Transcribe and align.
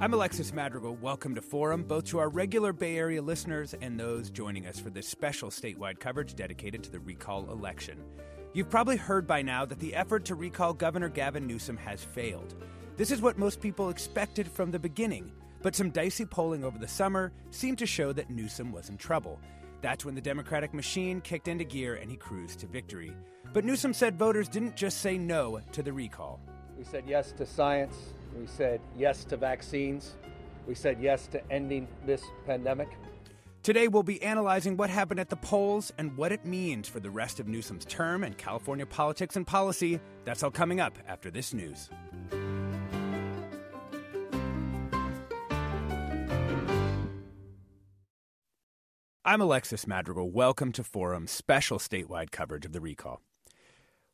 I'm 0.00 0.14
Alexis 0.14 0.54
Madrigal. 0.54 0.96
Welcome 0.96 1.34
to 1.34 1.42
Forum, 1.42 1.82
both 1.82 2.06
to 2.06 2.18
our 2.20 2.30
regular 2.30 2.72
Bay 2.72 2.96
Area 2.96 3.20
listeners 3.20 3.74
and 3.82 4.00
those 4.00 4.30
joining 4.30 4.64
us 4.64 4.80
for 4.80 4.88
this 4.88 5.06
special 5.06 5.50
statewide 5.50 6.00
coverage 6.00 6.34
dedicated 6.34 6.82
to 6.84 6.90
the 6.90 7.00
recall 7.00 7.50
election. 7.50 8.02
You've 8.54 8.70
probably 8.70 8.96
heard 8.96 9.26
by 9.26 9.42
now 9.42 9.66
that 9.66 9.78
the 9.78 9.94
effort 9.94 10.24
to 10.24 10.36
recall 10.36 10.72
Governor 10.72 11.10
Gavin 11.10 11.46
Newsom 11.46 11.76
has 11.76 12.02
failed. 12.02 12.54
This 12.96 13.10
is 13.10 13.20
what 13.20 13.36
most 13.36 13.60
people 13.60 13.90
expected 13.90 14.50
from 14.50 14.70
the 14.70 14.78
beginning, 14.78 15.32
but 15.60 15.76
some 15.76 15.90
dicey 15.90 16.24
polling 16.24 16.64
over 16.64 16.78
the 16.78 16.88
summer 16.88 17.30
seemed 17.50 17.76
to 17.76 17.86
show 17.86 18.10
that 18.14 18.30
Newsom 18.30 18.72
was 18.72 18.88
in 18.88 18.96
trouble. 18.96 19.38
That's 19.82 20.06
when 20.06 20.14
the 20.14 20.22
Democratic 20.22 20.72
machine 20.72 21.20
kicked 21.20 21.46
into 21.46 21.64
gear 21.64 21.96
and 21.96 22.10
he 22.10 22.16
cruised 22.16 22.60
to 22.60 22.66
victory. 22.66 23.12
But 23.52 23.66
Newsom 23.66 23.92
said 23.92 24.16
voters 24.16 24.48
didn't 24.48 24.76
just 24.76 25.02
say 25.02 25.18
no 25.18 25.60
to 25.72 25.82
the 25.82 25.92
recall. 25.92 26.40
We 26.78 26.84
said 26.84 27.04
yes 27.06 27.32
to 27.32 27.44
science. 27.44 28.14
We 28.38 28.46
said 28.46 28.80
yes 28.96 29.24
to 29.26 29.36
vaccines. 29.36 30.14
We 30.66 30.74
said 30.74 30.98
yes 31.00 31.26
to 31.28 31.52
ending 31.52 31.88
this 32.06 32.22
pandemic. 32.46 32.88
Today, 33.62 33.88
we'll 33.88 34.02
be 34.02 34.22
analyzing 34.22 34.78
what 34.78 34.88
happened 34.88 35.20
at 35.20 35.28
the 35.28 35.36
polls 35.36 35.92
and 35.98 36.16
what 36.16 36.32
it 36.32 36.46
means 36.46 36.88
for 36.88 36.98
the 36.98 37.10
rest 37.10 37.40
of 37.40 37.46
Newsom's 37.46 37.84
term 37.84 38.24
and 38.24 38.38
California 38.38 38.86
politics 38.86 39.36
and 39.36 39.46
policy. 39.46 40.00
That's 40.24 40.42
all 40.42 40.50
coming 40.50 40.80
up 40.80 40.96
after 41.06 41.30
this 41.30 41.52
news. 41.52 41.90
I'm 49.22 49.42
Alexis 49.42 49.86
Madrigal. 49.86 50.30
Welcome 50.30 50.72
to 50.72 50.82
Forum's 50.82 51.30
special 51.30 51.78
statewide 51.78 52.30
coverage 52.30 52.64
of 52.64 52.72
the 52.72 52.80
recall. 52.80 53.20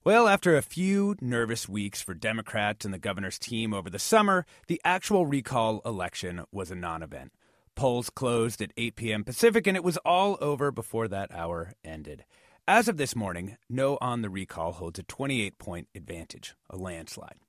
Well, 0.07 0.29
after 0.29 0.57
a 0.57 0.62
few 0.62 1.17
nervous 1.21 1.69
weeks 1.69 2.01
for 2.01 2.15
Democrats 2.15 2.85
and 2.85 2.95
the 2.95 2.99
governor's 2.99 3.41
team 3.41 3.75
over 3.75 3.91
the 3.91 3.99
summer, 3.99 4.47
the 4.69 4.81
actual 4.85 5.27
recall 5.27 5.83
election 5.85 6.45
was 6.53 6.71
a 6.71 6.77
non 6.77 7.03
event. 7.03 7.33
Polls 7.75 8.09
closed 8.09 8.62
at 8.62 8.71
8 8.77 8.95
p.m. 8.95 9.25
Pacific, 9.25 9.67
and 9.67 9.77
it 9.77 9.83
was 9.83 9.97
all 10.05 10.39
over 10.41 10.71
before 10.71 11.09
that 11.09 11.34
hour 11.34 11.73
ended. 11.84 12.25
As 12.69 12.87
of 12.87 12.99
this 12.99 13.17
morning, 13.17 13.57
no 13.69 13.99
on 14.01 14.23
the 14.23 14.31
recall 14.31 14.71
holds 14.71 15.01
a 15.01 15.03
28 15.03 15.59
point 15.59 15.89
advantage, 15.93 16.55
a 16.71 16.77
landslide. 16.77 17.41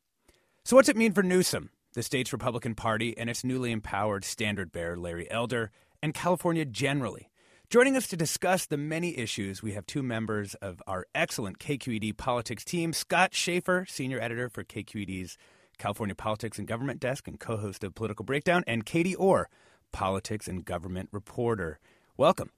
So, 0.66 0.76
what's 0.76 0.90
it 0.90 0.98
mean 0.98 1.14
for 1.14 1.22
Newsom, 1.22 1.70
the 1.94 2.02
state's 2.02 2.34
Republican 2.34 2.74
Party, 2.74 3.16
and 3.20 3.30
its 3.30 3.44
newly 3.44 3.72
empowered 3.72 4.26
standard 4.26 4.72
bearer, 4.72 4.98
Larry 4.98 5.30
Elder, 5.30 5.70
and 6.02 6.12
California 6.12 6.66
generally? 6.66 7.30
Joining 7.70 7.98
us 7.98 8.08
to 8.08 8.16
discuss 8.16 8.66
the 8.66 8.78
many 8.78 9.18
issues, 9.18 9.62
we 9.62 9.74
have 9.74 9.86
two 9.86 10.02
members 10.02 10.56
of 10.62 10.82
our 10.88 11.06
excellent 11.14 11.60
KQED 11.60 12.16
politics 12.16 12.64
team 12.64 12.94
Scott 12.94 13.34
Shafer, 13.34 13.86
senior 13.90 14.22
editor 14.22 14.48
for 14.48 14.64
KQED's 14.64 15.38
California 15.78 16.16
Politics 16.16 16.58
and 16.58 16.66
Government 16.66 17.02
Desk 17.02 17.28
and 17.28 17.38
co 17.38 17.58
host 17.58 17.84
of 17.84 17.94
Political 17.94 18.24
Breakdown, 18.24 18.64
and 18.68 18.86
Katie 18.86 19.16
Orr, 19.16 19.50
politics 19.92 20.48
and 20.48 20.64
government 20.64 21.10
reporter. 21.12 21.78
Welcome. 22.16 22.52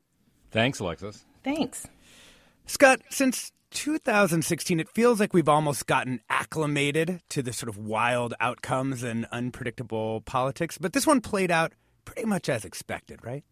Thanks, 0.51 0.79
Alexis. 0.79 1.25
Thanks. 1.43 1.87
Scott, 2.67 3.01
since 3.09 3.51
2016, 3.71 4.79
it 4.79 4.89
feels 4.89 5.19
like 5.19 5.33
we've 5.33 5.49
almost 5.49 5.87
gotten 5.87 6.21
acclimated 6.29 7.23
to 7.29 7.41
the 7.41 7.51
sort 7.51 7.69
of 7.69 7.79
wild 7.79 8.35
outcomes 8.39 9.01
and 9.01 9.25
unpredictable 9.31 10.21
politics, 10.21 10.77
but 10.77 10.93
this 10.93 11.07
one 11.07 11.19
played 11.19 11.49
out 11.49 11.73
pretty 12.05 12.25
much 12.25 12.47
as 12.47 12.63
expected, 12.63 13.25
right? 13.25 13.43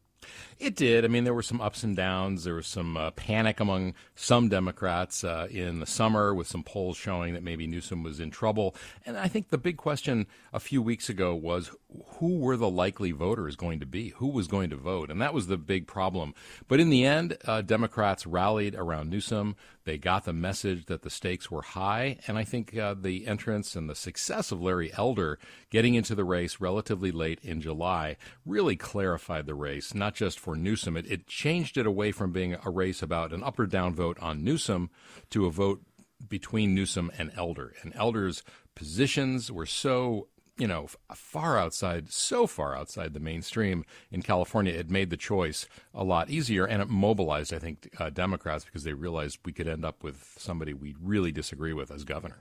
It 0.60 0.76
did. 0.76 1.06
I 1.06 1.08
mean, 1.08 1.24
there 1.24 1.34
were 1.34 1.44
some 1.44 1.62
ups 1.62 1.84
and 1.84 1.96
downs. 1.96 2.44
There 2.44 2.56
was 2.56 2.68
some 2.68 2.98
uh, 2.98 3.12
panic 3.12 3.60
among 3.60 3.94
some 4.16 4.50
Democrats 4.50 5.24
uh, 5.24 5.48
in 5.52 5.80
the 5.80 5.86
summer 5.86 6.34
with 6.34 6.48
some 6.48 6.64
polls 6.64 6.98
showing 6.98 7.34
that 7.34 7.44
maybe 7.44 7.68
Newsom 7.68 8.04
was 8.04 8.20
in 8.20 8.32
trouble. 8.32 8.76
And 9.06 9.18
I 9.18 9.28
think 9.28 9.50
the 9.50 9.58
big 9.58 9.78
question 9.78 10.26
a 10.54 10.60
few 10.60 10.82
weeks 10.82 11.10
ago 11.10 11.36
was 11.36 11.72
who 12.20 12.40
were 12.40 12.58
the 12.58 12.70
likely 12.70 13.12
voters 13.12 13.56
going 13.56 13.80
to 13.80 13.86
be? 13.86 14.10
Who 14.18 14.28
was 14.28 14.48
going 14.48 14.70
to 14.72 14.76
vote? 14.76 15.12
And 15.12 15.22
that 15.22 15.34
was 15.34 15.48
the 15.48 15.58
big 15.58 15.88
problem. 15.88 16.34
But 16.68 16.80
in 16.80 16.90
the 16.90 17.06
end, 17.06 17.38
uh, 17.46 17.62
Democrats 17.62 18.26
rallied 18.26 18.76
around 18.76 19.10
Newsom. 19.10 19.56
They 19.88 19.98
got 19.98 20.26
the 20.26 20.34
message 20.34 20.88
that 20.88 21.04
the 21.04 21.10
stakes 21.10 21.50
were 21.50 21.62
high. 21.62 22.20
And 22.28 22.38
I 22.38 22.44
think 22.44 22.76
uh, 22.76 22.94
the 23.00 23.26
entrance 23.26 23.74
and 23.74 23.90
the 23.90 23.96
success 23.96 24.52
of 24.52 24.62
Larry 24.62 24.92
Elder 24.94 25.40
getting 25.70 25.96
into 25.96 26.14
the 26.14 26.26
race 26.26 26.60
relatively 26.60 27.10
late 27.10 27.40
in 27.42 27.62
July 27.62 28.18
really 28.46 28.76
clarified 28.76 29.46
the 29.46 29.56
race, 29.56 29.94
not 29.94 30.14
just 30.14 30.42
for 30.42 30.58
Newsom. 30.58 30.98
It, 30.98 31.10
it 31.10 31.26
changed 31.26 31.78
it 31.78 31.88
away 31.88 32.12
from 32.12 32.34
being 32.34 32.58
a 32.66 32.70
race 32.70 33.02
about 33.02 33.32
an 33.32 33.42
up 33.42 33.58
or 33.58 33.66
down 33.66 33.96
vote 33.96 34.20
on 34.20 34.44
Newsom 34.44 34.90
to 35.30 35.46
a 35.46 35.52
vote 35.52 35.82
between 36.28 36.76
Newsom 36.76 37.10
and 37.18 37.32
Elder. 37.38 37.74
And 37.82 37.96
Elder's 37.96 38.44
positions 38.76 39.50
were 39.54 39.66
so 39.66 40.28
you 40.58 40.68
know, 40.68 40.88
far 41.14 41.58
outside, 41.58 42.12
so 42.12 42.48
far 42.48 42.76
outside 42.76 43.14
the 43.14 43.20
mainstream 43.20 43.86
in 44.12 44.22
California, 44.22 44.74
it 44.74 44.90
made 44.90 45.10
the 45.10 45.18
choice 45.18 45.68
a 45.94 46.04
lot 46.04 46.30
easier, 46.30 46.66
and 46.66 46.82
it 46.82 46.90
mobilized, 46.90 47.54
I 47.54 47.60
think, 47.60 47.90
uh, 48.00 48.10
Democrats 48.10 48.66
because 48.66 48.84
they 48.84 48.94
realized 48.94 49.40
we 49.46 49.54
could 49.54 49.68
end 49.68 49.86
up 49.86 50.04
with 50.04 50.36
somebody 50.38 50.74
we 50.74 50.96
really 51.02 51.32
disagree 51.32 51.74
with 51.74 51.92
as 51.92 52.04
governor. 52.04 52.40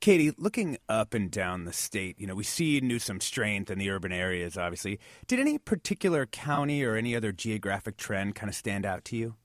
Katie, 0.00 0.32
looking 0.36 0.78
up 0.88 1.14
and 1.14 1.30
down 1.30 1.64
the 1.64 1.72
state, 1.72 2.18
you 2.18 2.26
know, 2.26 2.34
we 2.34 2.42
see 2.42 2.80
Newsom's 2.80 3.24
strength 3.24 3.70
in 3.70 3.78
the 3.78 3.88
urban 3.88 4.10
areas, 4.10 4.56
obviously. 4.56 4.98
Did 5.28 5.38
any 5.38 5.58
particular 5.58 6.26
county 6.26 6.82
or 6.82 6.96
any 6.96 7.14
other 7.14 7.30
geographic 7.30 7.96
trend 7.96 8.34
kind 8.34 8.50
of 8.50 8.56
stand 8.56 8.84
out 8.84 9.04
to 9.06 9.16
you? 9.16 9.36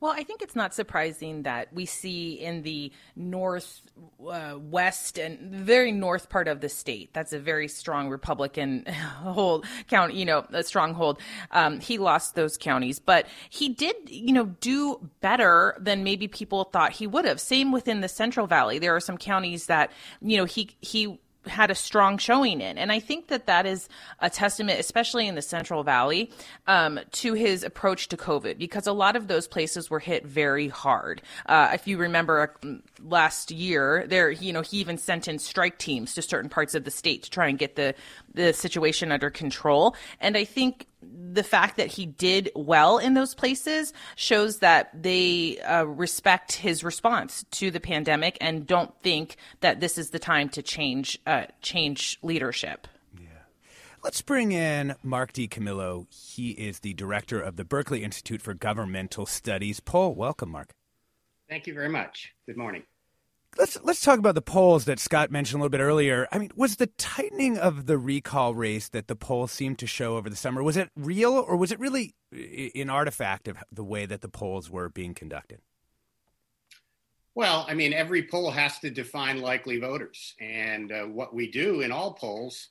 Well, 0.00 0.12
I 0.12 0.24
think 0.24 0.40
it's 0.40 0.56
not 0.56 0.72
surprising 0.72 1.42
that 1.42 1.74
we 1.74 1.84
see 1.84 2.32
in 2.32 2.62
the 2.62 2.90
north, 3.14 3.82
uh, 4.26 4.58
and 5.18 5.38
very 5.52 5.92
north 5.92 6.30
part 6.30 6.48
of 6.48 6.62
the 6.62 6.70
state. 6.70 7.10
That's 7.12 7.34
a 7.34 7.38
very 7.38 7.68
strong 7.68 8.08
Republican 8.08 8.86
hold 9.22 9.66
count. 9.88 10.14
You 10.14 10.24
know, 10.24 10.46
a 10.52 10.62
stronghold. 10.62 11.20
Um, 11.50 11.80
he 11.80 11.98
lost 11.98 12.34
those 12.34 12.56
counties, 12.56 12.98
but 12.98 13.26
he 13.50 13.68
did, 13.68 13.94
you 14.08 14.32
know, 14.32 14.46
do 14.46 15.10
better 15.20 15.76
than 15.78 16.02
maybe 16.02 16.28
people 16.28 16.64
thought 16.64 16.92
he 16.92 17.06
would 17.06 17.26
have. 17.26 17.38
Same 17.38 17.70
within 17.70 18.00
the 18.00 18.08
Central 18.08 18.46
Valley. 18.46 18.78
There 18.78 18.96
are 18.96 19.00
some 19.00 19.18
counties 19.18 19.66
that, 19.66 19.92
you 20.22 20.38
know, 20.38 20.46
he 20.46 20.70
he 20.80 21.18
had 21.46 21.70
a 21.70 21.74
strong 21.74 22.18
showing 22.18 22.60
in. 22.60 22.76
And 22.76 22.92
I 22.92 23.00
think 23.00 23.28
that 23.28 23.46
that 23.46 23.66
is 23.66 23.88
a 24.20 24.28
testament, 24.28 24.78
especially 24.78 25.26
in 25.26 25.34
the 25.34 25.42
Central 25.42 25.82
Valley, 25.82 26.30
um, 26.66 27.00
to 27.12 27.32
his 27.32 27.64
approach 27.64 28.08
to 28.08 28.16
COVID, 28.16 28.58
because 28.58 28.86
a 28.86 28.92
lot 28.92 29.16
of 29.16 29.26
those 29.26 29.48
places 29.48 29.88
were 29.88 30.00
hit 30.00 30.26
very 30.26 30.68
hard. 30.68 31.22
Uh, 31.46 31.70
if 31.72 31.86
you 31.86 31.96
remember 31.96 32.54
uh, 32.62 32.74
last 33.02 33.50
year, 33.50 34.04
there, 34.06 34.30
you 34.30 34.52
know, 34.52 34.60
he 34.60 34.78
even 34.78 34.98
sent 34.98 35.28
in 35.28 35.38
strike 35.38 35.78
teams 35.78 36.14
to 36.14 36.22
certain 36.22 36.50
parts 36.50 36.74
of 36.74 36.84
the 36.84 36.90
state 36.90 37.22
to 37.22 37.30
try 37.30 37.48
and 37.48 37.58
get 37.58 37.76
the, 37.76 37.94
the 38.34 38.52
situation 38.52 39.10
under 39.10 39.30
control. 39.30 39.94
And 40.20 40.36
I 40.36 40.44
think 40.44 40.86
the 41.02 41.42
fact 41.42 41.76
that 41.76 41.88
he 41.88 42.06
did 42.06 42.50
well 42.54 42.98
in 42.98 43.14
those 43.14 43.34
places 43.34 43.92
shows 44.16 44.58
that 44.58 44.90
they 45.02 45.58
uh, 45.60 45.84
respect 45.84 46.52
his 46.52 46.84
response 46.84 47.44
to 47.52 47.70
the 47.70 47.80
pandemic 47.80 48.36
and 48.40 48.66
don't 48.66 48.94
think 49.02 49.36
that 49.60 49.80
this 49.80 49.98
is 49.98 50.10
the 50.10 50.18
time 50.18 50.48
to 50.50 50.62
change 50.62 51.18
uh, 51.26 51.46
change 51.62 52.18
leadership. 52.22 52.86
Yeah, 53.18 53.28
let's 54.02 54.22
bring 54.22 54.52
in 54.52 54.94
Mark 55.02 55.32
DiCamillo. 55.32 56.06
He 56.12 56.50
is 56.50 56.80
the 56.80 56.94
director 56.94 57.40
of 57.40 57.56
the 57.56 57.64
Berkeley 57.64 58.02
Institute 58.02 58.42
for 58.42 58.54
Governmental 58.54 59.26
Studies. 59.26 59.80
Poll, 59.80 60.14
welcome, 60.14 60.50
Mark. 60.50 60.72
Thank 61.48 61.66
you 61.66 61.74
very 61.74 61.88
much. 61.88 62.32
Good 62.46 62.56
morning. 62.56 62.82
Let's 63.58 63.78
let's 63.82 64.00
talk 64.00 64.18
about 64.18 64.36
the 64.36 64.42
polls 64.42 64.84
that 64.84 65.00
Scott 65.00 65.30
mentioned 65.30 65.60
a 65.60 65.62
little 65.62 65.70
bit 65.70 65.82
earlier. 65.82 66.28
I 66.30 66.38
mean, 66.38 66.52
was 66.54 66.76
the 66.76 66.86
tightening 66.86 67.58
of 67.58 67.86
the 67.86 67.98
recall 67.98 68.54
race 68.54 68.88
that 68.90 69.08
the 69.08 69.16
polls 69.16 69.50
seemed 69.50 69.78
to 69.80 69.86
show 69.86 70.16
over 70.16 70.30
the 70.30 70.36
summer 70.36 70.62
was 70.62 70.76
it 70.76 70.90
real 70.96 71.32
or 71.32 71.56
was 71.56 71.72
it 71.72 71.80
really 71.80 72.14
an 72.32 72.88
artifact 72.88 73.48
of 73.48 73.58
the 73.72 73.84
way 73.84 74.06
that 74.06 74.20
the 74.20 74.28
polls 74.28 74.70
were 74.70 74.88
being 74.88 75.14
conducted? 75.14 75.60
Well, 77.34 77.64
I 77.68 77.74
mean, 77.74 77.92
every 77.92 78.22
poll 78.22 78.50
has 78.50 78.78
to 78.80 78.90
define 78.90 79.40
likely 79.40 79.78
voters, 79.78 80.34
and 80.40 80.90
uh, 80.90 81.02
what 81.04 81.34
we 81.34 81.50
do 81.50 81.80
in 81.80 81.92
all 81.92 82.12
polls, 82.12 82.68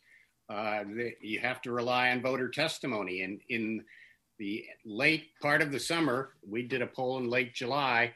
uh, 0.50 0.84
you 1.22 1.40
have 1.40 1.62
to 1.62 1.72
rely 1.72 2.12
on 2.12 2.22
voter 2.22 2.50
testimony. 2.50 3.22
And 3.22 3.40
in 3.50 3.84
the 4.38 4.66
late 4.86 5.30
part 5.42 5.62
of 5.62 5.72
the 5.72 5.80
summer, 5.80 6.34
we 6.48 6.64
did 6.64 6.82
a 6.82 6.88
poll 6.88 7.18
in 7.18 7.30
late 7.30 7.54
July. 7.54 8.14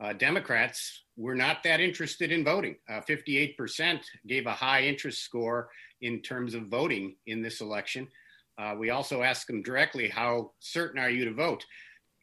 Uh, 0.00 0.12
Democrats 0.12 1.03
were 1.16 1.34
not 1.34 1.62
that 1.62 1.80
interested 1.80 2.32
in 2.32 2.44
voting. 2.44 2.76
Uh, 2.88 3.00
58% 3.00 4.00
gave 4.26 4.46
a 4.46 4.52
high 4.52 4.82
interest 4.82 5.22
score 5.22 5.68
in 6.00 6.20
terms 6.20 6.54
of 6.54 6.66
voting 6.66 7.14
in 7.26 7.42
this 7.42 7.60
election. 7.60 8.08
Uh, 8.58 8.74
we 8.78 8.90
also 8.90 9.22
asked 9.22 9.46
them 9.46 9.62
directly, 9.62 10.08
How 10.08 10.52
certain 10.60 11.00
are 11.00 11.10
you 11.10 11.24
to 11.24 11.34
vote? 11.34 11.64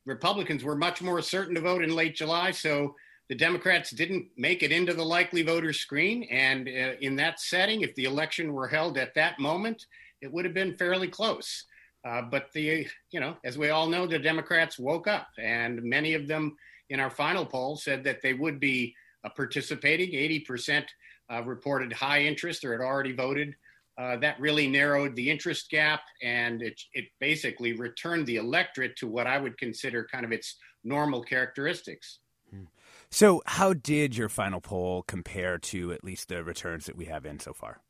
Republicans 0.06 0.64
were 0.64 0.76
much 0.76 1.02
more 1.02 1.22
certain 1.22 1.56
to 1.56 1.62
vote 1.62 1.84
in 1.84 1.96
late 1.96 2.16
July, 2.16 2.52
so 2.52 2.96
the 3.30 3.36
Democrats 3.36 3.92
didn't 3.92 4.28
make 4.36 4.64
it 4.64 4.72
into 4.72 4.94
the 4.94 5.04
likely 5.04 5.44
voter 5.44 5.74
screen. 5.74 6.24
And 6.24 6.68
uh, 6.68 6.98
in 7.02 7.16
that 7.18 7.40
setting, 7.40 7.82
if 7.82 7.96
the 7.96 8.06
election 8.06 8.54
were 8.54 8.68
held 8.68 8.98
at 8.98 9.14
that 9.16 9.40
moment, 9.40 9.86
it 10.22 10.32
would 10.32 10.46
have 10.46 10.54
been 10.54 10.76
fairly 10.76 11.08
close. 11.08 11.66
Uh, 12.04 12.24
but 12.24 12.52
the, 12.54 12.88
you 13.12 13.20
know, 13.20 13.38
as 13.44 13.58
we 13.58 13.70
all 13.70 13.88
know, 13.88 14.08
the 14.08 14.18
Democrats 14.20 14.80
woke 14.80 15.08
up, 15.08 15.28
and 15.38 15.82
many 15.84 16.14
of 16.14 16.28
them 16.28 16.58
in 16.92 17.00
our 17.00 17.10
final 17.10 17.46
poll 17.46 17.76
said 17.78 18.04
that 18.04 18.22
they 18.22 18.34
would 18.34 18.60
be 18.60 18.94
uh, 19.24 19.30
participating. 19.30 20.12
80% 20.12 20.86
uh, 21.32 21.42
reported 21.44 21.92
high 21.94 22.22
interest 22.22 22.64
or 22.64 22.74
had 22.74 22.86
already 22.86 23.14
voted. 23.14 23.56
Uh, 23.98 24.18
that 24.18 24.40
really 24.40 24.68
narrowed 24.68 25.16
the 25.16 25.30
interest 25.30 25.70
gap, 25.70 26.02
and 26.24 26.62
it, 26.62 26.80
it 26.94 27.06
basically 27.20 27.74
returned 27.74 28.26
the 28.26 28.38
electorate 28.38 28.96
to 28.98 29.08
what 29.08 29.28
I 29.28 29.38
would 29.38 29.58
consider 29.58 30.08
kind 30.12 30.26
of 30.26 30.32
its 30.32 30.58
normal 30.84 31.22
characteristics. 31.22 32.20
Hmm. 32.50 32.64
So, 33.10 33.42
how 33.46 33.74
did 33.74 34.16
your 34.16 34.30
final 34.30 34.62
poll 34.62 35.04
compare 35.04 35.58
to 35.58 35.92
at 35.92 36.04
least 36.04 36.30
the 36.30 36.44
returns 36.44 36.86
that 36.86 36.96
we 36.96 37.06
have 37.06 37.26
in 37.26 37.40
so 37.40 37.54
far? 37.54 37.82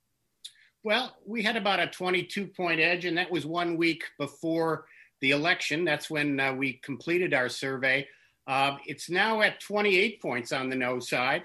Well, 0.83 1.15
we 1.25 1.43
had 1.43 1.55
about 1.55 1.79
a 1.79 1.87
22 1.87 2.47
point 2.47 2.81
edge, 2.81 3.05
and 3.05 3.17
that 3.17 3.31
was 3.31 3.45
one 3.45 3.77
week 3.77 4.03
before 4.17 4.85
the 5.21 5.31
election. 5.31 5.85
That's 5.85 6.09
when 6.09 6.39
uh, 6.39 6.53
we 6.53 6.81
completed 6.83 7.33
our 7.33 7.47
survey. 7.47 8.07
Uh, 8.47 8.77
it's 8.85 9.09
now 9.09 9.41
at 9.41 9.59
28 9.59 10.21
points 10.21 10.51
on 10.51 10.69
the 10.69 10.75
no 10.75 10.99
side, 10.99 11.43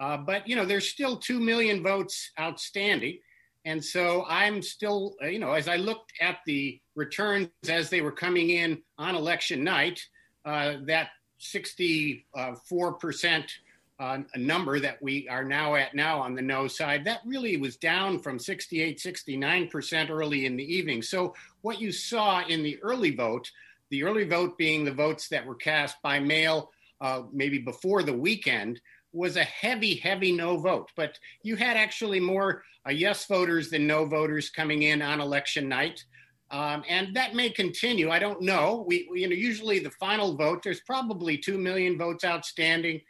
uh, 0.00 0.16
but 0.16 0.46
you 0.48 0.56
know 0.56 0.64
there's 0.64 0.88
still 0.88 1.16
two 1.16 1.38
million 1.38 1.82
votes 1.82 2.30
outstanding, 2.40 3.18
and 3.64 3.84
so 3.84 4.24
I'm 4.28 4.62
still, 4.62 5.14
uh, 5.22 5.26
you 5.26 5.38
know, 5.38 5.52
as 5.52 5.68
I 5.68 5.76
looked 5.76 6.12
at 6.20 6.38
the 6.46 6.80
returns 6.94 7.48
as 7.68 7.90
they 7.90 8.00
were 8.00 8.12
coming 8.12 8.50
in 8.50 8.82
on 8.96 9.14
election 9.14 9.62
night, 9.62 10.00
uh, 10.44 10.76
that 10.86 11.10
64 11.38 12.92
percent 12.94 13.52
uh, 14.00 14.18
number 14.36 14.78
that 14.78 15.02
we 15.02 15.28
are 15.28 15.44
now 15.44 15.74
at 15.74 15.94
now 15.94 16.20
on 16.20 16.34
the 16.34 16.42
no 16.42 16.68
side, 16.68 17.04
that 17.04 17.20
really 17.26 17.56
was 17.56 17.76
down 17.76 18.20
from 18.20 18.38
68, 18.38 18.98
69% 18.98 20.10
early 20.10 20.46
in 20.46 20.56
the 20.56 20.74
evening. 20.74 21.02
So, 21.02 21.34
what 21.62 21.80
you 21.80 21.90
saw 21.90 22.46
in 22.46 22.62
the 22.62 22.80
early 22.82 23.14
vote, 23.14 23.50
the 23.90 24.04
early 24.04 24.24
vote 24.24 24.58
being 24.58 24.84
the 24.84 24.92
votes 24.92 25.28
that 25.28 25.46
were 25.46 25.54
cast 25.54 25.96
by 26.02 26.18
mail 26.18 26.70
uh, 27.00 27.22
maybe 27.32 27.58
before 27.58 28.02
the 28.02 28.12
weekend, 28.12 28.80
was 29.12 29.36
a 29.36 29.44
heavy, 29.44 29.94
heavy 29.94 30.32
no 30.32 30.58
vote. 30.58 30.90
But 30.96 31.18
you 31.42 31.56
had 31.56 31.76
actually 31.76 32.20
more 32.20 32.62
uh, 32.86 32.92
yes 32.92 33.26
voters 33.26 33.70
than 33.70 33.86
no 33.86 34.04
voters 34.04 34.50
coming 34.50 34.82
in 34.82 35.00
on 35.00 35.20
election 35.20 35.68
night. 35.68 36.04
Um, 36.50 36.82
and 36.88 37.14
that 37.14 37.34
may 37.34 37.50
continue. 37.50 38.10
I 38.10 38.18
don't 38.18 38.42
know. 38.42 38.84
We, 38.86 39.08
we, 39.10 39.20
you 39.22 39.28
know, 39.28 39.34
usually 39.34 39.78
the 39.78 39.90
final 39.92 40.34
vote, 40.36 40.62
there's 40.62 40.80
probably 40.80 41.36
2 41.36 41.58
million 41.58 41.98
votes 41.98 42.24
outstanding. 42.24 43.00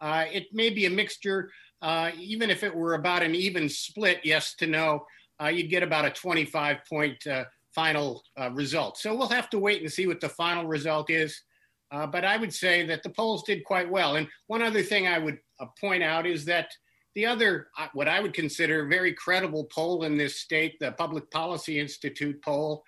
Uh, 0.00 0.24
it 0.32 0.46
may 0.52 0.70
be 0.70 0.86
a 0.86 0.90
mixture. 0.90 1.50
Uh, 1.80 2.10
even 2.18 2.50
if 2.50 2.64
it 2.64 2.74
were 2.74 2.94
about 2.94 3.22
an 3.22 3.34
even 3.34 3.68
split, 3.68 4.20
yes 4.24 4.54
to 4.56 4.66
no, 4.66 5.06
uh, 5.40 5.46
you'd 5.46 5.70
get 5.70 5.84
about 5.84 6.04
a 6.04 6.10
25 6.10 6.78
point 6.88 7.24
uh, 7.26 7.44
final 7.74 8.22
uh, 8.38 8.50
result. 8.52 8.98
So 8.98 9.14
we'll 9.14 9.28
have 9.28 9.50
to 9.50 9.58
wait 9.58 9.82
and 9.82 9.92
see 9.92 10.06
what 10.06 10.20
the 10.20 10.28
final 10.28 10.66
result 10.66 11.10
is. 11.10 11.42
Uh, 11.90 12.06
but 12.06 12.24
I 12.24 12.36
would 12.36 12.52
say 12.52 12.84
that 12.86 13.02
the 13.02 13.10
polls 13.10 13.44
did 13.44 13.64
quite 13.64 13.90
well. 13.90 14.16
And 14.16 14.28
one 14.46 14.62
other 14.62 14.82
thing 14.82 15.06
I 15.06 15.18
would 15.18 15.38
point 15.80 16.02
out 16.02 16.26
is 16.26 16.44
that 16.44 16.70
the 17.14 17.26
other, 17.26 17.68
what 17.94 18.08
I 18.08 18.20
would 18.20 18.34
consider 18.34 18.86
very 18.86 19.12
credible 19.12 19.64
poll 19.64 20.04
in 20.04 20.16
this 20.16 20.36
state, 20.36 20.78
the 20.78 20.92
Public 20.92 21.30
Policy 21.30 21.80
Institute 21.80 22.42
poll, 22.42 22.84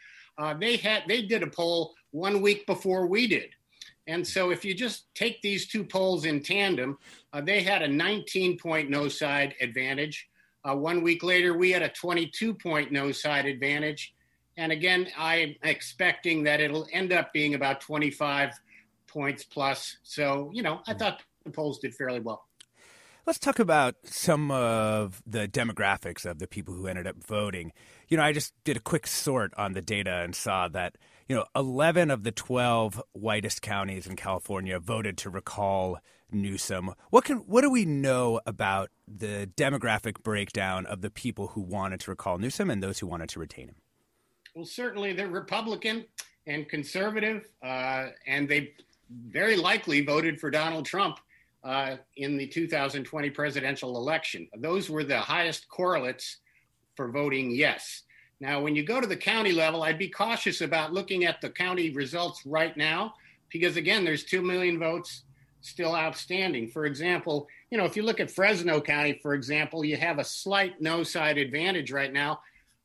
they 0.59 0.77
had 0.77 1.03
they 1.09 1.23
did 1.23 1.43
a 1.43 1.47
poll 1.47 1.95
one 2.11 2.41
week 2.41 2.67
before 2.67 3.07
we 3.07 3.27
did. 3.27 3.51
And 4.07 4.27
so 4.27 4.51
if 4.51 4.65
you 4.65 4.75
just 4.75 5.15
take 5.15 5.41
these 5.41 5.69
two 5.69 5.85
polls 5.85 6.25
in 6.25 6.43
tandem, 6.43 6.99
uh, 7.33 7.41
they 7.41 7.63
had 7.63 7.83
a 7.83 7.89
19 7.89 8.59
point 8.59 8.91
no 8.91 9.09
side 9.09 9.55
advantage. 9.61 10.29
Uh, 10.65 10.75
one 10.75 11.03
week 11.03 11.23
later, 11.23 11.57
we 11.57 11.71
had 11.71 11.83
a 11.83 11.89
22 11.89 12.55
point 12.55 12.91
no 12.91 13.13
side 13.13 13.47
advantage. 13.47 14.13
And 14.57 14.73
again, 14.73 15.09
I'm 15.17 15.55
expecting 15.63 16.45
that 16.45 16.61
it'll 16.61 16.87
end 16.93 17.13
up 17.13 17.33
being 17.33 17.55
about 17.55 17.81
25 17.81 18.53
points 19.07 19.45
plus. 19.45 19.97
So, 20.03 20.51
you 20.53 20.63
know, 20.63 20.81
I 20.87 20.93
hmm. 20.93 20.99
thought 20.99 21.23
the 21.45 21.51
polls 21.51 21.79
did 21.79 21.95
fairly 21.95 22.21
well. 22.21 22.45
Let's 23.27 23.39
talk 23.39 23.59
about 23.59 23.97
some 24.05 24.51
of 24.51 25.23
the 25.27 25.47
demographics 25.47 26.25
of 26.25 26.39
the 26.39 26.47
people 26.47 26.75
who 26.75 26.87
ended 26.87 27.07
up 27.07 27.23
voting. 27.23 27.73
You 28.09 28.17
know, 28.17 28.23
I 28.23 28.33
just 28.33 28.55
did 28.65 28.77
a 28.77 28.81
quick 28.81 29.07
sort 29.07 29.53
on 29.57 29.75
the 29.75 29.83
data 29.83 30.23
and 30.23 30.35
saw 30.35 30.69
that 30.69 30.97
you 31.31 31.37
know, 31.37 31.45
11 31.55 32.11
of 32.11 32.25
the 32.25 32.33
12 32.33 33.01
whitest 33.13 33.63
counties 33.63 34.09
in 34.09 34.17
California 34.17 34.81
voted 34.81 35.17
to 35.19 35.31
recall 35.31 36.01
Newsom. 36.33 36.93
What 37.11 37.25
can 37.25 37.37
what 37.39 37.61
do 37.61 37.71
we 37.71 37.85
know 37.85 38.41
about 38.47 38.91
the 39.07 39.49
demographic 39.57 40.25
breakdown 40.25 40.87
of 40.87 41.03
the 41.03 41.11
people 41.11 41.47
who 41.47 41.61
wanted 41.61 42.01
to 42.01 42.11
recall 42.11 42.39
Newsom 42.39 42.69
and 42.69 42.83
those 42.83 42.99
who 42.99 43.07
wanted 43.07 43.29
to 43.29 43.39
retain 43.39 43.69
him? 43.69 43.77
Well, 44.55 44.65
certainly 44.65 45.13
they're 45.13 45.29
Republican 45.29 46.05
and 46.47 46.69
conservative, 46.69 47.49
uh, 47.63 48.09
and 48.27 48.49
they 48.49 48.73
very 49.29 49.57
likely 49.57 50.01
voted 50.05 50.41
for 50.41 50.51
Donald 50.51 50.87
Trump 50.87 51.19
uh, 51.63 51.97
in 52.17 52.37
the 52.37 52.47
2020 52.47 53.31
presidential 53.31 53.97
election. 53.97 54.49
Those 54.59 54.89
were 54.89 55.05
the 55.05 55.19
highest 55.19 55.69
correlates 55.69 56.39
for 56.97 57.11
voting 57.11 57.51
yes. 57.51 58.03
Now, 58.41 58.61
when 58.61 58.75
you 58.75 58.85
go 58.85 59.01
to 59.01 59.07
the 59.07 59.17
county 59.17 59.53
level, 59.53 59.83
I'd 59.83 59.99
be 59.99 60.09
cautious 60.09 60.63
about 60.63 60.93
looking 60.93 61.25
at 61.25 61.41
the 61.41 61.51
county 61.51 61.91
results 61.91 62.47
right 62.47 62.75
now 62.77 63.15
because, 63.53 63.77
again, 63.77 64.05
there's 64.05 64.25
2 64.25 64.41
million 64.41 64.79
votes 64.79 65.25
still 65.61 65.95
outstanding. 65.95 66.69
For 66.69 66.87
example, 66.87 67.47
you 67.71 67.77
know, 67.77 67.85
if 67.85 67.97
you 67.97 68.03
look 68.03 68.19
at 68.19 68.31
Fresno 68.31 68.81
County, 68.81 69.19
for 69.23 69.35
example, 69.35 69.85
you 69.85 69.97
have 69.99 70.19
a 70.19 70.25
slight 70.25 70.81
no 70.81 71.03
side 71.03 71.37
advantage 71.37 71.93
right 71.93 72.13
now. 72.13 72.41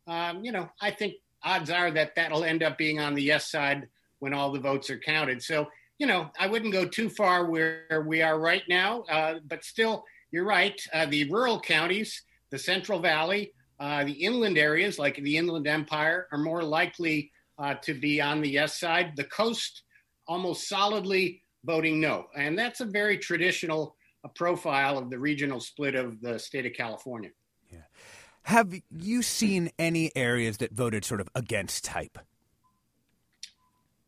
Um, 0.08 0.44
you 0.44 0.52
know, 0.52 0.70
I 0.82 0.92
think 0.92 1.16
odds 1.46 1.70
are 1.70 1.92
that 1.92 2.16
that'll 2.16 2.44
end 2.44 2.64
up 2.64 2.78
being 2.78 3.00
on 3.00 3.14
the 3.14 3.24
yes 3.24 3.50
side 3.50 3.88
when 4.20 4.34
all 4.34 4.52
the 4.52 4.60
votes 4.60 4.90
are 4.90 5.00
counted. 5.00 5.42
So, 5.42 5.68
you 6.00 6.08
know, 6.08 6.30
I 6.40 6.48
wouldn't 6.48 6.74
go 6.74 6.86
too 6.86 7.10
far 7.10 7.46
where 7.46 8.04
we 8.06 8.22
are 8.22 8.40
right 8.40 8.64
now, 8.68 9.04
uh, 9.04 9.36
but 9.48 9.64
still, 9.64 10.04
you're 10.32 10.46
right. 10.46 10.82
Uh, 10.94 11.06
the 11.06 11.30
rural 11.30 11.60
counties, 11.60 12.24
the 12.52 12.60
Central 12.60 13.00
Valley, 13.00 13.54
uh, 13.80 14.04
the 14.04 14.12
inland 14.12 14.58
areas, 14.58 14.98
like 15.00 15.16
the 15.18 15.38
Inland 15.38 15.68
Empire, 15.68 16.28
are 16.32 16.38
more 16.38 16.64
likely 16.64 17.32
uh, 17.60 17.76
to 17.76 17.94
be 17.94 18.20
on 18.20 18.42
the 18.42 18.50
yes 18.50 18.80
side. 18.80 19.14
The 19.16 19.26
coast, 19.26 19.84
almost 20.28 20.68
solidly 20.68 21.44
voting 21.64 22.00
no. 22.02 22.26
And 22.36 22.58
that's 22.58 22.82
a 22.82 22.86
very 22.86 23.18
traditional 23.18 23.96
uh, 24.24 24.30
profile 24.30 24.98
of 24.98 25.10
the 25.10 25.20
regional 25.20 25.60
split 25.60 25.96
of 25.96 26.20
the 26.22 26.40
state 26.40 26.66
of 26.66 26.74
California. 26.74 27.30
Have 28.46 28.80
you 28.96 29.24
seen 29.24 29.72
any 29.80 30.16
areas 30.16 30.58
that 30.58 30.72
voted 30.72 31.04
sort 31.04 31.20
of 31.20 31.28
against 31.34 31.84
type? 31.84 32.20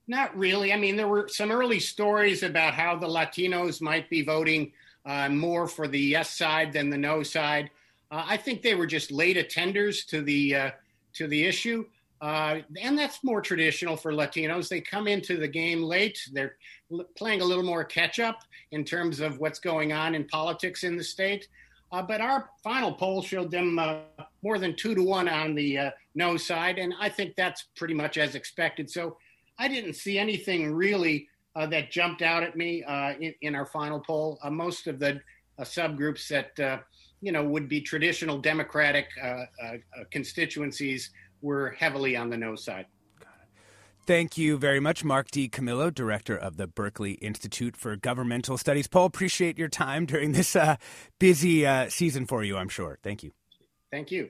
Not 0.08 0.38
really. 0.38 0.72
I 0.72 0.77
mean, 0.77 0.96
there 0.96 1.08
were 1.08 1.27
some 1.27 1.51
early 1.51 1.79
stories 1.79 2.44
about 2.44 2.75
how 2.75 2.96
the 2.96 3.08
Latinos 3.08 3.82
might 3.82 4.12
be 4.12 4.22
voting 4.22 4.72
uh, 5.08 5.29
more 5.29 5.67
for 5.67 5.88
the 5.88 6.00
yes 6.00 6.38
side 6.38 6.72
than 6.72 6.91
the 6.91 6.98
no 7.00 7.24
side. 7.24 7.72
Uh, 8.12 8.25
I 8.27 8.38
think 8.38 8.62
they 8.62 8.75
were 8.75 8.86
just 8.86 9.12
late 9.12 9.38
attenders 9.38 10.06
to 10.10 10.22
the 10.22 10.56
uh, 10.56 10.72
to 11.13 11.27
the 11.27 11.44
issue, 11.44 11.86
uh, 12.22 12.60
and 12.79 12.96
that's 12.96 13.24
more 13.24 13.41
traditional 13.41 13.98
for 13.98 14.13
Latinos. 14.13 14.70
They 14.70 14.82
come 14.82 15.08
into 15.08 15.38
the 15.38 15.48
game 15.48 15.82
late. 15.82 16.20
They're 16.32 16.58
l- 16.91 17.08
playing 17.17 17.41
a 17.41 17.46
little 17.46 17.63
more 17.63 17.84
catch 17.84 18.20
up 18.20 18.44
in 18.70 18.86
terms 18.86 19.20
of 19.20 19.39
what's 19.39 19.58
going 19.58 19.94
on 19.94 20.13
in 20.13 20.25
politics 20.27 20.84
in 20.84 20.96
the 20.96 21.03
state. 21.03 21.48
Uh, 21.91 22.01
but 22.01 22.22
our 22.22 22.50
final 22.63 22.91
poll 22.91 23.22
showed 23.22 23.50
them 23.50 23.79
uh, 23.79 24.00
more 24.44 24.60
than 24.60 24.75
two 24.75 24.96
to 24.96 25.03
one 25.03 25.27
on 25.27 25.56
the 25.56 25.77
uh, 25.77 25.91
no 26.15 26.38
side, 26.38 26.77
and 26.77 26.94
I 27.00 27.10
think 27.10 27.36
that's 27.36 27.65
pretty 27.75 27.94
much 27.94 28.17
as 28.17 28.36
expected. 28.36 28.89
So 28.89 29.17
I 29.60 29.67
didn't 29.67 29.94
see 29.94 30.17
anything 30.17 30.74
really 30.74 31.27
that 31.56 31.89
jumped 31.89 32.22
out 32.22 32.44
at 32.44 32.56
me 32.56 32.84
in, 33.20 33.34
in, 33.41 33.56
our 33.56 33.65
final 33.65 34.00
poll. 34.00 34.38
most 34.51 34.86
of 34.86 35.00
the 35.00 35.20
subgroups 35.63 36.27
that 36.27 36.84
you 37.22 37.32
know, 37.32 37.44
would 37.44 37.67
be 37.67 37.82
traditional 37.82 38.38
Democratic 38.38 39.08
uh, 39.22 39.25
uh, 39.25 39.46
uh, 39.63 39.75
constituencies 40.12 41.12
were 41.41 41.72
heavily 41.72 42.15
on 42.15 42.29
the 42.29 42.38
no 42.38 42.56
side. 42.56 42.86
Thank 44.06 44.38
you 44.38 44.58
very 44.58 44.79
much, 44.79 45.03
Mark 45.03 45.32
DiCamillo, 45.32 45.94
director 45.94 46.38
of 46.38 46.56
the 46.56 46.65
Berkeley 46.65 47.13
Institute 47.13 47.75
for 47.75 47.98
Governmental 47.98 48.58
Studies. 48.58 48.88
Poll, 48.88 49.06
appreciate 49.06 49.58
your 49.58 49.67
time 49.67 50.06
during 50.06 50.32
this 50.32 50.56
uh, 50.56 50.77
busy 51.20 51.65
uh, 51.65 51.89
season 51.89 52.25
for 52.25 52.41
you, 52.44 52.56
I'm 52.56 52.70
sure. 52.70 53.00
Thank 53.03 53.24
you. 53.24 53.32
Thank 53.91 54.12
you. 54.12 54.29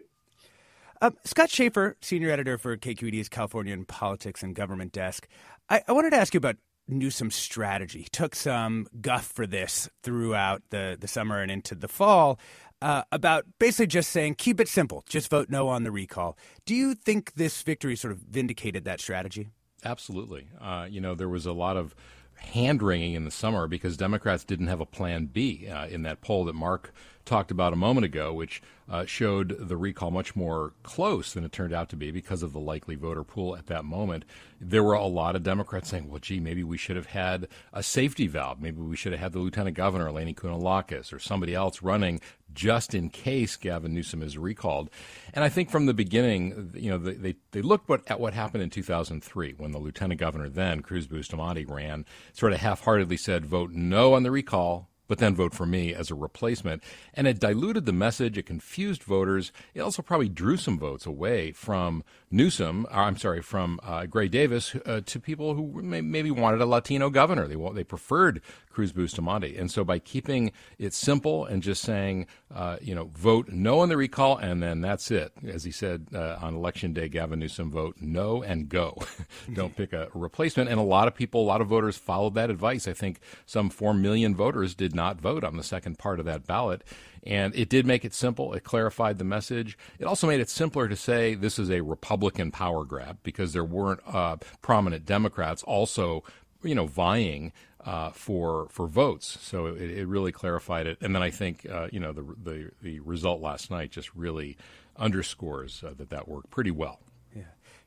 Uh, 1.01 1.11
Scott 1.23 1.49
Shafer, 1.49 1.95
senior 2.01 2.31
editor 2.31 2.57
for 2.57 2.75
KQED's 2.75 3.29
Californian 3.29 3.85
Politics 3.85 4.41
and 4.41 4.55
Government 4.55 4.91
Desk. 4.91 5.27
I, 5.69 5.81
I 5.87 5.91
wanted 5.91 6.11
to 6.11 6.17
ask 6.17 6.33
you 6.33 6.39
about 6.39 6.57
Newsom's 6.87 7.35
strategy. 7.35 8.03
He 8.03 8.09
took 8.09 8.33
some 8.33 8.87
guff 9.01 9.25
for 9.25 9.45
this 9.45 9.89
throughout 10.01 10.63
the, 10.69 10.97
the 10.99 11.07
summer 11.07 11.41
and 11.41 11.51
into 11.51 11.75
the 11.75 11.87
fall. 11.87 12.39
Uh, 12.79 13.01
about 13.11 13.43
basically 13.57 13.87
just 13.87 14.11
saying, 14.11 14.35
keep 14.35 14.59
it 14.59 14.67
simple, 14.67 15.03
just 15.09 15.31
vote 15.31 15.49
no 15.49 15.67
on 15.67 15.83
the 15.83 15.89
recall. 15.89 16.37
Do 16.63 16.75
you 16.75 16.93
think 16.93 17.33
this 17.33 17.63
victory 17.63 17.95
sort 17.95 18.11
of 18.11 18.19
vindicated 18.19 18.85
that 18.85 19.01
strategy? 19.01 19.49
Absolutely. 19.83 20.49
Uh, 20.61 20.87
you 20.87 21.01
know, 21.01 21.15
there 21.15 21.27
was 21.27 21.47
a 21.47 21.53
lot 21.53 21.75
of 21.75 21.95
hand 22.35 22.83
wringing 22.83 23.15
in 23.15 23.25
the 23.25 23.31
summer 23.31 23.67
because 23.67 23.97
Democrats 23.97 24.43
didn't 24.43 24.67
have 24.67 24.79
a 24.79 24.85
plan 24.85 25.25
B 25.25 25.67
uh, 25.67 25.87
in 25.87 26.03
that 26.03 26.21
poll 26.21 26.45
that 26.45 26.53
Mark 26.53 26.93
talked 27.27 27.51
about 27.51 27.73
a 27.73 27.77
moment 27.77 28.05
ago, 28.05 28.33
which 28.33 28.61
uh, 28.89 29.05
showed 29.05 29.67
the 29.67 29.75
recall 29.75 30.11
much 30.11 30.35
more 30.35 30.73
close 30.81 31.33
than 31.33 31.43
it 31.43 31.51
turned 31.51 31.73
out 31.73 31.89
to 31.89 31.95
be 31.95 32.09
because 32.09 32.41
of 32.41 32.53
the 32.53 32.59
likely 32.59 32.95
voter 32.95 33.23
pool 33.23 33.55
at 33.55 33.67
that 33.67 33.83
moment. 33.83 34.23
There 34.61 34.83
were 34.83 34.93
a 34.93 35.05
lot 35.05 35.35
of 35.35 35.43
Democrats 35.43 35.89
saying, 35.89 36.09
well, 36.09 36.19
gee, 36.19 36.39
maybe 36.39 36.63
we 36.63 36.77
should 36.77 36.95
have 36.95 37.07
had 37.07 37.47
a 37.73 37.83
safety 37.83 38.27
valve. 38.27 38.61
Maybe 38.61 38.81
we 38.81 38.95
should 38.95 39.11
have 39.11 39.21
had 39.21 39.33
the 39.33 39.39
lieutenant 39.39 39.75
governor, 39.75 40.11
Lani 40.11 40.33
Kounalakis, 40.33 41.11
or 41.11 41.19
somebody 41.19 41.53
else 41.53 41.81
running 41.81 42.21
just 42.53 42.95
in 42.95 43.09
case 43.09 43.57
Gavin 43.57 43.93
Newsom 43.93 44.23
is 44.23 44.37
recalled. 44.37 44.89
And 45.33 45.43
I 45.43 45.49
think 45.49 45.69
from 45.69 45.85
the 45.85 45.93
beginning, 45.93 46.71
you 46.73 46.89
know, 46.89 46.97
they, 46.97 47.35
they 47.51 47.61
looked 47.61 47.89
what, 47.89 48.09
at 48.09 48.21
what 48.21 48.33
happened 48.33 48.63
in 48.63 48.69
2003 48.69 49.55
when 49.57 49.71
the 49.71 49.79
lieutenant 49.79 50.19
governor 50.19 50.49
then, 50.49 50.81
Cruz 50.81 51.07
Bustamante, 51.07 51.65
ran, 51.65 52.05
sort 52.31 52.53
of 52.53 52.59
half 52.59 52.81
heartedly 52.81 53.17
said, 53.17 53.45
vote 53.45 53.71
no 53.71 54.13
on 54.13 54.23
the 54.23 54.31
recall 54.31 54.89
but 55.07 55.17
then 55.17 55.35
vote 55.35 55.53
for 55.53 55.65
me 55.65 55.93
as 55.93 56.11
a 56.11 56.15
replacement. 56.15 56.83
And 57.13 57.27
it 57.27 57.39
diluted 57.39 57.85
the 57.85 57.93
message, 57.93 58.37
it 58.37 58.45
confused 58.45 59.03
voters. 59.03 59.51
It 59.73 59.81
also 59.81 60.01
probably 60.01 60.29
drew 60.29 60.57
some 60.57 60.77
votes 60.77 61.05
away 61.05 61.51
from 61.51 62.03
Newsom, 62.29 62.85
uh, 62.91 62.95
I'm 62.95 63.17
sorry, 63.17 63.41
from 63.41 63.79
uh, 63.83 64.05
Gray 64.05 64.27
Davis 64.27 64.75
uh, 64.85 65.01
to 65.05 65.19
people 65.19 65.53
who 65.53 65.81
may, 65.81 66.01
maybe 66.01 66.29
wanted 66.29 66.59
a 66.59 66.65
Latino 66.65 67.09
governor. 67.09 67.47
They, 67.47 67.55
they 67.73 67.85
preferred 67.85 68.41
Cruz 68.69 68.91
Bustamante. 68.91 69.57
And 69.57 69.71
so 69.71 69.83
by 69.85 69.97
keeping 69.97 70.51
it 70.77 70.93
simple 70.93 71.45
and 71.45 71.63
just 71.63 71.81
saying, 71.81 72.27
uh, 72.53 72.77
you 72.81 72.93
know, 72.93 73.05
vote 73.13 73.49
no 73.49 73.79
on 73.79 73.89
the 73.89 73.95
recall, 73.95 74.37
and 74.37 74.61
then 74.61 74.81
that's 74.81 75.09
it. 75.09 75.31
As 75.47 75.63
he 75.63 75.71
said 75.71 76.07
uh, 76.13 76.37
on 76.41 76.53
election 76.53 76.93
day, 76.93 77.07
Gavin 77.07 77.39
Newsom, 77.39 77.71
vote 77.71 77.95
no 78.01 78.43
and 78.43 78.67
go. 78.67 79.01
Don't 79.53 79.75
pick 79.75 79.93
a 79.93 80.09
replacement. 80.13 80.69
And 80.69 80.79
a 80.79 80.83
lot 80.83 81.07
of 81.07 81.15
people, 81.15 81.41
a 81.41 81.47
lot 81.47 81.61
of 81.61 81.67
voters 81.67 81.97
followed 81.97 82.35
that 82.35 82.49
advice. 82.49 82.87
I 82.87 82.93
think 82.93 83.21
some 83.45 83.69
4 83.69 83.93
million 83.93 84.35
voters 84.35 84.75
did 84.75 84.93
not 84.93 85.21
vote 85.21 85.43
on 85.45 85.55
the 85.55 85.63
second 85.63 85.97
part 85.97 86.19
of 86.19 86.25
that 86.25 86.45
ballot. 86.45 86.83
And 87.27 87.53
it 87.55 87.67
did 87.67 87.85
make 87.85 88.05
it 88.05 88.13
simple. 88.13 88.53
It 88.53 88.63
clarified 88.63 89.17
the 89.17 89.25
message. 89.25 89.77
It 89.99 90.05
also 90.05 90.27
made 90.27 90.39
it 90.39 90.49
simpler 90.49 90.87
to 90.87 90.95
say 90.95 91.35
this 91.35 91.59
is 91.59 91.69
a 91.69 91.81
Republican 91.81 92.51
power 92.51 92.85
grab 92.85 93.17
because 93.21 93.51
there 93.51 93.65
weren't 93.65 93.99
uh, 94.07 94.37
prominent 94.61 95.05
Democrats 95.05 95.61
also, 95.63 96.23
you 96.63 96.73
know, 96.73 96.87
vying 96.87 97.51
uh, 97.83 98.11
for 98.11 98.67
for 98.69 98.87
votes. 98.87 99.37
So 99.41 99.67
it, 99.67 99.91
it, 99.91 100.07
really 100.07 100.31
clarified 100.31 100.87
it. 100.87 100.97
And 101.01 101.13
then 101.13 101.21
I 101.21 101.29
think 101.29 101.65
uh, 101.69 101.87
you 101.91 101.99
know 101.99 102.13
the, 102.13 102.23
the 102.43 102.71
the 102.81 102.99
result 103.01 103.41
last 103.41 103.69
night 103.69 103.91
just 103.91 104.13
really 104.15 104.57
underscores 104.95 105.83
uh, 105.83 105.93
that 105.97 106.09
that 106.09 106.27
worked 106.27 106.49
pretty 106.49 106.71
well. 106.71 106.99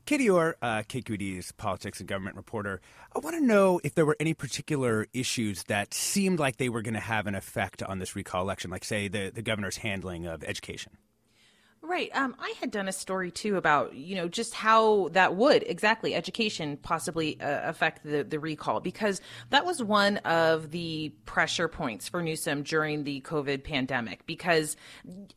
Katie 0.05 0.29
Orr, 0.29 0.55
uh, 0.61 0.83
KQED's 0.87 1.51
politics 1.53 1.99
and 1.99 2.09
government 2.09 2.35
reporter. 2.35 2.81
I 3.15 3.19
want 3.19 3.35
to 3.37 3.45
know 3.45 3.79
if 3.83 3.95
there 3.95 4.05
were 4.05 4.17
any 4.19 4.33
particular 4.33 5.07
issues 5.13 5.63
that 5.63 5.93
seemed 5.93 6.39
like 6.39 6.57
they 6.57 6.69
were 6.69 6.81
going 6.81 6.95
to 6.95 6.99
have 6.99 7.27
an 7.27 7.35
effect 7.35 7.83
on 7.83 7.99
this 7.99 8.15
recall 8.15 8.41
election, 8.41 8.71
like 8.71 8.83
say 8.83 9.07
the 9.07 9.31
the 9.33 9.41
governor's 9.41 9.77
handling 9.77 10.25
of 10.25 10.43
education. 10.43 10.97
Right. 11.83 12.11
Um, 12.13 12.35
I 12.39 12.53
had 12.59 12.69
done 12.69 12.87
a 12.87 12.91
story 12.91 13.31
too 13.31 13.57
about 13.57 13.95
you 13.95 14.15
know 14.15 14.27
just 14.27 14.53
how 14.53 15.09
that 15.13 15.35
would 15.35 15.63
exactly 15.63 16.13
education 16.13 16.77
possibly 16.77 17.41
uh, 17.41 17.69
affect 17.69 18.03
the 18.03 18.23
the 18.23 18.39
recall 18.39 18.79
because 18.81 19.19
that 19.49 19.65
was 19.65 19.81
one 19.81 20.17
of 20.17 20.69
the 20.69 21.09
pressure 21.25 21.67
points 21.67 22.07
for 22.07 22.21
Newsom 22.21 22.61
during 22.61 23.03
the 23.03 23.21
COVID 23.21 23.63
pandemic 23.63 24.27
because 24.27 24.77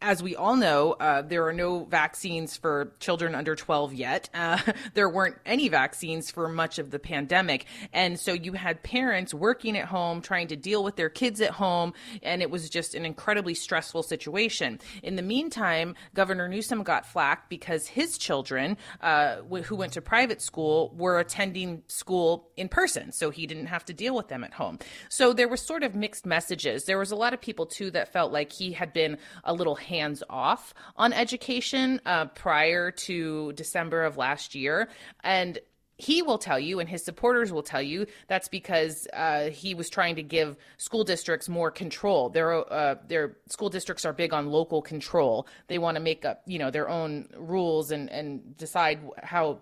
as 0.02 0.22
we 0.22 0.36
all 0.36 0.54
know 0.54 0.92
uh, 1.00 1.22
there 1.22 1.46
are 1.46 1.52
no 1.52 1.86
vaccines 1.86 2.58
for 2.58 2.92
children 3.00 3.34
under 3.34 3.56
12 3.56 3.94
yet. 3.94 4.28
Uh, 4.34 4.58
there 4.92 5.08
weren't 5.08 5.38
any 5.46 5.70
vaccines 5.70 6.30
for 6.30 6.46
much 6.46 6.78
of 6.78 6.90
the 6.90 6.98
pandemic, 6.98 7.64
and 7.90 8.20
so 8.20 8.34
you 8.34 8.52
had 8.52 8.82
parents 8.82 9.32
working 9.32 9.78
at 9.78 9.86
home 9.86 10.20
trying 10.20 10.48
to 10.48 10.56
deal 10.56 10.84
with 10.84 10.96
their 10.96 11.08
kids 11.08 11.40
at 11.40 11.52
home, 11.52 11.94
and 12.22 12.42
it 12.42 12.50
was 12.50 12.68
just 12.68 12.94
an 12.94 13.06
incredibly 13.06 13.54
stressful 13.54 14.02
situation. 14.02 14.78
In 15.02 15.16
the 15.16 15.22
meantime, 15.22 15.94
Governor 16.12 16.33
Governor 16.34 16.48
Newsom 16.48 16.82
got 16.82 17.06
flack 17.06 17.48
because 17.48 17.86
his 17.86 18.18
children, 18.18 18.76
uh, 19.00 19.36
who 19.36 19.76
went 19.76 19.92
to 19.92 20.02
private 20.02 20.42
school, 20.42 20.92
were 20.96 21.20
attending 21.20 21.84
school 21.86 22.50
in 22.56 22.68
person, 22.68 23.12
so 23.12 23.30
he 23.30 23.46
didn't 23.46 23.66
have 23.66 23.84
to 23.84 23.92
deal 23.92 24.16
with 24.16 24.26
them 24.26 24.42
at 24.42 24.52
home. 24.52 24.80
So 25.08 25.32
there 25.32 25.46
was 25.46 25.60
sort 25.60 25.84
of 25.84 25.94
mixed 25.94 26.26
messages. 26.26 26.86
There 26.86 26.98
was 26.98 27.12
a 27.12 27.16
lot 27.16 27.34
of 27.34 27.40
people 27.40 27.66
too 27.66 27.92
that 27.92 28.12
felt 28.12 28.32
like 28.32 28.50
he 28.50 28.72
had 28.72 28.92
been 28.92 29.16
a 29.44 29.54
little 29.54 29.76
hands 29.76 30.24
off 30.28 30.74
on 30.96 31.12
education 31.12 32.00
uh, 32.04 32.24
prior 32.26 32.90
to 32.90 33.52
December 33.52 34.02
of 34.02 34.16
last 34.16 34.56
year, 34.56 34.88
and 35.22 35.60
he 35.96 36.22
will 36.22 36.38
tell 36.38 36.58
you 36.58 36.80
and 36.80 36.88
his 36.88 37.04
supporters 37.04 37.52
will 37.52 37.62
tell 37.62 37.82
you 37.82 38.06
that's 38.26 38.48
because 38.48 39.06
uh, 39.12 39.50
he 39.50 39.74
was 39.74 39.88
trying 39.88 40.16
to 40.16 40.22
give 40.22 40.56
school 40.76 41.04
districts 41.04 41.48
more 41.48 41.70
control. 41.70 42.28
Their 42.30 42.72
uh, 42.72 42.96
their 43.06 43.36
school 43.48 43.70
districts 43.70 44.04
are 44.04 44.12
big 44.12 44.32
on 44.32 44.50
local 44.50 44.82
control. 44.82 45.46
They 45.68 45.78
want 45.78 45.96
to 45.96 46.00
make 46.00 46.24
up 46.24 46.42
you 46.46 46.58
know 46.58 46.70
their 46.70 46.88
own 46.88 47.28
rules 47.36 47.90
and 47.90 48.10
and 48.10 48.56
decide 48.56 49.00
how 49.22 49.60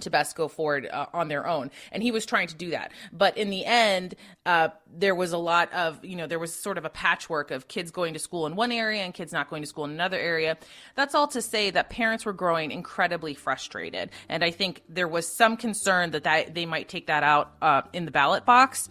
to 0.00 0.10
best 0.10 0.36
go 0.36 0.48
forward 0.48 0.88
uh, 0.90 1.06
on 1.12 1.28
their 1.28 1.46
own. 1.46 1.70
And 1.92 2.02
he 2.02 2.10
was 2.10 2.26
trying 2.26 2.48
to 2.48 2.54
do 2.54 2.70
that. 2.70 2.92
But 3.12 3.36
in 3.36 3.50
the 3.50 3.64
end, 3.64 4.14
uh, 4.46 4.68
there 4.92 5.14
was 5.14 5.32
a 5.32 5.38
lot 5.38 5.72
of, 5.72 6.04
you 6.04 6.16
know, 6.16 6.26
there 6.26 6.38
was 6.38 6.54
sort 6.54 6.78
of 6.78 6.84
a 6.84 6.90
patchwork 6.90 7.50
of 7.50 7.68
kids 7.68 7.90
going 7.90 8.14
to 8.14 8.18
school 8.18 8.46
in 8.46 8.56
one 8.56 8.72
area 8.72 9.02
and 9.02 9.12
kids 9.12 9.32
not 9.32 9.50
going 9.50 9.62
to 9.62 9.68
school 9.68 9.84
in 9.84 9.90
another 9.90 10.18
area. 10.18 10.56
That's 10.94 11.14
all 11.14 11.28
to 11.28 11.42
say 11.42 11.70
that 11.70 11.90
parents 11.90 12.24
were 12.24 12.32
growing 12.32 12.70
incredibly 12.70 13.34
frustrated. 13.34 14.10
And 14.28 14.44
I 14.44 14.50
think 14.50 14.82
there 14.88 15.08
was 15.08 15.26
some 15.26 15.56
concern 15.56 16.10
that, 16.12 16.24
that 16.24 16.54
they 16.54 16.66
might 16.66 16.88
take 16.88 17.06
that 17.08 17.22
out 17.22 17.52
uh, 17.60 17.82
in 17.92 18.04
the 18.04 18.10
ballot 18.10 18.44
box. 18.44 18.88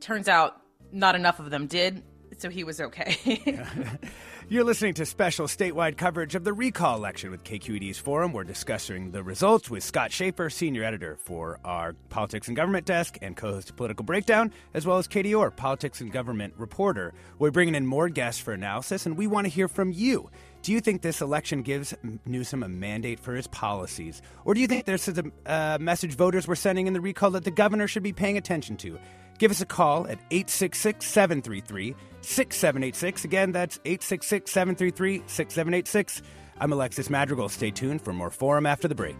Turns 0.00 0.28
out 0.28 0.60
not 0.92 1.14
enough 1.14 1.40
of 1.40 1.50
them 1.50 1.66
did. 1.66 2.02
So 2.38 2.48
he 2.48 2.64
was 2.64 2.80
okay. 2.80 3.58
You're 4.52 4.64
listening 4.64 4.92
to 4.94 5.06
special 5.06 5.46
statewide 5.46 5.96
coverage 5.96 6.34
of 6.34 6.44
the 6.44 6.52
recall 6.52 6.98
election 6.98 7.30
with 7.30 7.42
KQED's 7.42 7.96
Forum. 7.96 8.34
We're 8.34 8.44
discussing 8.44 9.10
the 9.10 9.22
results 9.22 9.70
with 9.70 9.82
Scott 9.82 10.12
Shafer, 10.12 10.50
senior 10.50 10.84
editor 10.84 11.16
for 11.16 11.58
our 11.64 11.94
Politics 12.10 12.48
and 12.48 12.54
Government 12.54 12.84
desk 12.84 13.16
and 13.22 13.34
co 13.34 13.54
host 13.54 13.74
Political 13.76 14.04
Breakdown, 14.04 14.52
as 14.74 14.84
well 14.84 14.98
as 14.98 15.08
Katie 15.08 15.34
Orr, 15.34 15.50
Politics 15.50 16.02
and 16.02 16.12
Government 16.12 16.52
reporter. 16.58 17.14
We're 17.38 17.50
bringing 17.50 17.74
in 17.74 17.86
more 17.86 18.10
guests 18.10 18.42
for 18.42 18.52
analysis, 18.52 19.06
and 19.06 19.16
we 19.16 19.26
want 19.26 19.46
to 19.46 19.48
hear 19.48 19.68
from 19.68 19.90
you. 19.90 20.28
Do 20.60 20.72
you 20.72 20.82
think 20.82 21.00
this 21.00 21.22
election 21.22 21.62
gives 21.62 21.94
Newsom 22.26 22.62
a 22.62 22.68
mandate 22.68 23.20
for 23.20 23.34
his 23.34 23.46
policies? 23.46 24.20
Or 24.44 24.52
do 24.52 24.60
you 24.60 24.66
think 24.66 24.84
this 24.84 25.08
is 25.08 25.16
a 25.18 25.24
uh, 25.46 25.78
message 25.80 26.14
voters 26.14 26.46
were 26.46 26.56
sending 26.56 26.86
in 26.86 26.92
the 26.92 27.00
recall 27.00 27.30
that 27.30 27.44
the 27.44 27.50
governor 27.50 27.88
should 27.88 28.02
be 28.02 28.12
paying 28.12 28.36
attention 28.36 28.76
to? 28.76 28.98
Give 29.42 29.50
us 29.50 29.60
a 29.60 29.66
call 29.66 30.06
at 30.06 30.20
866 30.30 31.04
733 31.04 31.96
6786. 32.20 33.24
Again, 33.24 33.50
that's 33.50 33.80
866 33.84 34.52
733 34.52 35.24
6786. 35.26 36.22
I'm 36.60 36.72
Alexis 36.72 37.10
Madrigal. 37.10 37.48
Stay 37.48 37.72
tuned 37.72 38.02
for 38.02 38.12
more 38.12 38.30
Forum 38.30 38.66
after 38.66 38.86
the 38.86 38.94
break. 38.94 39.16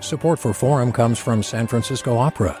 Support 0.00 0.38
for 0.38 0.52
Forum 0.52 0.92
comes 0.92 1.18
from 1.18 1.42
San 1.42 1.66
Francisco 1.66 2.18
Opera. 2.18 2.60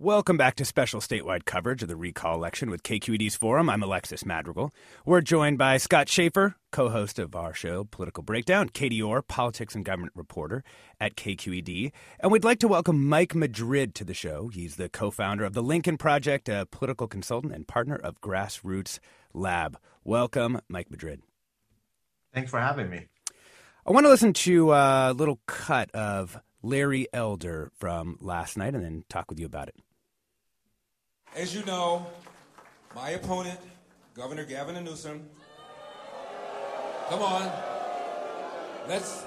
Welcome 0.00 0.36
back 0.36 0.54
to 0.54 0.64
special 0.64 1.00
statewide 1.00 1.44
coverage 1.44 1.82
of 1.82 1.88
the 1.88 1.96
recall 1.96 2.36
election 2.36 2.70
with 2.70 2.84
KQED's 2.84 3.34
Forum. 3.34 3.68
I'm 3.68 3.82
Alexis 3.82 4.24
Madrigal. 4.24 4.72
We're 5.04 5.22
joined 5.22 5.58
by 5.58 5.76
Scott 5.78 6.08
Shafer, 6.08 6.54
co 6.70 6.88
host 6.88 7.18
of 7.18 7.34
our 7.34 7.52
show, 7.52 7.82
Political 7.82 8.22
Breakdown, 8.22 8.68
Katie 8.68 9.02
Orr, 9.02 9.22
politics 9.22 9.74
and 9.74 9.84
government 9.84 10.12
reporter 10.14 10.62
at 11.00 11.16
KQED. 11.16 11.90
And 12.20 12.30
we'd 12.30 12.44
like 12.44 12.60
to 12.60 12.68
welcome 12.68 13.08
Mike 13.08 13.34
Madrid 13.34 13.92
to 13.96 14.04
the 14.04 14.14
show. 14.14 14.46
He's 14.46 14.76
the 14.76 14.88
co 14.88 15.10
founder 15.10 15.44
of 15.44 15.52
the 15.52 15.64
Lincoln 15.64 15.98
Project, 15.98 16.48
a 16.48 16.68
political 16.70 17.08
consultant 17.08 17.52
and 17.52 17.66
partner 17.66 17.96
of 17.96 18.20
Grassroots 18.20 19.00
Lab. 19.34 19.80
Welcome, 20.04 20.60
Mike 20.68 20.92
Madrid. 20.92 21.22
Thanks 22.32 22.52
for 22.52 22.60
having 22.60 22.88
me. 22.88 23.06
I 23.84 23.90
want 23.90 24.06
to 24.06 24.10
listen 24.10 24.32
to 24.32 24.74
a 24.74 25.12
little 25.12 25.40
cut 25.46 25.90
of 25.90 26.40
Larry 26.62 27.08
Elder 27.12 27.72
from 27.80 28.16
last 28.20 28.56
night 28.56 28.76
and 28.76 28.84
then 28.84 29.02
talk 29.08 29.28
with 29.28 29.40
you 29.40 29.46
about 29.46 29.66
it. 29.66 29.74
As 31.38 31.54
you 31.54 31.64
know, 31.66 32.04
my 32.96 33.10
opponent, 33.10 33.60
Governor 34.12 34.44
Gavin 34.44 34.84
Newsom, 34.84 35.22
come 37.08 37.22
on, 37.22 37.48
let's 38.88 39.22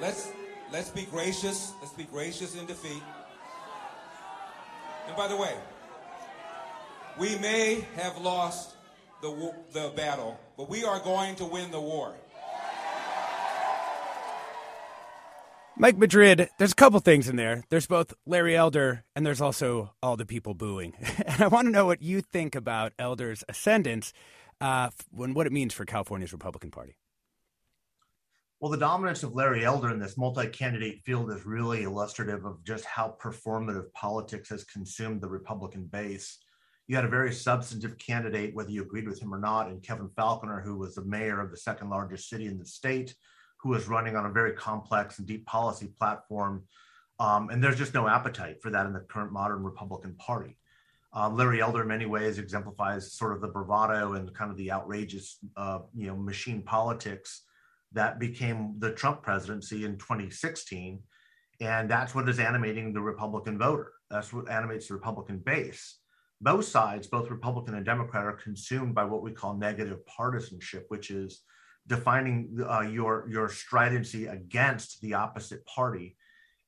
let's 0.00 0.32
let's 0.72 0.90
be 0.90 1.04
gracious. 1.04 1.72
Let's 1.80 1.92
be 1.92 2.02
gracious 2.02 2.56
in 2.56 2.66
defeat. 2.66 3.00
And 5.06 5.16
by 5.16 5.28
the 5.28 5.36
way, 5.36 5.54
we 7.16 7.38
may 7.38 7.86
have 7.94 8.18
lost 8.18 8.74
the, 9.22 9.54
the 9.72 9.92
battle, 9.94 10.36
but 10.56 10.68
we 10.68 10.82
are 10.82 10.98
going 10.98 11.36
to 11.36 11.44
win 11.44 11.70
the 11.70 11.80
war. 11.80 12.12
Mike 15.80 15.96
Madrid, 15.96 16.50
there's 16.58 16.72
a 16.72 16.74
couple 16.74 17.00
things 17.00 17.26
in 17.26 17.36
there. 17.36 17.64
There's 17.70 17.86
both 17.86 18.12
Larry 18.26 18.54
Elder 18.54 19.02
and 19.16 19.24
there's 19.24 19.40
also 19.40 19.94
all 20.02 20.14
the 20.14 20.26
people 20.26 20.52
booing. 20.52 20.92
and 21.26 21.40
I 21.40 21.46
want 21.46 21.68
to 21.68 21.72
know 21.72 21.86
what 21.86 22.02
you 22.02 22.20
think 22.20 22.54
about 22.54 22.92
Elder's 22.98 23.44
ascendance 23.48 24.12
uh, 24.60 24.90
and 25.18 25.34
what 25.34 25.46
it 25.46 25.54
means 25.54 25.72
for 25.72 25.86
California's 25.86 26.34
Republican 26.34 26.70
Party. 26.70 26.98
Well, 28.60 28.70
the 28.70 28.76
dominance 28.76 29.22
of 29.22 29.34
Larry 29.34 29.64
Elder 29.64 29.90
in 29.90 29.98
this 29.98 30.18
multi 30.18 30.48
candidate 30.48 31.00
field 31.06 31.30
is 31.30 31.46
really 31.46 31.84
illustrative 31.84 32.44
of 32.44 32.62
just 32.62 32.84
how 32.84 33.16
performative 33.18 33.90
politics 33.94 34.50
has 34.50 34.64
consumed 34.64 35.22
the 35.22 35.30
Republican 35.30 35.86
base. 35.86 36.40
You 36.88 36.96
had 36.96 37.06
a 37.06 37.08
very 37.08 37.32
substantive 37.32 37.96
candidate, 37.96 38.54
whether 38.54 38.70
you 38.70 38.82
agreed 38.82 39.08
with 39.08 39.22
him 39.22 39.32
or 39.32 39.40
not, 39.40 39.70
in 39.70 39.80
Kevin 39.80 40.10
Faulconer, 40.10 40.62
who 40.62 40.76
was 40.76 40.94
the 40.94 41.06
mayor 41.06 41.40
of 41.40 41.50
the 41.50 41.56
second 41.56 41.88
largest 41.88 42.28
city 42.28 42.44
in 42.44 42.58
the 42.58 42.66
state, 42.66 43.14
who 43.62 43.70
was 43.70 43.88
running 43.88 44.16
on 44.16 44.26
a 44.26 44.30
very 44.30 44.52
complex 44.52 45.18
and 45.18 45.26
deep 45.26 45.46
policy 45.46 45.88
platform. 45.98 46.64
Um, 47.18 47.50
and 47.50 47.62
there's 47.62 47.76
just 47.76 47.94
no 47.94 48.08
appetite 48.08 48.62
for 48.62 48.70
that 48.70 48.86
in 48.86 48.92
the 48.92 49.00
current 49.00 49.32
modern 49.32 49.62
Republican 49.62 50.14
Party. 50.14 50.56
Um, 51.12 51.36
Larry 51.36 51.60
Elder, 51.60 51.82
in 51.82 51.88
many 51.88 52.06
ways, 52.06 52.38
exemplifies 52.38 53.12
sort 53.12 53.32
of 53.32 53.40
the 53.40 53.48
bravado 53.48 54.14
and 54.14 54.32
kind 54.32 54.50
of 54.50 54.56
the 54.56 54.70
outrageous, 54.70 55.38
uh, 55.56 55.80
you 55.94 56.06
know, 56.06 56.16
machine 56.16 56.62
politics 56.62 57.42
that 57.92 58.18
became 58.20 58.76
the 58.78 58.92
Trump 58.92 59.22
presidency 59.22 59.84
in 59.84 59.98
2016. 59.98 61.00
And 61.60 61.90
that's 61.90 62.14
what 62.14 62.28
is 62.28 62.38
animating 62.38 62.92
the 62.92 63.00
Republican 63.00 63.58
voter. 63.58 63.92
That's 64.10 64.32
what 64.32 64.48
animates 64.48 64.88
the 64.88 64.94
Republican 64.94 65.38
base. 65.38 65.98
Both 66.40 66.66
sides, 66.66 67.06
both 67.06 67.28
Republican 67.28 67.74
and 67.74 67.84
Democrat, 67.84 68.24
are 68.24 68.32
consumed 68.32 68.94
by 68.94 69.04
what 69.04 69.22
we 69.22 69.32
call 69.32 69.56
negative 69.56 70.06
partisanship, 70.06 70.86
which 70.88 71.10
is 71.10 71.42
defining 71.90 72.64
uh, 72.66 72.82
your 72.82 73.26
your 73.28 73.48
stridency 73.48 74.26
against 74.26 75.00
the 75.02 75.14
opposite 75.14 75.66
party. 75.66 76.16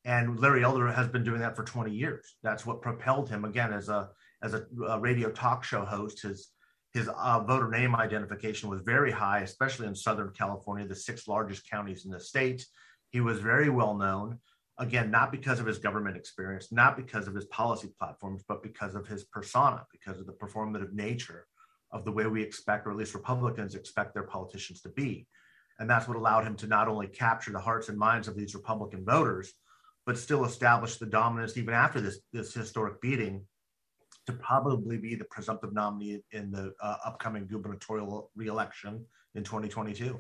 And 0.04 0.40
Larry 0.40 0.64
Elder 0.64 0.88
has 0.88 1.06
been 1.06 1.22
doing 1.22 1.40
that 1.40 1.54
for 1.54 1.62
20 1.62 1.92
years. 1.92 2.34
That's 2.42 2.66
what 2.66 2.82
propelled 2.82 3.30
him 3.30 3.44
again 3.44 3.72
as 3.72 3.88
a 3.88 4.10
as 4.42 4.52
a, 4.52 4.66
a 4.88 4.98
radio 4.98 5.30
talk 5.30 5.62
show 5.62 5.84
host. 5.84 6.22
His 6.22 6.50
his 6.92 7.08
uh, 7.08 7.40
voter 7.40 7.70
name 7.70 7.94
identification 7.94 8.68
was 8.68 8.82
very 8.82 9.12
high, 9.12 9.40
especially 9.40 9.86
in 9.86 9.94
Southern 9.94 10.30
California, 10.30 10.86
the 10.86 10.94
six 10.94 11.28
largest 11.28 11.70
counties 11.70 12.04
in 12.04 12.10
the 12.10 12.20
state. 12.20 12.66
He 13.10 13.20
was 13.20 13.38
very 13.38 13.70
well 13.70 13.94
known, 13.94 14.40
again, 14.78 15.10
not 15.10 15.30
because 15.30 15.60
of 15.60 15.66
his 15.66 15.78
government 15.78 16.16
experience, 16.16 16.72
not 16.72 16.96
because 16.96 17.28
of 17.28 17.34
his 17.34 17.44
policy 17.46 17.90
platforms, 17.96 18.42
but 18.46 18.62
because 18.62 18.96
of 18.96 19.06
his 19.06 19.22
persona, 19.24 19.86
because 19.92 20.18
of 20.18 20.26
the 20.26 20.32
performative 20.32 20.92
nature 20.92 21.46
of 21.92 22.04
the 22.04 22.12
way 22.12 22.26
we 22.26 22.42
expect, 22.42 22.86
or 22.86 22.90
at 22.90 22.96
least 22.96 23.14
Republicans 23.14 23.74
expect 23.74 24.14
their 24.14 24.22
politicians 24.22 24.80
to 24.82 24.88
be. 24.90 25.26
And 25.78 25.88
that's 25.88 26.08
what 26.08 26.16
allowed 26.16 26.44
him 26.44 26.56
to 26.56 26.66
not 26.66 26.88
only 26.88 27.06
capture 27.06 27.52
the 27.52 27.58
hearts 27.58 27.88
and 27.88 27.98
minds 27.98 28.28
of 28.28 28.36
these 28.36 28.54
Republican 28.54 29.04
voters, 29.04 29.52
but 30.06 30.18
still 30.18 30.44
establish 30.44 30.96
the 30.96 31.06
dominance 31.06 31.56
even 31.56 31.74
after 31.74 32.00
this, 32.00 32.20
this 32.32 32.52
historic 32.54 33.00
beating 33.00 33.44
to 34.26 34.32
probably 34.32 34.98
be 34.98 35.14
the 35.14 35.24
presumptive 35.24 35.72
nominee 35.72 36.22
in 36.32 36.50
the 36.50 36.72
uh, 36.80 36.96
upcoming 37.04 37.46
gubernatorial 37.46 38.30
reelection 38.36 39.04
in 39.34 39.42
2022. 39.42 40.18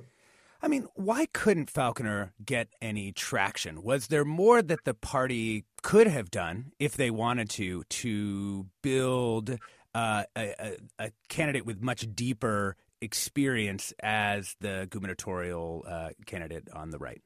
I 0.64 0.68
mean, 0.68 0.86
why 0.94 1.26
couldn't 1.32 1.72
Faulconer 1.72 2.30
get 2.44 2.68
any 2.80 3.10
traction? 3.10 3.82
Was 3.82 4.06
there 4.06 4.24
more 4.24 4.62
that 4.62 4.84
the 4.84 4.94
party 4.94 5.64
could 5.82 6.06
have 6.06 6.30
done 6.30 6.72
if 6.78 6.96
they 6.96 7.10
wanted 7.10 7.50
to 7.50 7.82
to 7.82 8.66
build 8.80 9.58
uh, 9.94 10.24
a, 10.36 10.76
a, 10.98 11.12
candidate 11.28 11.66
with 11.66 11.82
much 11.82 12.06
deeper 12.14 12.76
experience 13.00 13.92
as 14.02 14.56
the 14.60 14.86
gubernatorial 14.90 15.84
uh, 15.88 16.10
candidate 16.26 16.68
on 16.72 16.90
the 16.90 16.98
right? 16.98 17.20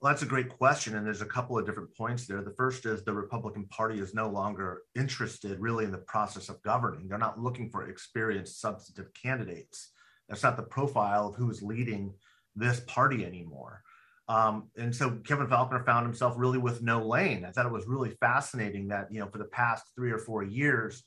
Well, 0.00 0.12
that's 0.12 0.22
a 0.22 0.26
great 0.26 0.50
question. 0.50 0.94
And 0.94 1.06
there's 1.06 1.22
a 1.22 1.26
couple 1.26 1.58
of 1.58 1.64
different 1.64 1.96
points 1.96 2.26
there. 2.26 2.42
The 2.42 2.54
first 2.56 2.84
is 2.84 3.02
the 3.02 3.14
Republican 3.14 3.66
Party 3.66 3.98
is 3.98 4.14
no 4.14 4.28
longer 4.28 4.82
interested 4.94 5.58
really 5.58 5.84
in 5.84 5.90
the 5.90 5.98
process 5.98 6.48
of 6.48 6.62
governing. 6.62 7.08
They're 7.08 7.18
not 7.18 7.40
looking 7.40 7.70
for 7.70 7.88
experienced 7.88 8.60
substantive 8.60 9.12
candidates. 9.14 9.90
That's 10.28 10.42
not 10.42 10.56
the 10.56 10.64
profile 10.64 11.28
of 11.28 11.36
who's 11.36 11.62
leading 11.62 12.12
this 12.54 12.80
party 12.80 13.24
anymore. 13.24 13.82
Um, 14.28 14.68
and 14.76 14.94
so 14.94 15.18
Kevin 15.24 15.46
Faulconer 15.46 15.84
found 15.86 16.04
himself 16.04 16.34
really 16.36 16.58
with 16.58 16.82
no 16.82 17.06
lane. 17.06 17.44
I 17.44 17.52
thought 17.52 17.66
it 17.66 17.72
was 17.72 17.86
really 17.86 18.10
fascinating 18.20 18.88
that, 18.88 19.12
you 19.12 19.20
know, 19.20 19.28
for 19.28 19.38
the 19.38 19.44
past 19.44 19.84
three 19.94 20.10
or 20.10 20.18
four 20.18 20.42
years, 20.42 21.04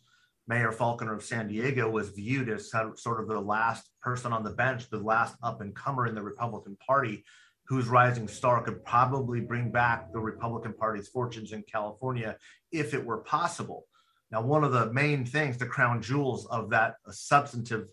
Mayor 0.49 0.71
Faulconer 0.71 1.15
of 1.15 1.23
San 1.23 1.47
Diego 1.47 1.89
was 1.89 2.09
viewed 2.09 2.49
as 2.49 2.71
sort 2.71 3.21
of 3.21 3.27
the 3.27 3.39
last 3.39 3.89
person 4.01 4.33
on 4.33 4.43
the 4.43 4.49
bench, 4.49 4.89
the 4.89 4.97
last 4.97 5.35
up 5.43 5.61
and 5.61 5.75
comer 5.75 6.07
in 6.07 6.15
the 6.15 6.23
Republican 6.23 6.75
Party 6.85 7.23
whose 7.69 7.87
rising 7.87 8.27
star 8.27 8.63
could 8.63 8.83
probably 8.83 9.39
bring 9.39 9.71
back 9.71 10.11
the 10.11 10.19
Republican 10.19 10.73
Party's 10.73 11.07
fortunes 11.07 11.51
in 11.51 11.61
California 11.71 12.35
if 12.71 12.95
it 12.95 13.05
were 13.05 13.19
possible. 13.19 13.85
Now, 14.31 14.41
one 14.41 14.63
of 14.63 14.71
the 14.71 14.91
main 14.91 15.23
things, 15.23 15.55
the 15.55 15.67
crown 15.67 16.01
jewels 16.01 16.47
of 16.47 16.71
that 16.71 16.95
substantive, 17.11 17.87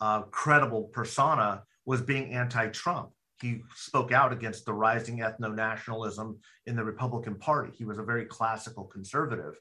uh, 0.00 0.22
credible 0.22 0.84
persona 0.84 1.62
was 1.84 2.00
being 2.00 2.32
anti 2.32 2.68
Trump. 2.68 3.10
He 3.42 3.60
spoke 3.76 4.12
out 4.12 4.32
against 4.32 4.64
the 4.64 4.72
rising 4.72 5.18
ethno 5.18 5.54
nationalism 5.54 6.38
in 6.64 6.74
the 6.74 6.84
Republican 6.84 7.34
Party. 7.34 7.72
He 7.76 7.84
was 7.84 7.98
a 7.98 8.02
very 8.02 8.24
classical 8.24 8.84
conservative. 8.84 9.60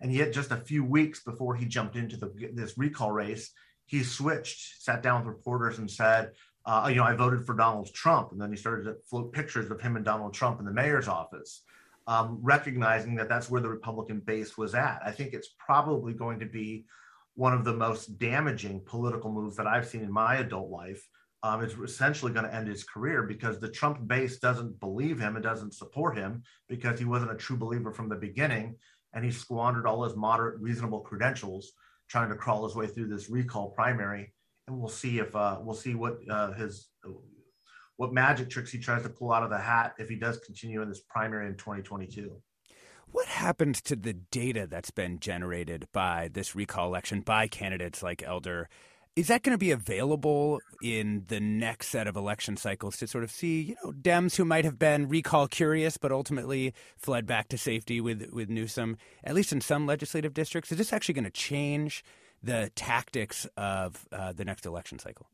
And 0.00 0.12
yet, 0.12 0.32
just 0.32 0.50
a 0.50 0.56
few 0.56 0.84
weeks 0.84 1.22
before 1.22 1.54
he 1.54 1.66
jumped 1.66 1.96
into 1.96 2.16
the, 2.16 2.50
this 2.52 2.76
recall 2.76 3.12
race, 3.12 3.52
he 3.86 4.02
switched, 4.02 4.82
sat 4.82 5.02
down 5.02 5.24
with 5.24 5.34
reporters, 5.34 5.78
and 5.78 5.90
said, 5.90 6.32
uh, 6.66 6.86
you 6.88 6.96
know, 6.96 7.04
I 7.04 7.14
voted 7.14 7.46
for 7.46 7.54
Donald 7.54 7.92
Trump. 7.94 8.32
And 8.32 8.40
then 8.40 8.50
he 8.50 8.56
started 8.56 8.84
to 8.84 8.96
float 9.08 9.32
pictures 9.32 9.70
of 9.70 9.80
him 9.80 9.96
and 9.96 10.04
Donald 10.04 10.34
Trump 10.34 10.58
in 10.58 10.66
the 10.66 10.72
mayor's 10.72 11.08
office, 11.08 11.62
um, 12.06 12.38
recognizing 12.42 13.14
that 13.16 13.28
that's 13.28 13.48
where 13.48 13.60
the 13.60 13.68
Republican 13.68 14.20
base 14.20 14.58
was 14.58 14.74
at. 14.74 15.00
I 15.04 15.12
think 15.12 15.32
it's 15.32 15.54
probably 15.58 16.12
going 16.12 16.40
to 16.40 16.46
be 16.46 16.84
one 17.34 17.52
of 17.52 17.64
the 17.64 17.74
most 17.74 18.18
damaging 18.18 18.80
political 18.84 19.30
moves 19.30 19.56
that 19.56 19.66
I've 19.66 19.86
seen 19.86 20.02
in 20.02 20.10
my 20.10 20.36
adult 20.36 20.70
life. 20.70 21.06
Um, 21.42 21.62
it's 21.62 21.74
essentially 21.74 22.32
going 22.32 22.46
to 22.46 22.54
end 22.54 22.66
his 22.66 22.82
career 22.82 23.22
because 23.22 23.60
the 23.60 23.68
Trump 23.68 24.04
base 24.08 24.38
doesn't 24.38 24.80
believe 24.80 25.20
him 25.20 25.36
and 25.36 25.44
doesn't 25.44 25.74
support 25.74 26.16
him 26.16 26.42
because 26.68 26.98
he 26.98 27.04
wasn't 27.04 27.30
a 27.30 27.36
true 27.36 27.56
believer 27.56 27.92
from 27.92 28.08
the 28.08 28.16
beginning. 28.16 28.74
And 29.12 29.24
he 29.24 29.30
squandered 29.30 29.86
all 29.86 30.04
his 30.04 30.16
moderate, 30.16 30.60
reasonable 30.60 31.00
credentials 31.00 31.72
trying 32.08 32.28
to 32.28 32.36
crawl 32.36 32.64
his 32.66 32.76
way 32.76 32.86
through 32.86 33.08
this 33.08 33.30
recall 33.30 33.70
primary 33.70 34.32
and 34.66 34.78
we'll 34.78 34.88
see 34.88 35.18
if 35.18 35.34
uh, 35.34 35.58
we'll 35.62 35.74
see 35.74 35.94
what 35.94 36.18
uh, 36.28 36.52
his 36.52 36.88
what 37.96 38.12
magic 38.12 38.50
tricks 38.50 38.70
he 38.70 38.78
tries 38.78 39.02
to 39.02 39.08
pull 39.08 39.32
out 39.32 39.42
of 39.42 39.50
the 39.50 39.58
hat 39.58 39.94
if 39.98 40.08
he 40.08 40.16
does 40.16 40.38
continue 40.38 40.82
in 40.82 40.88
this 40.88 41.00
primary 41.00 41.46
in 41.46 41.54
2022. 41.54 42.36
What 43.10 43.26
happened 43.26 43.76
to 43.76 43.96
the 43.96 44.12
data 44.12 44.66
that's 44.66 44.90
been 44.90 45.20
generated 45.20 45.86
by 45.92 46.28
this 46.32 46.54
recall 46.54 46.88
election 46.88 47.20
by 47.20 47.46
candidates 47.48 48.02
like 48.02 48.22
Elder? 48.22 48.68
Is 49.16 49.28
that 49.28 49.42
going 49.42 49.54
to 49.54 49.58
be 49.58 49.70
available 49.70 50.60
in 50.82 51.24
the 51.28 51.40
next 51.40 51.88
set 51.88 52.06
of 52.06 52.16
election 52.16 52.58
cycles 52.58 52.98
to 52.98 53.06
sort 53.06 53.24
of 53.24 53.30
see, 53.30 53.62
you 53.62 53.76
know, 53.82 53.90
Dems 53.90 54.36
who 54.36 54.44
might 54.44 54.66
have 54.66 54.78
been 54.78 55.08
recall 55.08 55.48
curious 55.48 55.96
but 55.96 56.12
ultimately 56.12 56.74
fled 56.98 57.26
back 57.26 57.48
to 57.48 57.56
safety 57.56 57.98
with 57.98 58.28
with 58.30 58.50
Newsom, 58.50 58.98
at 59.24 59.34
least 59.34 59.52
in 59.52 59.62
some 59.62 59.86
legislative 59.86 60.34
districts? 60.34 60.70
Is 60.70 60.76
this 60.76 60.92
actually 60.92 61.14
going 61.14 61.24
to 61.24 61.30
change 61.30 62.04
the 62.42 62.70
tactics 62.74 63.46
of 63.56 64.06
uh, 64.12 64.34
the 64.34 64.44
next 64.44 64.66
election 64.66 64.98
cycle? 64.98 65.30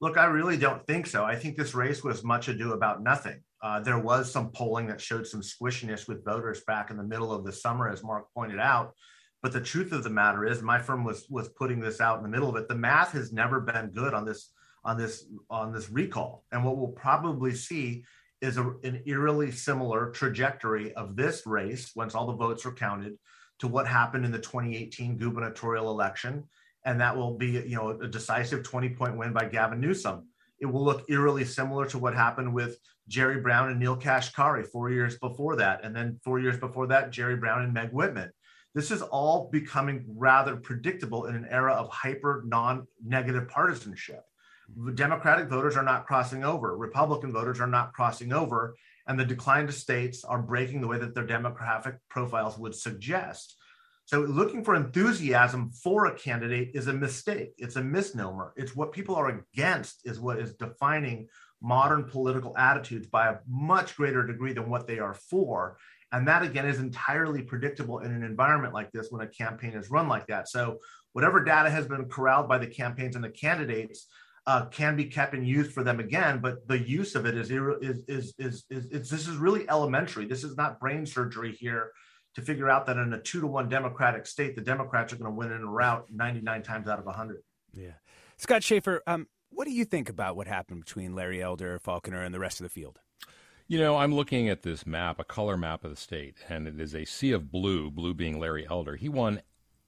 Look, 0.00 0.16
I 0.16 0.24
really 0.24 0.56
don't 0.56 0.86
think 0.86 1.06
so. 1.06 1.24
I 1.24 1.36
think 1.36 1.56
this 1.56 1.74
race 1.74 2.02
was 2.02 2.24
much 2.24 2.48
ado 2.48 2.72
about 2.72 3.02
nothing. 3.02 3.42
Uh, 3.60 3.80
there 3.80 3.98
was 3.98 4.32
some 4.32 4.52
polling 4.52 4.86
that 4.86 5.02
showed 5.02 5.26
some 5.26 5.42
squishiness 5.42 6.08
with 6.08 6.24
voters 6.24 6.62
back 6.66 6.90
in 6.90 6.96
the 6.96 7.02
middle 7.02 7.30
of 7.30 7.44
the 7.44 7.52
summer, 7.52 7.90
as 7.90 8.02
Mark 8.02 8.26
pointed 8.32 8.58
out. 8.58 8.94
But 9.42 9.52
the 9.52 9.60
truth 9.60 9.92
of 9.92 10.02
the 10.02 10.10
matter 10.10 10.44
is, 10.44 10.62
my 10.62 10.78
firm 10.78 11.04
was 11.04 11.26
was 11.30 11.48
putting 11.48 11.80
this 11.80 12.00
out 12.00 12.18
in 12.18 12.22
the 12.22 12.28
middle 12.28 12.48
of 12.48 12.56
it. 12.56 12.68
The 12.68 12.74
math 12.74 13.12
has 13.12 13.32
never 13.32 13.60
been 13.60 13.90
good 13.90 14.14
on 14.14 14.24
this 14.24 14.52
on 14.84 14.96
this 14.98 15.26
on 15.48 15.72
this 15.72 15.90
recall, 15.90 16.44
and 16.52 16.64
what 16.64 16.76
we'll 16.76 16.88
probably 16.88 17.54
see 17.54 18.04
is 18.40 18.56
a, 18.56 18.62
an 18.84 19.02
eerily 19.06 19.50
similar 19.50 20.10
trajectory 20.10 20.92
of 20.94 21.16
this 21.16 21.46
race 21.46 21.92
once 21.94 22.14
all 22.14 22.26
the 22.26 22.32
votes 22.32 22.64
are 22.66 22.72
counted 22.72 23.18
to 23.58 23.68
what 23.68 23.86
happened 23.86 24.24
in 24.24 24.32
the 24.32 24.38
2018 24.38 25.18
gubernatorial 25.18 25.90
election. 25.90 26.44
And 26.84 27.00
that 27.00 27.16
will 27.16 27.36
be, 27.36 27.46
you 27.48 27.76
know, 27.76 27.90
a 27.90 28.06
decisive 28.06 28.62
20 28.62 28.90
point 28.90 29.16
win 29.16 29.32
by 29.32 29.46
Gavin 29.46 29.80
Newsom. 29.80 30.28
it 30.60 30.66
will 30.66 30.84
look 30.84 31.04
eerily 31.08 31.44
similar 31.44 31.86
to 31.86 31.98
what 31.98 32.14
happened 32.14 32.52
with 32.52 32.78
Jerry 33.08 33.40
Brown 33.40 33.70
and 33.70 33.78
Neel 33.78 33.96
Kashkari 33.96 34.66
four 34.66 34.90
years 34.90 35.18
before 35.18 35.56
that. 35.56 35.84
And 35.84 35.94
then 35.94 36.18
four 36.24 36.40
years 36.40 36.58
before 36.58 36.86
that, 36.88 37.10
Jerry 37.10 37.36
Brown 37.36 37.62
and 37.62 37.72
Meg 37.72 37.90
Whitman. 37.90 38.30
This 38.74 38.90
is 38.90 39.02
all 39.02 39.48
becoming 39.50 40.04
rather 40.08 40.56
predictable 40.56 41.26
in 41.26 41.34
an 41.34 41.46
era 41.50 41.72
of 41.74 41.88
hyper 41.90 42.44
non 42.46 42.86
negative 43.04 43.48
partisanship. 43.48 44.22
Democratic 44.94 45.48
voters 45.48 45.76
are 45.76 45.82
not 45.82 46.06
crossing 46.06 46.44
over, 46.44 46.76
Republican 46.76 47.32
voters 47.32 47.58
are 47.58 47.66
not 47.66 47.94
crossing 47.94 48.32
over, 48.32 48.76
and 49.06 49.18
the 49.18 49.24
decline 49.24 49.66
to 49.66 49.72
states 49.72 50.24
are 50.24 50.42
breaking 50.42 50.82
the 50.82 50.86
way 50.86 50.98
that 50.98 51.14
their 51.14 51.26
demographic 51.26 51.96
profiles 52.10 52.58
would 52.58 52.74
suggest. 52.74 53.56
So 54.04 54.20
looking 54.20 54.64
for 54.64 54.74
enthusiasm 54.74 55.70
for 55.70 56.06
a 56.06 56.14
candidate 56.14 56.70
is 56.74 56.86
a 56.86 56.92
mistake. 56.92 57.52
It's 57.58 57.76
a 57.76 57.82
misnomer. 57.82 58.52
It's 58.56 58.76
what 58.76 58.92
people 58.92 59.14
are 59.14 59.28
against 59.28 60.00
is 60.04 60.20
what 60.20 60.38
is 60.38 60.54
defining 60.54 61.28
modern 61.60 62.04
political 62.04 62.56
attitudes 62.56 63.06
by 63.06 63.28
a 63.28 63.38
much 63.46 63.96
greater 63.96 64.26
degree 64.26 64.52
than 64.52 64.70
what 64.70 64.86
they 64.86 64.98
are 64.98 65.14
for. 65.14 65.78
And 66.12 66.26
that 66.26 66.42
again 66.42 66.66
is 66.66 66.78
entirely 66.78 67.42
predictable 67.42 67.98
in 67.98 68.10
an 68.10 68.22
environment 68.22 68.72
like 68.72 68.90
this 68.92 69.08
when 69.10 69.20
a 69.20 69.28
campaign 69.28 69.74
is 69.74 69.90
run 69.90 70.08
like 70.08 70.26
that. 70.28 70.48
So 70.48 70.78
whatever 71.12 71.44
data 71.44 71.70
has 71.70 71.86
been 71.86 72.06
corralled 72.06 72.48
by 72.48 72.58
the 72.58 72.66
campaigns 72.66 73.14
and 73.14 73.24
the 73.24 73.30
candidates 73.30 74.06
uh, 74.46 74.64
can 74.66 74.96
be 74.96 75.04
kept 75.04 75.34
and 75.34 75.46
used 75.46 75.72
for 75.72 75.84
them 75.84 76.00
again, 76.00 76.40
but 76.40 76.66
the 76.66 76.78
use 76.78 77.14
of 77.14 77.26
it 77.26 77.36
is 77.36 77.50
is 77.50 78.02
is 78.08 78.34
is, 78.38 78.64
is, 78.70 78.86
is 78.86 79.10
this 79.10 79.28
is 79.28 79.36
really 79.36 79.68
elementary. 79.68 80.24
This 80.24 80.42
is 80.42 80.56
not 80.56 80.80
brain 80.80 81.04
surgery 81.04 81.52
here 81.52 81.92
to 82.34 82.40
figure 82.40 82.70
out 82.70 82.86
that 82.86 82.96
in 82.96 83.12
a 83.12 83.20
two 83.20 83.42
to 83.42 83.46
one 83.46 83.68
Democratic 83.68 84.26
state, 84.26 84.56
the 84.56 84.62
Democrats 84.62 85.12
are 85.12 85.16
going 85.16 85.30
to 85.30 85.36
win 85.36 85.52
in 85.52 85.62
a 85.62 85.70
rout 85.70 86.06
99 86.10 86.62
times 86.62 86.88
out 86.88 86.98
of 86.98 87.04
100. 87.04 87.42
Yeah. 87.74 87.90
Scott 88.38 88.62
Shafer, 88.62 89.02
um, 89.06 89.26
what 89.50 89.66
do 89.66 89.72
you 89.72 89.84
think 89.84 90.08
about 90.08 90.36
what 90.36 90.46
happened 90.46 90.84
between 90.84 91.14
Larry 91.14 91.42
Elder, 91.42 91.78
Faulconer, 91.78 92.24
and 92.24 92.34
the 92.34 92.38
rest 92.38 92.60
of 92.60 92.64
the 92.64 92.70
field? 92.70 93.00
You 93.70 93.78
know, 93.78 93.98
I'm 93.98 94.14
looking 94.14 94.48
at 94.48 94.62
this 94.62 94.86
map, 94.86 95.20
a 95.20 95.24
color 95.24 95.58
map 95.58 95.84
of 95.84 95.90
the 95.90 95.96
state, 95.96 96.36
and 96.48 96.66
it 96.66 96.80
is 96.80 96.94
a 96.94 97.04
sea 97.04 97.32
of 97.32 97.52
blue, 97.52 97.90
blue 97.90 98.14
being 98.14 98.40
Larry 98.40 98.66
Elder. 98.66 98.96
He 98.96 99.10
won 99.10 99.42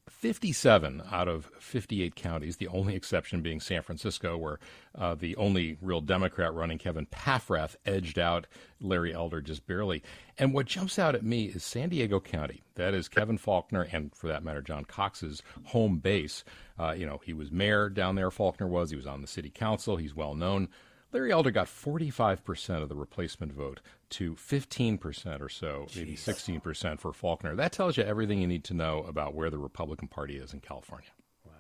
57 0.07 1.03
out 1.11 1.29
of 1.29 1.51
58 1.59 2.15
counties, 2.15 2.59
the 2.59 2.69
only 2.69 2.95
exception 2.95 3.41
being 3.41 3.59
San 3.59 3.81
Francisco, 3.81 4.37
where 4.37 4.59
uh, 4.95 5.15
the 5.15 5.35
only 5.37 5.79
real 5.81 6.03
Democrat 6.03 6.53
running, 6.53 6.77
Kevin 6.77 7.07
Paffrath, 7.07 7.77
edged 7.87 8.19
out 8.19 8.47
Larry 8.83 9.15
Elder 9.15 9.41
just 9.41 9.67
barely. 9.67 10.03
And 10.37 10.53
what 10.53 10.67
jumps 10.67 10.99
out 10.99 11.15
at 11.15 11.25
me 11.25 11.45
is 11.45 11.65
San 11.65 11.89
Diego 11.89 12.21
County. 12.21 12.63
That 12.75 12.93
is 12.93 13.09
Kevin 13.09 13.39
Faulconer, 13.39 13.89
and 13.91 14.15
for 14.15 14.27
that 14.27 14.45
matter, 14.45 14.61
John 14.61 14.85
Cox's 14.85 15.43
home 15.65 16.01
base. 16.01 16.45
Uh, 16.79 16.93
you 16.95 17.07
know, 17.07 17.23
he 17.25 17.33
was 17.33 17.51
mayor 17.51 17.89
down 17.89 18.15
there, 18.15 18.29
Faulconer 18.29 18.69
was. 18.69 18.91
He 18.91 18.97
was 18.97 19.07
on 19.07 19.23
the 19.23 19.27
city 19.27 19.49
council. 19.49 19.97
He's 19.97 20.15
well 20.15 20.35
known. 20.35 20.69
Larry 21.13 21.33
Elder 21.33 21.51
got 21.51 21.67
45% 21.67 22.83
of 22.83 22.89
the 22.89 22.95
replacement 22.95 23.53
vote 23.53 23.81
to 24.11 24.35
15% 24.35 25.41
or 25.41 25.49
so, 25.49 25.87
Jeez. 25.89 25.97
maybe 25.97 26.15
16% 26.15 27.01
for 27.01 27.13
Faulconer. 27.13 27.57
That 27.57 27.73
tells 27.73 27.97
you 27.97 28.05
everything 28.05 28.41
you 28.41 28.47
need 28.47 28.65
to 28.65 28.75
know 28.75 29.03
about 29.03 29.35
where 29.35 29.51
the 29.51 29.59
Republican 29.59 30.09
Party 30.09 30.37
is 30.37 30.53
in 30.53 30.61
California. 30.61 31.11
Wow. 31.45 31.53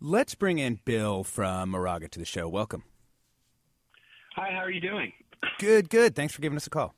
Let's 0.00 0.34
bring 0.34 0.58
in 0.58 0.78
Bill 0.84 1.24
from 1.24 1.70
Moraga 1.70 2.08
to 2.08 2.18
the 2.18 2.24
show. 2.24 2.48
Welcome. 2.48 2.84
Hi, 4.36 4.50
how 4.52 4.58
are 4.58 4.70
you 4.70 4.80
doing? 4.80 5.12
Good, 5.58 5.90
good. 5.90 6.14
Thanks 6.14 6.34
for 6.34 6.42
giving 6.42 6.56
us 6.56 6.66
a 6.66 6.70
call. 6.70 6.94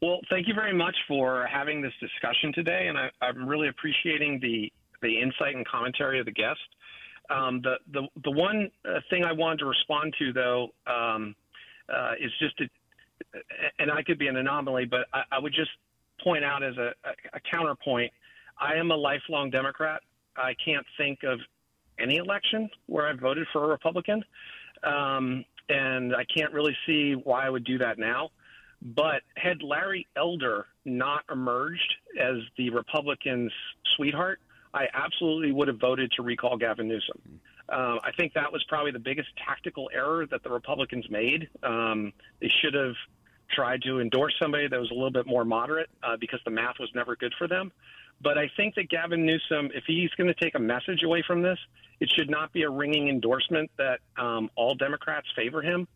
Well, 0.00 0.20
thank 0.30 0.46
you 0.46 0.54
very 0.54 0.74
much 0.74 0.94
for 1.08 1.46
having 1.52 1.82
this 1.82 1.92
discussion 2.00 2.52
today, 2.52 2.86
and 2.88 2.96
I, 2.96 3.10
am 3.20 3.48
really 3.48 3.68
appreciating 3.68 4.38
the 4.40 4.72
the 5.00 5.20
insight 5.20 5.54
and 5.54 5.66
commentary 5.66 6.18
of 6.18 6.26
the 6.26 6.32
guest. 6.32 6.60
Um, 7.30 7.60
the, 7.62 7.74
the 7.92 8.08
the 8.24 8.30
one 8.30 8.70
uh, 8.84 9.00
thing 9.10 9.24
I 9.24 9.32
wanted 9.32 9.58
to 9.58 9.66
respond 9.66 10.14
to 10.18 10.32
though 10.32 10.68
um, 10.86 11.34
uh, 11.88 12.12
is 12.20 12.32
just, 12.40 12.60
a, 12.60 12.68
and 13.78 13.90
I 13.90 14.02
could 14.02 14.18
be 14.18 14.28
an 14.28 14.36
anomaly, 14.36 14.86
but 14.86 15.06
I, 15.12 15.22
I 15.32 15.38
would 15.38 15.52
just 15.52 15.70
point 16.22 16.44
out 16.44 16.62
as 16.62 16.76
a, 16.76 16.92
a, 17.04 17.12
a 17.34 17.40
counterpoint. 17.50 18.12
I 18.60 18.74
am 18.74 18.90
a 18.90 18.96
lifelong 18.96 19.50
Democrat. 19.50 20.00
I 20.36 20.54
can't 20.64 20.86
think 20.96 21.22
of 21.22 21.38
any 21.98 22.16
election 22.16 22.70
where 22.86 23.06
I 23.06 23.12
voted 23.12 23.46
for 23.52 23.64
a 23.64 23.68
Republican, 23.68 24.24
um, 24.82 25.44
and 25.68 26.14
I 26.14 26.24
can't 26.24 26.52
really 26.52 26.76
see 26.86 27.12
why 27.12 27.46
I 27.46 27.50
would 27.50 27.64
do 27.64 27.78
that 27.78 27.98
now. 27.98 28.30
But 28.80 29.22
had 29.36 29.62
Larry 29.62 30.06
Elder 30.16 30.66
not 30.84 31.24
emerged 31.30 31.94
as 32.20 32.36
the 32.56 32.70
Republicans' 32.70 33.52
sweetheart, 33.96 34.40
I 34.74 34.86
absolutely 34.92 35.52
would 35.52 35.68
have 35.68 35.80
voted 35.80 36.12
to 36.12 36.22
recall 36.22 36.56
Gavin 36.56 36.88
Newsom. 36.88 37.40
Uh, 37.68 37.98
I 38.02 38.12
think 38.16 38.34
that 38.34 38.52
was 38.52 38.64
probably 38.64 38.92
the 38.92 38.98
biggest 38.98 39.28
tactical 39.36 39.90
error 39.92 40.26
that 40.26 40.42
the 40.42 40.50
Republicans 40.50 41.08
made. 41.10 41.48
Um, 41.62 42.12
they 42.40 42.50
should 42.62 42.74
have 42.74 42.94
tried 43.50 43.82
to 43.82 44.00
endorse 44.00 44.34
somebody 44.38 44.68
that 44.68 44.78
was 44.78 44.90
a 44.90 44.94
little 44.94 45.10
bit 45.10 45.26
more 45.26 45.44
moderate 45.44 45.88
uh, 46.02 46.16
because 46.18 46.40
the 46.44 46.50
math 46.50 46.78
was 46.78 46.90
never 46.94 47.16
good 47.16 47.34
for 47.38 47.48
them. 47.48 47.72
But 48.20 48.36
I 48.36 48.50
think 48.56 48.74
that 48.74 48.88
Gavin 48.88 49.24
Newsom, 49.24 49.70
if 49.74 49.84
he's 49.86 50.10
going 50.16 50.26
to 50.26 50.34
take 50.34 50.54
a 50.54 50.60
message 50.60 51.02
away 51.04 51.22
from 51.26 51.42
this, 51.42 51.58
it 52.00 52.10
should 52.10 52.28
not 52.28 52.52
be 52.52 52.62
a 52.62 52.70
ringing 52.70 53.08
endorsement 53.08 53.70
that 53.78 54.00
um, 54.16 54.50
all 54.56 54.74
Democrats 54.74 55.28
favor 55.36 55.62
him. 55.62 55.86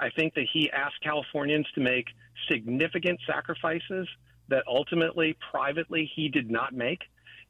I 0.00 0.10
think 0.10 0.34
that 0.34 0.46
he 0.52 0.70
asked 0.70 1.00
Californians 1.02 1.66
to 1.74 1.80
make 1.80 2.06
significant 2.50 3.20
sacrifices 3.26 4.08
that 4.48 4.64
ultimately, 4.66 5.36
privately, 5.50 6.10
he 6.14 6.28
did 6.28 6.50
not 6.50 6.72
make. 6.72 7.00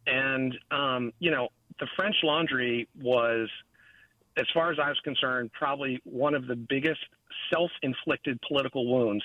And, 0.07 0.55
um, 0.71 1.13
you 1.19 1.31
know, 1.31 1.49
the 1.81 1.87
French 1.97 2.17
Laundry 2.23 2.89
was, 3.01 3.49
as 4.37 4.47
far 4.55 4.71
as 4.71 4.79
I 4.83 4.89
was 4.89 5.01
concerned, 5.05 5.51
probably 5.53 6.01
one 6.05 6.35
of 6.35 6.47
the 6.47 6.57
biggest 6.57 7.01
self 7.53 7.71
inflicted 7.83 8.39
political 8.47 8.87
wounds. 8.87 9.25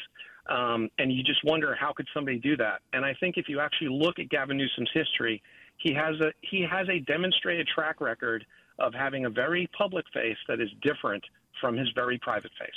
Um, 0.50 0.90
and 0.98 1.12
you 1.14 1.24
just 1.24 1.44
wonder 1.44 1.76
how 1.80 1.94
could 1.94 2.08
somebody 2.14 2.40
do 2.40 2.58
that? 2.58 2.82
And 2.94 3.06
I 3.06 3.14
think 3.20 3.38
if 3.38 3.48
you 3.48 3.60
actually 3.60 3.90
look 3.90 4.20
at 4.20 4.30
Gavin 4.30 4.58
Newsom's 4.58 4.90
history, 4.94 5.42
he 5.78 5.94
has 5.94 6.20
a 6.20 6.32
he 6.42 6.66
has 6.70 6.88
a 6.90 7.00
demonstrated 7.00 7.68
track 7.68 8.02
record 8.02 8.46
of 8.80 8.94
having 8.94 9.26
a 9.26 9.30
very 9.30 9.70
public 9.78 10.06
face 10.14 10.38
that 10.48 10.60
is 10.60 10.70
different 10.82 11.24
from 11.60 11.78
his 11.78 11.90
very 11.94 12.18
private 12.18 12.52
face. 12.60 12.70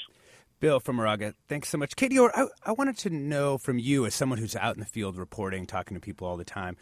Bill 0.61 0.81
from 0.81 0.97
Moraga, 0.97 1.35
thanks 1.49 1.69
so 1.69 1.79
much. 1.79 1.97
Katie, 1.97 2.19
I, 2.19 2.47
I 2.64 2.73
wanted 2.73 2.97
to 2.99 3.11
know 3.11 3.59
from 3.59 3.79
you, 3.79 4.07
as 4.07 4.14
someone 4.14 4.38
who's 4.38 4.57
out 4.57 4.75
in 4.75 4.81
the 4.81 4.87
field 4.87 5.17
reporting, 5.17 5.67
talking 5.67 5.95
to 5.95 6.01
people 6.01 6.27
all 6.27 6.37
the 6.37 6.45
time, 6.45 6.77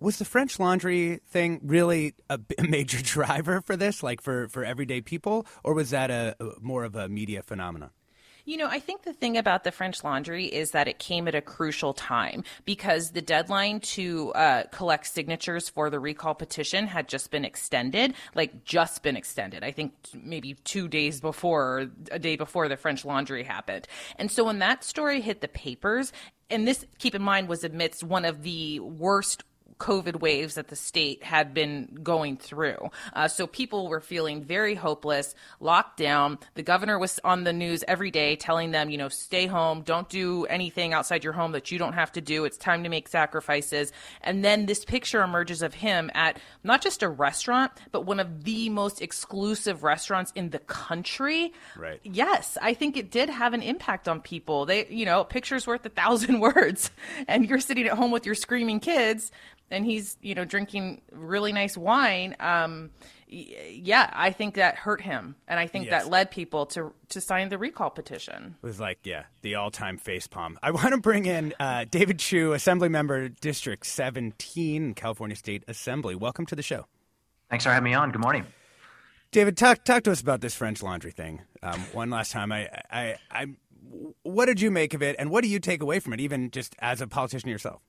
was 0.00 0.18
the 0.18 0.24
French 0.24 0.58
Laundry 0.58 1.20
thing 1.28 1.60
really 1.62 2.14
a, 2.30 2.38
major 2.68 3.02
driver 3.02 3.60
for 3.60 3.76
this, 3.76 4.02
like 4.02 4.20
for, 4.20 4.48
for 4.48 4.64
everyday 4.64 5.00
people, 5.00 5.46
or 5.64 5.74
was 5.74 5.90
that 5.90 6.10
a, 6.10 6.36
a 6.40 6.60
more 6.60 6.84
of 6.84 6.94
a 6.94 7.08
media 7.08 7.42
phenomenon? 7.42 7.90
You 8.48 8.56
know, 8.56 8.68
I 8.68 8.78
think 8.78 9.02
the 9.02 9.12
thing 9.12 9.36
about 9.36 9.64
the 9.64 9.70
French 9.70 10.02
Laundry 10.02 10.46
is 10.46 10.70
that 10.70 10.88
it 10.88 10.98
came 10.98 11.28
at 11.28 11.34
a 11.34 11.42
crucial 11.42 11.92
time 11.92 12.44
because 12.64 13.10
the 13.10 13.20
deadline 13.20 13.80
to 13.80 14.32
uh, 14.32 14.62
collect 14.72 15.06
signatures 15.06 15.68
for 15.68 15.90
the 15.90 16.00
recall 16.00 16.34
petition 16.34 16.86
had 16.86 17.08
just 17.08 17.30
been 17.30 17.44
extended, 17.44 18.14
like 18.34 18.64
just 18.64 19.02
been 19.02 19.18
extended. 19.18 19.62
I 19.62 19.70
think 19.70 19.92
maybe 20.14 20.54
two 20.64 20.88
days 20.88 21.20
before, 21.20 21.88
a 22.10 22.18
day 22.18 22.36
before 22.36 22.68
the 22.68 22.78
French 22.78 23.04
Laundry 23.04 23.42
happened. 23.42 23.86
And 24.16 24.30
so 24.30 24.44
when 24.44 24.60
that 24.60 24.82
story 24.82 25.20
hit 25.20 25.42
the 25.42 25.48
papers, 25.48 26.10
and 26.48 26.66
this, 26.66 26.86
keep 26.98 27.14
in 27.14 27.20
mind, 27.20 27.48
was 27.48 27.64
amidst 27.64 28.02
one 28.02 28.24
of 28.24 28.44
the 28.44 28.80
worst 28.80 29.44
COVID 29.78 30.20
waves 30.20 30.54
that 30.56 30.68
the 30.68 30.76
state 30.76 31.22
had 31.22 31.54
been 31.54 31.98
going 32.02 32.36
through. 32.36 32.90
Uh, 33.12 33.28
so 33.28 33.46
people 33.46 33.88
were 33.88 34.00
feeling 34.00 34.42
very 34.42 34.74
hopeless, 34.74 35.34
locked 35.60 35.98
down. 35.98 36.38
The 36.54 36.62
governor 36.62 36.98
was 36.98 37.20
on 37.24 37.44
the 37.44 37.52
news 37.52 37.84
every 37.86 38.10
day 38.10 38.36
telling 38.36 38.72
them, 38.72 38.90
you 38.90 38.98
know, 38.98 39.08
stay 39.08 39.46
home, 39.46 39.82
don't 39.82 40.08
do 40.08 40.46
anything 40.46 40.92
outside 40.92 41.24
your 41.24 41.32
home 41.32 41.52
that 41.52 41.70
you 41.70 41.78
don't 41.78 41.92
have 41.92 42.12
to 42.12 42.20
do. 42.20 42.44
It's 42.44 42.56
time 42.56 42.82
to 42.82 42.88
make 42.88 43.08
sacrifices. 43.08 43.92
And 44.20 44.44
then 44.44 44.66
this 44.66 44.84
picture 44.84 45.22
emerges 45.22 45.62
of 45.62 45.74
him 45.74 46.10
at 46.14 46.38
not 46.64 46.82
just 46.82 47.02
a 47.02 47.08
restaurant, 47.08 47.72
but 47.92 48.04
one 48.04 48.20
of 48.20 48.44
the 48.44 48.68
most 48.70 49.00
exclusive 49.00 49.82
restaurants 49.84 50.32
in 50.34 50.50
the 50.50 50.58
country. 50.58 51.52
Right. 51.76 52.00
Yes, 52.02 52.58
I 52.60 52.74
think 52.74 52.96
it 52.96 53.10
did 53.10 53.30
have 53.30 53.54
an 53.54 53.62
impact 53.62 54.08
on 54.08 54.20
people. 54.20 54.66
They, 54.66 54.86
you 54.88 55.06
know, 55.06 55.24
picture's 55.24 55.66
worth 55.66 55.86
a 55.86 55.90
thousand 55.90 56.40
words. 56.40 56.90
And 57.28 57.48
you're 57.48 57.60
sitting 57.60 57.86
at 57.86 57.92
home 57.92 58.10
with 58.10 58.26
your 58.26 58.34
screaming 58.34 58.80
kids 58.80 59.30
and 59.70 59.84
he's 59.84 60.16
you 60.22 60.34
know 60.34 60.44
drinking 60.44 61.02
really 61.12 61.52
nice 61.52 61.76
wine 61.76 62.36
um, 62.40 62.90
yeah 63.28 64.10
i 64.12 64.30
think 64.30 64.54
that 64.54 64.76
hurt 64.76 65.00
him. 65.00 65.36
And 65.46 65.60
i 65.60 65.66
think 65.66 65.86
yes. 65.86 66.04
that 66.04 66.10
led 66.10 66.30
people 66.30 66.66
to 66.66 66.92
to 67.10 67.20
sign 67.20 67.48
the 67.48 67.58
recall 67.58 67.90
petition. 67.90 68.56
It 68.62 68.66
was 68.66 68.80
like 68.80 68.98
yeah 69.04 69.24
the 69.42 69.56
all-time 69.56 69.98
face 69.98 70.26
palm. 70.26 70.58
I 70.62 70.70
want 70.70 70.90
to 70.94 71.00
bring 71.00 71.26
in 71.26 71.54
uh, 71.60 71.84
David 71.90 72.18
Chiu 72.18 72.52
assembly 72.52 72.88
member 72.88 73.28
district 73.28 73.86
17 73.86 74.94
california 74.94 75.36
state 75.36 75.64
assembly. 75.68 76.14
Welcome 76.14 76.46
to 76.46 76.56
the 76.56 76.62
show. 76.62 76.86
Thanks 77.50 77.64
for 77.64 77.70
having 77.70 77.84
me 77.84 77.94
on. 77.94 78.10
Good 78.10 78.22
morning. 78.22 78.46
David 79.30 79.56
talk 79.56 79.84
talk 79.84 80.04
to 80.04 80.12
us 80.12 80.20
about 80.20 80.40
this 80.40 80.54
french 80.54 80.82
laundry 80.82 81.10
thing. 81.10 81.42
Um, 81.62 81.80
one 81.92 82.10
last 82.10 82.32
time 82.32 82.52
i 82.52 82.68
i 82.90 83.16
i 83.30 83.46
what 84.22 84.46
did 84.46 84.60
you 84.60 84.70
make 84.70 84.94
of 84.94 85.02
it 85.02 85.16
and 85.18 85.30
what 85.30 85.42
do 85.42 85.48
you 85.48 85.58
take 85.58 85.82
away 85.82 85.98
from 85.98 86.12
it 86.12 86.20
even 86.20 86.50
just 86.50 86.74
as 86.78 87.00
a 87.00 87.06
politician 87.06 87.48
yourself 87.48 87.82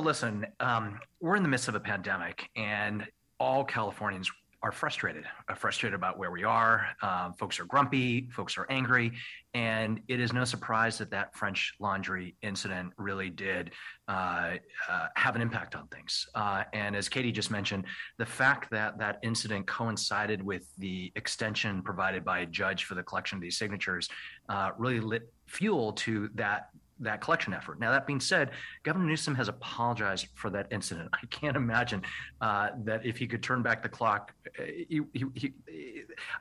listen, 0.00 0.46
um, 0.60 1.00
we're 1.20 1.36
in 1.36 1.42
the 1.42 1.48
midst 1.48 1.68
of 1.68 1.74
a 1.74 1.80
pandemic, 1.80 2.48
and 2.56 3.06
all 3.38 3.64
Californians 3.64 4.30
are 4.64 4.72
frustrated, 4.72 5.24
are 5.50 5.54
frustrated 5.54 5.94
about 5.94 6.18
where 6.18 6.30
we 6.30 6.42
are. 6.42 6.86
Um, 7.02 7.34
folks 7.34 7.60
are 7.60 7.66
grumpy, 7.66 8.30
folks 8.30 8.56
are 8.56 8.66
angry, 8.70 9.12
and 9.52 10.00
it 10.08 10.20
is 10.20 10.32
no 10.32 10.44
surprise 10.44 10.96
that 10.98 11.10
that 11.10 11.36
French 11.36 11.74
Laundry 11.80 12.34
incident 12.40 12.94
really 12.96 13.28
did 13.28 13.72
uh, 14.08 14.54
uh, 14.88 15.06
have 15.16 15.36
an 15.36 15.42
impact 15.42 15.74
on 15.74 15.86
things. 15.88 16.26
Uh, 16.34 16.64
and 16.72 16.96
as 16.96 17.10
Katie 17.10 17.30
just 17.30 17.50
mentioned, 17.50 17.84
the 18.16 18.24
fact 18.24 18.70
that 18.70 18.98
that 18.98 19.18
incident 19.22 19.66
coincided 19.66 20.42
with 20.42 20.66
the 20.78 21.12
extension 21.14 21.82
provided 21.82 22.24
by 22.24 22.38
a 22.38 22.46
judge 22.46 22.84
for 22.84 22.94
the 22.94 23.02
collection 23.02 23.36
of 23.36 23.42
these 23.42 23.58
signatures 23.58 24.08
uh, 24.48 24.70
really 24.78 24.98
lit 24.98 25.30
fuel 25.46 25.92
to 25.92 26.30
that 26.34 26.70
that 27.00 27.20
collection 27.20 27.52
effort. 27.52 27.80
Now, 27.80 27.90
that 27.90 28.06
being 28.06 28.20
said, 28.20 28.50
Governor 28.82 29.06
Newsom 29.06 29.34
has 29.34 29.48
apologized 29.48 30.28
for 30.34 30.50
that 30.50 30.68
incident. 30.70 31.10
I 31.14 31.26
can't 31.26 31.56
imagine 31.56 32.02
uh, 32.40 32.70
that 32.84 33.04
if 33.04 33.16
he 33.16 33.26
could 33.26 33.42
turn 33.42 33.62
back 33.62 33.82
the 33.82 33.88
clock, 33.88 34.32
uh, 34.58 34.64
he, 34.64 35.00
he, 35.12 35.24
he, 35.34 35.52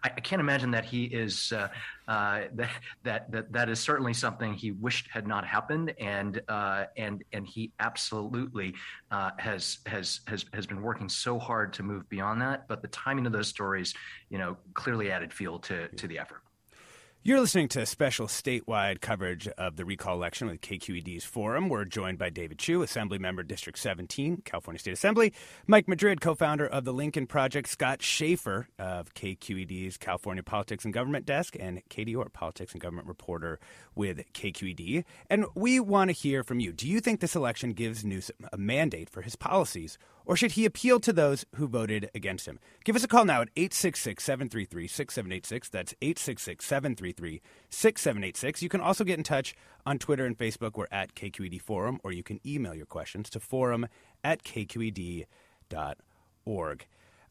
I 0.03 0.09
can't 0.09 0.39
imagine 0.39 0.71
that 0.71 0.85
he 0.85 1.05
is 1.05 1.51
uh, 1.51 1.69
uh, 2.07 2.41
that, 2.53 2.69
that 3.03 3.31
that 3.31 3.51
that 3.51 3.69
is 3.69 3.79
certainly 3.79 4.13
something 4.13 4.53
he 4.53 4.71
wished 4.71 5.07
had 5.09 5.27
not 5.27 5.45
happened, 5.45 5.93
and 5.99 6.41
uh, 6.47 6.85
and 6.97 7.23
and 7.33 7.47
he 7.47 7.71
absolutely 7.79 8.73
uh, 9.11 9.31
has 9.37 9.79
has 9.85 10.21
has 10.27 10.45
has 10.53 10.67
been 10.67 10.81
working 10.81 11.09
so 11.09 11.39
hard 11.39 11.73
to 11.73 11.83
move 11.83 12.07
beyond 12.09 12.41
that. 12.41 12.67
But 12.67 12.81
the 12.81 12.87
timing 12.89 13.25
of 13.25 13.31
those 13.31 13.47
stories, 13.47 13.93
you 14.29 14.37
know, 14.37 14.57
clearly 14.73 15.11
added 15.11 15.33
fuel 15.33 15.59
to 15.59 15.87
to 15.87 16.07
the 16.07 16.19
effort. 16.19 16.43
You're 17.25 17.39
listening 17.39 17.69
to 17.69 17.85
special 17.85 18.27
statewide 18.27 18.99
coverage 18.99 19.47
of 19.47 19.77
the 19.77 19.85
recall 19.85 20.15
election 20.15 20.49
with 20.49 20.59
KQED's 20.59 21.23
Forum. 21.23 21.69
We're 21.69 21.85
joined 21.85 22.17
by 22.17 22.29
David 22.29 22.59
Chiu, 22.59 22.81
Assembly 22.81 23.17
Member 23.17 23.43
District 23.43 23.79
17, 23.79 24.41
California 24.43 24.77
State 24.77 24.91
Assembly, 24.91 25.31
Mike 25.65 25.87
Madrid, 25.87 26.19
co 26.19 26.35
founder 26.35 26.67
of 26.67 26.83
the 26.83 26.91
Lincoln 26.91 27.25
Project, 27.25 27.69
Scott 27.69 28.01
Shafer 28.01 28.67
of 28.77 29.13
KQED's 29.13 29.95
California 29.95 30.43
Politics 30.43 30.83
and 30.83 30.93
Government 30.93 31.25
Desk, 31.25 31.55
and 31.57 31.81
Katie 31.87 32.13
Orr, 32.13 32.27
Politics 32.27 32.73
and 32.73 32.81
Government 32.81 33.07
Reporter 33.07 33.57
with 33.95 34.19
KQED. 34.33 35.05
And 35.29 35.45
we 35.55 35.79
want 35.79 36.09
to 36.09 36.13
hear 36.13 36.43
from 36.43 36.59
you. 36.59 36.73
Do 36.73 36.89
you 36.89 36.99
think 36.99 37.21
this 37.21 37.37
election 37.37 37.71
gives 37.71 38.03
Newsom 38.03 38.35
a 38.51 38.57
mandate 38.57 39.09
for 39.09 39.21
his 39.21 39.37
policies? 39.37 39.97
Or 40.25 40.35
should 40.35 40.53
he 40.53 40.65
appeal 40.65 40.99
to 41.01 41.13
those 41.13 41.45
who 41.55 41.67
voted 41.67 42.09
against 42.15 42.47
him? 42.47 42.59
Give 42.83 42.95
us 42.95 43.03
a 43.03 43.07
call 43.07 43.25
now 43.25 43.41
at 43.41 43.49
866 43.55 44.23
733 44.23 44.87
6786. 44.87 45.69
That's 45.69 45.93
866 46.01 46.65
733 46.65 47.41
6786. 47.69 48.61
You 48.61 48.69
can 48.69 48.81
also 48.81 49.03
get 49.03 49.17
in 49.17 49.23
touch 49.23 49.55
on 49.85 49.99
Twitter 49.99 50.25
and 50.25 50.37
Facebook. 50.37 50.75
We're 50.75 50.87
at 50.91 51.15
KQED 51.15 51.61
Forum, 51.61 51.99
or 52.03 52.11
you 52.11 52.23
can 52.23 52.39
email 52.45 52.73
your 52.73 52.85
questions 52.85 53.29
to 53.31 53.39
forum 53.39 53.87
at 54.23 54.43
kqed.org. 54.43 55.25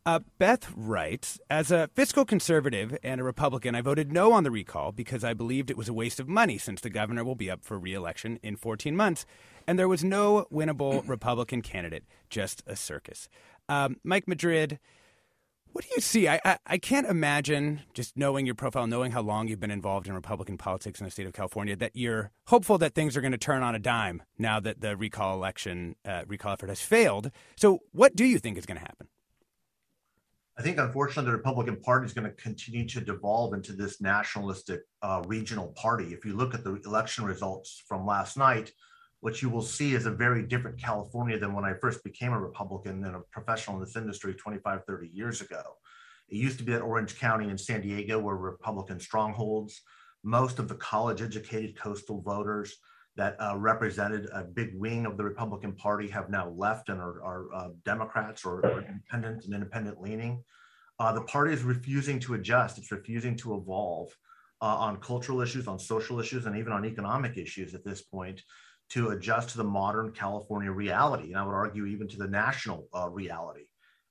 Uh, 0.05 0.19
Beth 0.38 0.73
writes 0.75 1.38
As 1.49 1.71
a 1.71 1.88
fiscal 1.95 2.25
conservative 2.25 2.97
and 3.05 3.21
a 3.21 3.25
Republican, 3.25 3.77
I 3.77 3.83
voted 3.83 4.12
no 4.12 4.33
on 4.33 4.43
the 4.43 4.51
recall 4.51 4.91
because 4.91 5.23
I 5.23 5.33
believed 5.33 5.71
it 5.71 5.77
was 5.77 5.88
a 5.88 5.93
waste 5.93 6.19
of 6.19 6.29
money 6.29 6.59
since 6.59 6.81
the 6.81 6.91
governor 6.91 7.23
will 7.23 7.37
be 7.37 7.51
up 7.51 7.62
for 7.62 7.79
re 7.79 7.95
election 7.95 8.41
in 8.43 8.57
14 8.57 8.97
months. 8.97 9.25
And 9.67 9.79
there 9.79 9.88
was 9.88 10.03
no 10.03 10.47
winnable 10.53 11.05
Republican 11.09 11.62
candidate, 11.62 12.05
just 12.29 12.65
a 12.67 12.75
circus. 12.75 13.29
Um, 13.69 13.99
Mike 14.03 14.27
Madrid, 14.27 14.81
what 15.71 15.85
do 15.85 15.91
you 15.95 16.01
see? 16.01 16.27
I, 16.27 16.41
I, 16.45 16.59
I, 16.67 16.79
can't 16.79 17.07
imagine, 17.07 17.83
just 17.95 18.17
knowing 18.17 18.45
your 18.45 18.57
profile, 18.57 18.88
knowing 18.88 19.12
how 19.12 19.23
long 19.23 19.47
you've 19.47 19.61
been 19.61 19.71
involved 19.71 20.09
in 20.09 20.15
Republican 20.15 20.59
politics 20.59 21.01
in 21.01 21.05
the 21.05 21.12
state 21.12 21.27
of 21.27 21.33
California, 21.33 21.77
that 21.77 21.93
you're 21.95 22.33
hopeful 22.49 22.77
that 22.79 22.97
things 22.97 23.17
are 23.17 23.21
going 23.21 23.33
to 23.33 23.38
turn 23.38 23.62
on 23.62 23.77
a 23.77 23.79
dime 23.79 24.23
now 24.37 24.59
that 24.59 24.81
the 24.81 24.97
recall 24.97 25.35
election, 25.35 25.95
uh, 26.05 26.25
recall 26.27 26.55
effort 26.55 26.71
has 26.71 26.81
failed. 26.81 27.31
So, 27.57 27.79
what 27.93 28.17
do 28.17 28.25
you 28.25 28.41
think 28.41 28.59
is 28.59 28.67
going 28.67 28.79
to 28.79 28.85
happen? 28.85 29.07
I 30.59 30.62
think, 30.62 30.79
unfortunately, 30.79 31.31
the 31.31 31.37
Republican 31.37 31.81
Party 31.81 32.05
is 32.05 32.12
going 32.12 32.29
to 32.29 32.43
continue 32.43 32.87
to 32.88 33.01
devolve 33.01 33.55
into 33.55 33.73
this 33.73 34.03
nationalistic 34.03 34.83
uh, 35.01 35.23
regional 35.27 35.69
party. 35.69 36.12
If 36.12 36.27
you 36.27 36.35
look 36.35 36.53
at 36.53 36.62
the 36.62 36.75
election 36.85 37.25
results 37.25 37.83
from 37.88 38.07
last 38.07 38.37
night, 38.37 38.71
what 39.21 39.41
you 39.41 39.49
will 39.49 39.62
see 39.62 39.95
is 39.95 40.05
a 40.05 40.11
very 40.11 40.43
different 40.43 40.79
California 40.79 41.38
than 41.38 41.55
when 41.55 41.65
I 41.65 41.73
first 41.75 42.05
became 42.05 42.33
a 42.33 42.41
Republican 42.41 43.05
and 43.05 43.17
a 43.17 43.21
professional 43.31 43.77
in 43.77 43.85
this 43.85 43.97
industry 43.97 44.35
25, 44.35 44.85
30 44.85 45.09
years 45.09 45.41
ago. 45.41 45.62
It 46.29 46.37
used 46.37 46.59
to 46.59 46.65
be 46.65 46.73
that 46.73 46.83
Orange 46.83 47.19
County 47.19 47.49
and 47.49 47.59
San 47.59 47.81
Diego 47.81 48.19
were 48.19 48.37
Republican 48.37 49.01
strongholds. 49.01 49.81
Most 50.23 50.59
of 50.59 50.69
the 50.69 50.75
college 50.75 51.23
educated 51.23 51.79
coastal 51.79 52.21
voters 52.21 52.77
that 53.16 53.37
uh, 53.38 53.57
represented 53.57 54.29
a 54.33 54.42
big 54.42 54.70
wing 54.75 55.05
of 55.05 55.16
the 55.16 55.25
Republican 55.25 55.72
Party 55.72 56.09
have 56.09 56.31
now 56.31 56.48
left 56.51 56.88
and 56.88 57.01
are, 57.01 57.22
are 57.22 57.55
uh, 57.55 57.68
Democrats 57.85 58.44
or, 58.44 58.61
or, 58.61 58.83
independent 58.83 59.44
and 59.44 59.55
independent 59.55 60.01
leaning. 60.01 60.42
Uh, 60.98 61.12
the 61.12 61.22
party 61.22 61.53
is 61.53 61.62
refusing 61.62 62.18
to 62.20 62.35
adjust. 62.35 62.79
It's 62.79 62.92
refusing 62.92 63.37
to 63.38 63.57
evolve 63.57 64.16
uh, 64.62 64.77
on 64.77 64.98
cultural 64.98 65.40
issues, 65.40 65.68
on 65.68 65.79
social 65.79 66.20
issues, 66.20 66.46
and 66.46 66.57
even 66.57 66.72
on 66.72 66.85
economic 66.87 67.37
issues 67.37 67.75
at 67.75 67.85
this 67.85 68.01
point 68.01 68.42
to 68.90 69.11
adjust 69.11 69.51
to 69.51 69.59
the 69.59 69.64
modern 69.64 70.12
California 70.12 70.70
reality. 70.70 71.29
And 71.29 71.37
I 71.37 71.44
would 71.44 71.55
argue 71.55 71.87
even 71.87 72.09
to 72.09 72.16
the 72.16 72.29
national 72.29 72.88
uh, 72.94 73.09
reality. 73.09 73.64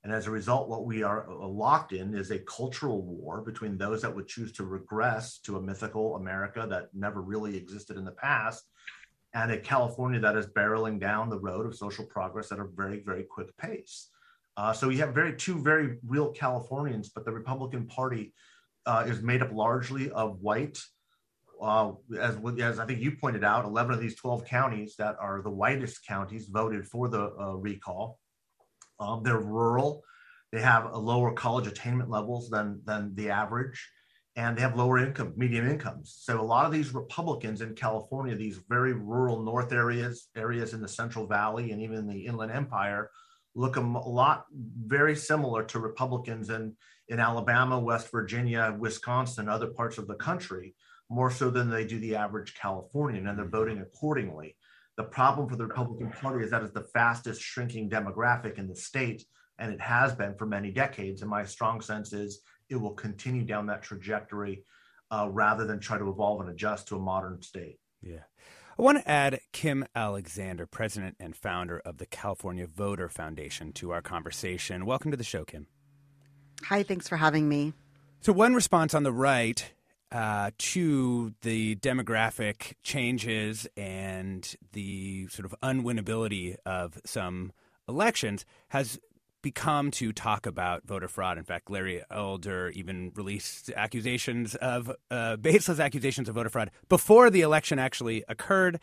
And 0.04 0.12
as 0.12 0.26
a 0.26 0.32
result, 0.32 0.68
what 0.68 0.84
we 0.84 1.02
are 1.02 1.30
uh, 1.30 1.46
locked 1.46 1.92
in 1.92 2.14
is 2.14 2.30
a 2.30 2.38
cultural 2.40 3.02
war 3.02 3.40
between 3.40 3.78
those 3.78 4.02
that 4.02 4.14
would 4.14 4.26
choose 4.26 4.52
to 4.52 4.64
regress 4.64 5.38
to 5.40 5.56
a 5.56 5.62
mythical 5.62 6.16
America 6.16 6.66
that 6.68 6.88
never 6.92 7.22
really 7.22 7.56
existed 7.56 7.96
in 7.96 8.04
the 8.04 8.12
past 8.12 8.64
and 9.34 9.50
a 9.50 9.58
California 9.58 10.20
that 10.20 10.36
is 10.36 10.46
barreling 10.46 11.00
down 11.00 11.30
the 11.30 11.38
road 11.38 11.66
of 11.66 11.74
social 11.74 12.04
progress 12.04 12.52
at 12.52 12.58
a 12.58 12.64
very, 12.64 13.00
very 13.00 13.22
quick 13.22 13.56
pace. 13.56 14.08
Uh, 14.56 14.72
so 14.72 14.90
you 14.90 14.98
have 14.98 15.14
very 15.14 15.34
two 15.34 15.58
very 15.58 15.96
real 16.06 16.30
Californians, 16.30 17.08
but 17.08 17.24
the 17.24 17.32
Republican 17.32 17.86
Party 17.86 18.34
uh, 18.84 19.04
is 19.06 19.22
made 19.22 19.42
up 19.42 19.52
largely 19.52 20.10
of 20.10 20.40
white. 20.40 20.78
Uh, 21.60 21.92
as 22.20 22.36
as 22.60 22.78
I 22.78 22.86
think 22.86 23.00
you 23.00 23.12
pointed 23.12 23.44
out, 23.44 23.64
11 23.64 23.94
of 23.94 24.00
these 24.00 24.16
12 24.16 24.44
counties 24.44 24.96
that 24.96 25.16
are 25.18 25.40
the 25.42 25.50
whitest 25.50 26.06
counties 26.06 26.48
voted 26.48 26.86
for 26.86 27.08
the 27.08 27.32
uh, 27.40 27.54
recall. 27.54 28.18
Um, 29.02 29.22
they're 29.22 29.38
rural. 29.38 30.02
They 30.52 30.60
have 30.60 30.92
a 30.92 30.98
lower 30.98 31.32
college 31.32 31.66
attainment 31.66 32.10
levels 32.10 32.48
than 32.50 32.80
than 32.84 33.14
the 33.14 33.30
average 33.30 33.90
and 34.36 34.56
they 34.56 34.62
have 34.62 34.76
lower 34.76 34.98
income, 34.98 35.34
medium 35.36 35.68
incomes. 35.68 36.16
So 36.20 36.40
a 36.40 36.42
lot 36.42 36.64
of 36.64 36.72
these 36.72 36.94
Republicans 36.94 37.60
in 37.60 37.74
California, 37.74 38.34
these 38.34 38.60
very 38.68 38.94
rural 38.94 39.42
north 39.42 39.72
areas, 39.72 40.28
areas 40.34 40.72
in 40.72 40.80
the 40.80 40.88
Central 40.88 41.26
Valley, 41.26 41.72
and 41.72 41.82
even 41.82 42.08
the 42.08 42.26
Inland 42.26 42.50
Empire, 42.50 43.10
look 43.54 43.76
a 43.76 43.80
lot 43.80 44.46
very 44.52 45.14
similar 45.14 45.62
to 45.64 45.78
Republicans 45.78 46.48
in 46.50 46.74
in 47.08 47.20
Alabama, 47.20 47.78
West 47.78 48.10
Virginia, 48.10 48.74
Wisconsin, 48.78 49.48
other 49.48 49.66
parts 49.66 49.98
of 49.98 50.06
the 50.06 50.14
country, 50.14 50.74
more 51.10 51.30
so 51.30 51.50
than 51.50 51.68
they 51.68 51.84
do 51.84 51.98
the 51.98 52.16
average 52.16 52.54
Californian, 52.54 53.26
and 53.26 53.38
they're 53.38 53.44
voting 53.44 53.80
accordingly. 53.80 54.56
The 55.02 55.08
problem 55.08 55.48
for 55.48 55.56
the 55.56 55.66
Republican 55.66 56.12
Party 56.12 56.44
is 56.44 56.52
that 56.52 56.62
it's 56.62 56.72
the 56.72 56.86
fastest 56.94 57.42
shrinking 57.42 57.90
demographic 57.90 58.56
in 58.56 58.68
the 58.68 58.76
state, 58.76 59.24
and 59.58 59.72
it 59.72 59.80
has 59.80 60.14
been 60.14 60.36
for 60.36 60.46
many 60.46 60.70
decades. 60.70 61.22
And 61.22 61.30
my 61.30 61.42
strong 61.42 61.80
sense 61.80 62.12
is 62.12 62.42
it 62.68 62.76
will 62.76 62.94
continue 62.94 63.42
down 63.42 63.66
that 63.66 63.82
trajectory 63.82 64.64
uh, 65.10 65.28
rather 65.28 65.66
than 65.66 65.80
try 65.80 65.98
to 65.98 66.08
evolve 66.08 66.40
and 66.40 66.50
adjust 66.50 66.86
to 66.88 66.96
a 66.96 67.00
modern 67.00 67.42
state. 67.42 67.80
Yeah. 68.00 68.20
I 68.78 68.82
want 68.82 68.98
to 68.98 69.10
add 69.10 69.40
Kim 69.50 69.84
Alexander, 69.96 70.66
president 70.66 71.16
and 71.18 71.34
founder 71.34 71.80
of 71.80 71.98
the 71.98 72.06
California 72.06 72.68
Voter 72.68 73.08
Foundation, 73.08 73.72
to 73.72 73.90
our 73.90 74.02
conversation. 74.02 74.86
Welcome 74.86 75.10
to 75.10 75.16
the 75.16 75.24
show, 75.24 75.44
Kim. 75.44 75.66
Hi, 76.66 76.84
thanks 76.84 77.08
for 77.08 77.16
having 77.16 77.48
me. 77.48 77.72
So, 78.20 78.32
one 78.32 78.54
response 78.54 78.94
on 78.94 79.02
the 79.02 79.12
right 79.12 79.68
uh, 80.12 80.50
to 80.58 81.32
the 81.40 81.74
demographic 81.76 82.74
changes 82.82 83.66
and 83.76 84.54
the 84.72 85.26
sort 85.28 85.46
of 85.46 85.54
unwinnability 85.62 86.56
of 86.66 87.00
some 87.04 87.50
elections 87.88 88.44
has 88.68 89.00
become 89.40 89.90
to 89.90 90.12
talk 90.12 90.46
about 90.46 90.86
voter 90.86 91.08
fraud. 91.08 91.38
In 91.38 91.44
fact, 91.44 91.70
Larry 91.70 92.02
Elder 92.10 92.68
even 92.74 93.10
released 93.16 93.70
accusations 93.74 94.54
of 94.54 94.92
uh, 95.10 95.36
baseless 95.36 95.80
accusations 95.80 96.28
of 96.28 96.34
voter 96.34 96.50
fraud 96.50 96.70
before 96.88 97.30
the 97.30 97.40
election 97.40 97.78
actually 97.78 98.22
occurred. 98.28 98.78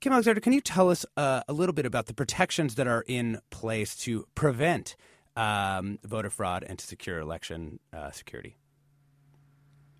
Kim 0.00 0.12
Alexander, 0.12 0.40
can 0.40 0.54
you 0.54 0.62
tell 0.62 0.88
us 0.88 1.04
uh, 1.16 1.42
a 1.48 1.52
little 1.52 1.74
bit 1.74 1.84
about 1.84 2.06
the 2.06 2.14
protections 2.14 2.76
that 2.76 2.86
are 2.86 3.04
in 3.06 3.40
place 3.50 3.94
to 3.96 4.26
prevent 4.34 4.96
um, 5.36 5.98
voter 6.04 6.30
fraud 6.30 6.64
and 6.66 6.78
to 6.78 6.86
secure 6.86 7.18
election 7.18 7.80
uh, 7.92 8.10
security? 8.10 8.56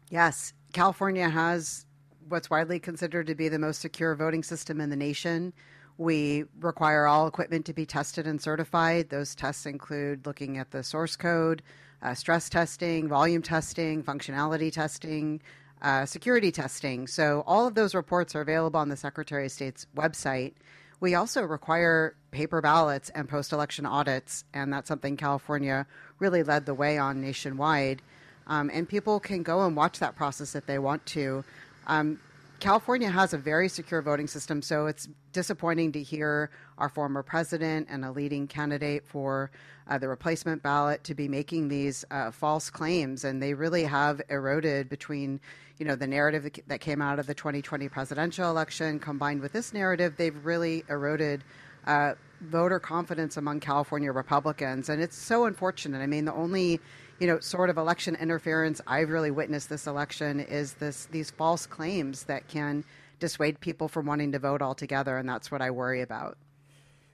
Yes, 0.09 0.54
California 0.72 1.28
has 1.28 1.87
what's 2.28 2.50
widely 2.50 2.78
considered 2.78 3.26
to 3.26 3.35
be 3.35 3.48
the 3.48 3.59
most 3.59 3.80
secure 3.80 4.14
voting 4.14 4.42
system 4.42 4.80
in 4.80 4.90
the 4.90 4.96
nation. 4.96 5.52
We 5.98 6.44
require 6.61 7.06
all 7.06 7.26
equipment 7.26 7.66
to 7.66 7.74
be 7.74 7.85
tested 7.85 8.26
and 8.26 8.40
certified. 8.40 9.11
Those 9.11 9.35
tests 9.35 9.66
include 9.66 10.26
looking 10.26 10.56
at 10.56 10.70
the 10.70 10.83
source 10.83 11.16
code, 11.16 11.62
uh, 12.02 12.14
stress 12.14 12.48
testing, 12.48 13.09
volume 13.09 13.42
testing, 13.42 14.02
functionality 14.02 14.72
testing, 14.72 15.42
uh, 15.83 16.06
security 16.06 16.52
testing. 16.52 17.06
So, 17.06 17.42
all 17.46 17.66
of 17.66 17.74
those 17.74 17.94
reports 17.94 18.35
are 18.35 18.40
available 18.40 18.80
on 18.80 18.88
the 18.88 18.96
Secretary 18.96 19.46
of 19.46 19.52
State's 19.52 19.87
website. 19.96 20.54
We 21.00 21.14
also 21.14 21.42
require 21.42 22.14
paper 22.30 22.61
ballots 22.61 23.11
and 23.11 23.28
post 23.28 23.52
election 23.52 23.87
audits, 23.87 24.44
and 24.52 24.72
that's 24.72 24.88
something 24.88 25.16
California 25.16 25.87
really 26.18 26.42
led 26.42 26.66
the 26.66 26.74
way 26.74 26.98
on 26.98 27.20
nationwide. 27.20 28.02
Um, 28.51 28.69
and 28.75 28.87
people 28.87 29.21
can 29.21 29.45
go 29.45 29.65
and 29.65 29.77
watch 29.77 30.01
that 30.01 30.17
process 30.17 30.57
if 30.57 30.67
they 30.67 30.81
want 30.81 31.07
to. 31.07 31.45
Um, 31.87 32.19
California 32.59 33.09
has 33.09 33.33
a 33.33 33.39
very 33.39 33.69
secure 33.69 34.03
voting 34.03 34.27
system, 34.27 34.61
so 34.61 34.87
it's 34.87 35.09
disappointing 35.33 35.93
to 35.93 36.03
hear 36.03 36.51
our 36.77 36.91
former 36.91 37.23
president 37.23 37.87
and 37.89 38.05
a 38.05 38.11
leading 38.11 38.49
candidate 38.49 39.07
for 39.07 39.51
uh, 39.89 39.97
the 39.97 40.09
replacement 40.09 40.63
ballot 40.63 41.03
to 41.05 41.15
be 41.15 41.29
making 41.29 41.69
these 41.69 42.05
uh, 42.11 42.31
false 42.31 42.69
claims, 42.69 43.25
and 43.25 43.41
they 43.41 43.55
really 43.55 43.85
have 43.85 44.21
eroded 44.29 44.91
between, 44.91 45.41
you 45.79 45.87
know, 45.87 45.95
the 45.95 46.07
narrative 46.07 46.51
that 46.67 46.81
came 46.81 47.01
out 47.01 47.19
of 47.19 47.27
the 47.27 47.35
2020 47.35 47.89
presidential 47.89 48.51
election 48.51 48.99
combined 48.99 49.41
with 49.41 49.53
this 49.53 49.73
narrative. 49.73 50.17
They've 50.17 50.45
really 50.45 50.85
eroded. 50.89 51.45
Uh, 51.87 52.13
voter 52.43 52.79
confidence 52.79 53.37
among 53.37 53.61
California 53.61 54.13
Republicans, 54.13 54.89
and 54.89 55.03
it's 55.03 55.17
so 55.17 55.45
unfortunate. 55.45 56.01
I 56.01 56.07
mean, 56.07 56.25
the 56.25 56.33
only 56.33 56.81
you 57.20 57.26
know, 57.26 57.38
sort 57.38 57.70
of 57.70 57.76
election 57.76 58.16
interference 58.16 58.80
I've 58.87 59.11
really 59.11 59.30
witnessed 59.30 59.68
this 59.68 59.87
election 59.87 60.40
is 60.40 60.74
this 60.74 61.04
these 61.06 61.30
false 61.30 61.66
claims 61.66 62.24
that 62.24 62.48
can 62.48 62.83
dissuade 63.20 63.61
people 63.61 63.87
from 63.87 64.06
wanting 64.06 64.33
to 64.33 64.38
vote 64.38 64.62
altogether, 64.62 65.16
and 65.18 65.28
that's 65.28 65.50
what 65.50 65.61
I 65.61 65.70
worry 65.70 66.00
about. 66.00 66.38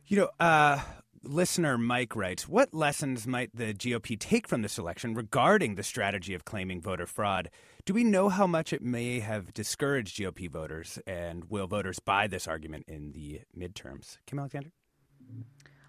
You 0.07 0.19
know, 0.19 0.31
uh, 0.39 0.81
listener 1.25 1.77
Mike 1.77 2.15
writes, 2.15 2.49
"What 2.49 2.73
lessons 2.73 3.27
might 3.27 3.51
the 3.53 3.75
GOP 3.75 4.17
take 4.17 4.47
from 4.47 4.63
this 4.63 4.79
election 4.79 5.15
regarding 5.15 5.75
the 5.75 5.83
strategy 5.83 6.33
of 6.33 6.45
claiming 6.45 6.81
voter 6.81 7.07
fraud? 7.07 7.51
Do 7.85 7.93
we 7.93 8.05
know 8.05 8.29
how 8.29 8.47
much 8.47 8.73
it 8.73 8.83
may 8.83 9.19
have 9.19 9.53
discouraged 9.53 10.17
GOP 10.17 10.47
voters, 10.47 11.01
and 11.07 11.51
will 11.51 11.67
voters 11.67 11.99
buy 11.99 12.29
this 12.29 12.47
argument 12.47 12.85
in 12.87 13.11
the 13.11 13.41
midterms?" 13.59 14.19
Kim 14.27 14.39
Alexander. 14.39 14.71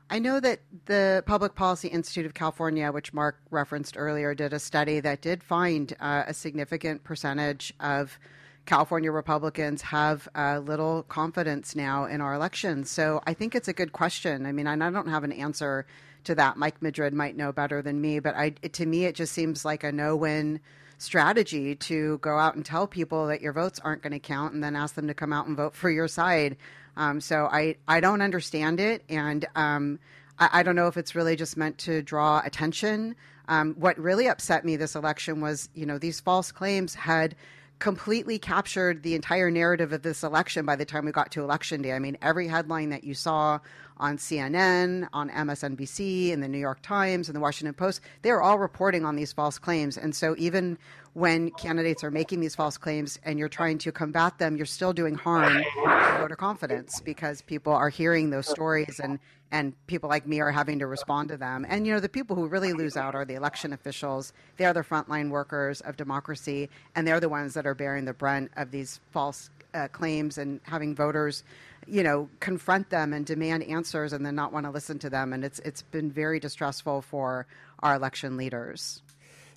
I 0.10 0.20
know 0.20 0.40
that 0.40 0.62
the 0.86 1.22
Public 1.26 1.56
Policy 1.56 1.90
Institute 1.90 2.26
of 2.26 2.34
California, 2.34 2.92
which 2.92 3.14
Mark 3.14 3.38
referenced 3.52 3.98
earlier, 3.98 4.34
did 4.34 4.54
a 4.54 4.60
study 4.60 5.02
that 5.02 5.22
did 5.22 5.44
find 5.44 5.94
uh, 6.00 6.24
a 6.28 6.34
significant 6.34 7.04
percentage 7.04 7.74
of 7.82 8.18
California 8.66 9.12
Republicans 9.12 9.82
have 9.82 10.28
uh, 10.36 10.60
little 10.60 11.04
confidence 11.04 11.76
now 11.76 12.06
in 12.06 12.22
our 12.22 12.34
elections. 12.34 12.90
So 12.90 13.22
I 13.26 13.34
think 13.34 13.54
it's 13.54 13.68
a 13.68 13.74
good 13.74 13.92
question. 13.92 14.46
I 14.46 14.54
mean, 14.54 14.68
I 14.68 14.76
don't 14.78 15.10
have 15.10 15.24
an 15.26 15.34
answer 15.34 15.86
to 16.26 16.36
that. 16.36 16.58
Mike 16.58 16.82
Madrid 16.82 17.14
might 17.14 17.36
know 17.36 17.52
better 17.52 17.82
than 17.82 18.00
me, 18.00 18.20
but 18.20 18.36
I, 18.36 18.50
to 18.52 18.86
me, 18.86 19.06
it 19.06 19.16
just 19.16 19.34
seems 19.34 19.66
like 19.66 19.84
a 19.84 19.92
no 19.92 20.16
win 20.16 20.62
strategy 20.98 21.76
to 21.76 22.18
go 22.20 22.38
out 22.38 22.56
and 22.56 22.66
tell 22.66 22.88
people 22.88 23.28
that 23.28 23.42
your 23.42 23.54
votes 23.54 23.80
aren't 23.84 24.02
going 24.02 24.14
to 24.14 24.20
count 24.20 24.54
and 24.54 24.64
then 24.64 24.76
ask 24.76 24.96
them 24.96 25.08
to 25.08 25.14
come 25.14 25.32
out 25.32 25.48
and 25.48 25.56
vote 25.56 25.76
for 25.76 25.90
your 25.90 26.08
side. 26.08 26.58
Um, 26.98 27.22
so 27.22 27.46
I, 27.46 27.76
I 27.88 28.00
don't 28.00 28.22
understand 28.22 28.80
it, 28.80 29.04
and 29.08 29.46
um, 29.56 30.00
I, 30.40 30.50
I, 30.52 30.64
don't 30.64 30.76
know 30.76 30.88
if 30.88 30.98
it's 30.98 31.14
really 31.14 31.36
just 31.36 31.56
meant 31.56 31.78
to 31.80 32.02
draw 32.02 32.42
attention. 32.44 33.16
Um, 33.48 33.76
what 33.78 33.98
really 34.00 34.28
upset 34.28 34.66
me 34.66 34.76
this 34.76 34.96
election 34.96 35.40
was, 35.40 35.70
you 35.76 35.86
know, 35.86 36.00
these 36.00 36.20
false 36.20 36.52
claims 36.52 36.96
had 36.96 37.36
completely 37.78 38.40
captured 38.40 39.04
the 39.04 39.14
entire 39.14 39.52
narrative 39.52 39.94
of 39.94 40.02
this 40.02 40.24
election 40.24 40.66
by 40.66 40.76
the 40.76 40.86
time 40.86 41.06
we 41.06 41.12
got 41.12 41.32
to 41.32 41.44
election 41.44 41.84
day. 41.84 41.94
I 41.94 42.00
mean, 42.00 42.18
every 42.22 42.48
headline 42.48 42.90
that 42.90 43.04
you 43.04 43.14
saw 43.14 43.60
on 44.00 44.18
CNN, 44.18 45.08
on 45.14 45.30
MSNBC, 45.30 46.30
in 46.32 46.40
the 46.40 46.48
New 46.48 46.58
York 46.58 46.82
Times, 46.82 47.30
and 47.30 47.36
the 47.36 47.40
Washington 47.40 47.74
Post, 47.74 48.02
they 48.22 48.30
are 48.30 48.42
all 48.42 48.60
reporting 48.60 49.06
on 49.06 49.16
these 49.16 49.34
false 49.34 49.58
claims. 49.60 49.98
And 49.98 50.16
so 50.16 50.36
even 50.38 50.78
when 51.14 51.50
candidates 51.52 52.04
are 52.04 52.12
making 52.12 52.42
these 52.42 52.56
false 52.56 52.78
claims 52.78 53.20
and 53.24 53.40
you're 53.40 53.50
trying 53.50 53.80
to 53.80 53.92
combat 53.92 54.38
them, 54.38 54.56
you're 54.56 54.66
still 54.66 54.94
doing 54.94 55.16
harm 55.16 55.64
to 55.64 56.18
voter 56.20 56.36
confidence 56.36 57.02
because 57.02 57.42
people 57.42 57.74
are 57.74 57.90
hearing 57.90 58.30
those 58.30 58.48
stories 58.48 59.00
and 59.02 59.20
and 59.52 59.74
people 59.88 60.10
like 60.10 60.28
me 60.28 60.42
are 60.42 60.52
having 60.52 60.78
to 60.80 60.88
respond 60.88 61.30
to 61.30 61.38
them. 61.38 61.66
And 61.70 61.88
you 61.88 61.94
know, 61.94 62.00
the 62.00 62.10
people 62.10 62.36
who 62.36 62.48
really 62.48 62.74
lose 62.74 62.98
out 62.98 63.16
are 63.16 63.26
the 63.26 63.36
election 63.36 63.74
officials. 63.74 64.34
They 64.58 64.66
are 64.66 64.74
the 64.74 64.82
frontline 64.82 65.30
workers 65.30 65.82
of 65.82 65.96
democracy, 65.96 66.70
and 66.96 67.08
they're 67.08 67.20
the 67.20 67.30
ones 67.30 67.54
that 67.54 67.66
are 67.66 67.74
bearing 67.74 68.06
the 68.06 68.14
brunt 68.14 68.52
of 68.58 68.72
these 68.72 69.00
false 69.12 69.50
uh, 69.74 69.88
claims 69.90 70.38
and 70.38 70.60
having 70.64 70.96
voters, 70.96 71.44
you 71.88 72.04
know, 72.04 72.30
confront 72.40 72.90
them 72.90 73.14
and 73.14 73.26
demand 73.26 73.64
answers, 73.64 74.14
and 74.14 74.26
then 74.26 74.36
not 74.36 74.54
want 74.54 74.66
to 74.66 74.72
listen 74.72 75.00
to 75.00 75.10
them. 75.10 75.34
And 75.34 75.44
it's 75.44 75.60
it's 75.60 75.82
been 75.82 76.12
very 76.12 76.40
distressful 76.40 77.02
for 77.02 77.48
our 77.80 77.96
election 77.96 78.38
leaders. 78.38 79.02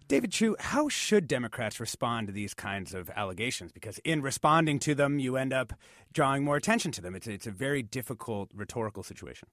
David 0.09 0.33
Chiu, 0.33 0.57
how 0.59 0.89
should 0.89 1.29
Democrats 1.29 1.79
respond 1.79 2.27
to 2.27 2.33
these 2.33 2.53
kinds 2.53 2.95
of 2.95 3.11
allegations? 3.15 3.71
Because 3.71 3.99
in 3.99 4.23
responding 4.23 4.81
to 4.81 4.93
them, 4.93 5.21
you 5.21 5.37
end 5.37 5.53
up 5.53 5.73
drawing 6.13 6.43
more 6.43 6.57
attention 6.57 6.91
to 6.93 7.01
them. 7.01 7.15
It's, 7.15 7.29
it's 7.29 7.47
a 7.47 7.53
very 7.53 7.85
difficult 7.85 8.51
rhetorical 8.53 9.05
situation. 9.05 9.49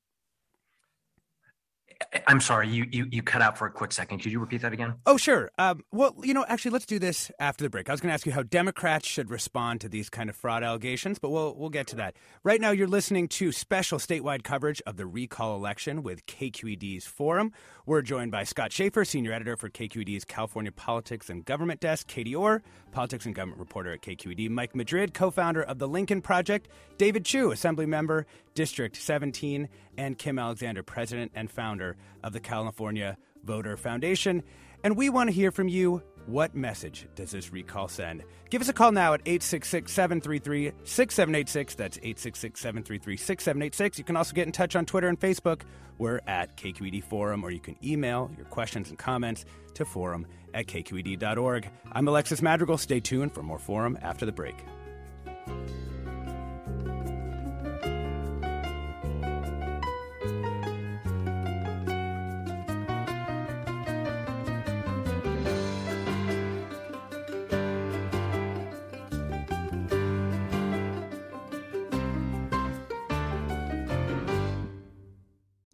I'm 2.27 2.41
sorry, 2.41 2.69
you, 2.69 2.85
you 2.91 3.07
you 3.11 3.23
cut 3.23 3.41
out 3.41 3.57
for 3.57 3.65
a 3.65 3.71
quick 3.71 3.91
second. 3.91 4.19
Could 4.19 4.31
you 4.31 4.39
repeat 4.39 4.61
that 4.61 4.73
again? 4.73 4.95
Oh, 5.05 5.17
sure. 5.17 5.49
Um, 5.57 5.83
well, 5.91 6.15
you 6.21 6.33
know, 6.33 6.45
actually, 6.47 6.71
let's 6.71 6.85
do 6.85 6.99
this 6.99 7.31
after 7.39 7.63
the 7.63 7.69
break. 7.69 7.89
I 7.89 7.93
was 7.93 8.01
going 8.01 8.09
to 8.09 8.13
ask 8.13 8.25
you 8.25 8.31
how 8.31 8.43
Democrats 8.43 9.07
should 9.07 9.29
respond 9.29 9.81
to 9.81 9.89
these 9.89 10.09
kind 10.09 10.29
of 10.29 10.35
fraud 10.35 10.63
allegations, 10.63 11.19
but 11.19 11.29
we'll 11.29 11.55
we'll 11.55 11.69
get 11.69 11.87
to 11.87 11.95
that. 11.97 12.15
Right 12.43 12.61
now, 12.61 12.71
you're 12.71 12.87
listening 12.87 13.27
to 13.29 13.51
special 13.51 13.97
statewide 13.97 14.43
coverage 14.43 14.81
of 14.85 14.97
the 14.97 15.05
recall 15.05 15.55
election 15.55 16.03
with 16.03 16.25
KQED's 16.25 17.05
Forum. 17.05 17.51
We're 17.85 18.01
joined 18.01 18.31
by 18.31 18.43
Scott 18.43 18.71
Shafer, 18.71 19.05
senior 19.05 19.31
editor 19.31 19.55
for 19.55 19.69
KQED's 19.69 20.25
California 20.25 20.71
Politics 20.71 21.29
and 21.29 21.45
Government 21.45 21.79
Desk, 21.79 22.05
Katie 22.07 22.35
Orr, 22.35 22.61
politics 22.91 23.25
and 23.25 23.33
government 23.33 23.59
reporter 23.59 23.93
at 23.93 24.01
KQED, 24.01 24.49
Mike 24.49 24.75
Madrid, 24.75 25.13
co-founder 25.13 25.63
of 25.63 25.79
the 25.79 25.87
Lincoln 25.87 26.21
Project, 26.21 26.67
David 26.97 27.25
Chiu, 27.25 27.51
assembly 27.51 27.85
member, 27.85 28.25
District 28.55 28.95
17, 28.95 29.69
and 29.97 30.17
Kim 30.17 30.39
Alexander, 30.39 30.83
president 30.83 31.31
and 31.35 31.49
founder 31.49 31.76
of 32.23 32.33
the 32.33 32.39
California 32.39 33.17
Voter 33.43 33.77
Foundation. 33.77 34.43
And 34.83 34.95
we 34.95 35.09
want 35.09 35.29
to 35.29 35.33
hear 35.33 35.51
from 35.51 35.67
you. 35.67 36.01
What 36.27 36.55
message 36.55 37.07
does 37.15 37.31
this 37.31 37.53
recall 37.53 37.87
send? 37.87 38.23
Give 38.49 38.61
us 38.61 38.67
a 38.67 38.73
call 38.73 38.91
now 38.91 39.13
at 39.13 39.21
866 39.21 39.91
733 39.91 40.73
6786. 40.83 41.75
That's 41.75 41.97
866 41.97 42.59
733 42.59 43.15
6786. 43.15 43.97
You 43.97 44.03
can 44.03 44.17
also 44.17 44.33
get 44.33 44.45
in 44.45 44.51
touch 44.51 44.75
on 44.75 44.85
Twitter 44.85 45.07
and 45.07 45.17
Facebook. 45.17 45.61
We're 45.97 46.19
at 46.27 46.57
KQED 46.57 47.03
Forum, 47.05 47.43
or 47.45 47.51
you 47.51 47.61
can 47.61 47.77
email 47.83 48.29
your 48.35 48.45
questions 48.47 48.89
and 48.89 48.99
comments 48.99 49.45
to 49.75 49.85
forum 49.85 50.27
at 50.53 50.67
kqed.org. 50.67 51.69
I'm 51.93 52.07
Alexis 52.07 52.41
Madrigal. 52.41 52.77
Stay 52.77 52.99
tuned 52.99 53.33
for 53.33 53.41
more 53.41 53.59
Forum 53.59 53.97
after 54.01 54.25
the 54.25 54.31
break. 54.33 54.55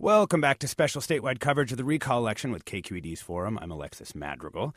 Welcome 0.00 0.40
back 0.40 0.58
to 0.58 0.66
special 0.66 1.00
statewide 1.00 1.38
coverage 1.38 1.70
of 1.70 1.78
the 1.78 1.84
recall 1.84 2.18
election 2.18 2.50
with 2.50 2.64
KQED's 2.64 3.22
Forum. 3.22 3.56
I'm 3.62 3.70
Alexis 3.70 4.12
Madrigal. 4.12 4.74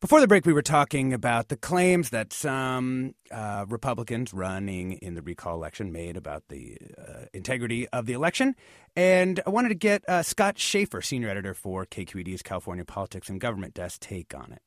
Before 0.00 0.20
the 0.20 0.28
break, 0.28 0.44
we 0.44 0.52
were 0.52 0.60
talking 0.60 1.14
about 1.14 1.48
the 1.48 1.56
claims 1.56 2.10
that 2.10 2.34
some 2.34 3.14
uh, 3.30 3.64
Republicans 3.66 4.34
running 4.34 4.92
in 4.92 5.14
the 5.14 5.22
recall 5.22 5.54
election 5.54 5.92
made 5.92 6.18
about 6.18 6.44
the 6.50 6.76
uh, 6.98 7.24
integrity 7.32 7.88
of 7.88 8.04
the 8.04 8.12
election. 8.12 8.54
And 8.94 9.40
I 9.46 9.50
wanted 9.50 9.70
to 9.70 9.74
get 9.74 10.06
uh, 10.06 10.22
Scott 10.22 10.58
Shafer, 10.58 11.00
senior 11.00 11.30
editor 11.30 11.54
for 11.54 11.86
KQED's 11.86 12.42
California 12.42 12.84
Politics 12.84 13.30
and 13.30 13.40
Government 13.40 13.72
Desk, 13.72 13.98
take 13.98 14.34
on 14.34 14.52
it. 14.52 14.60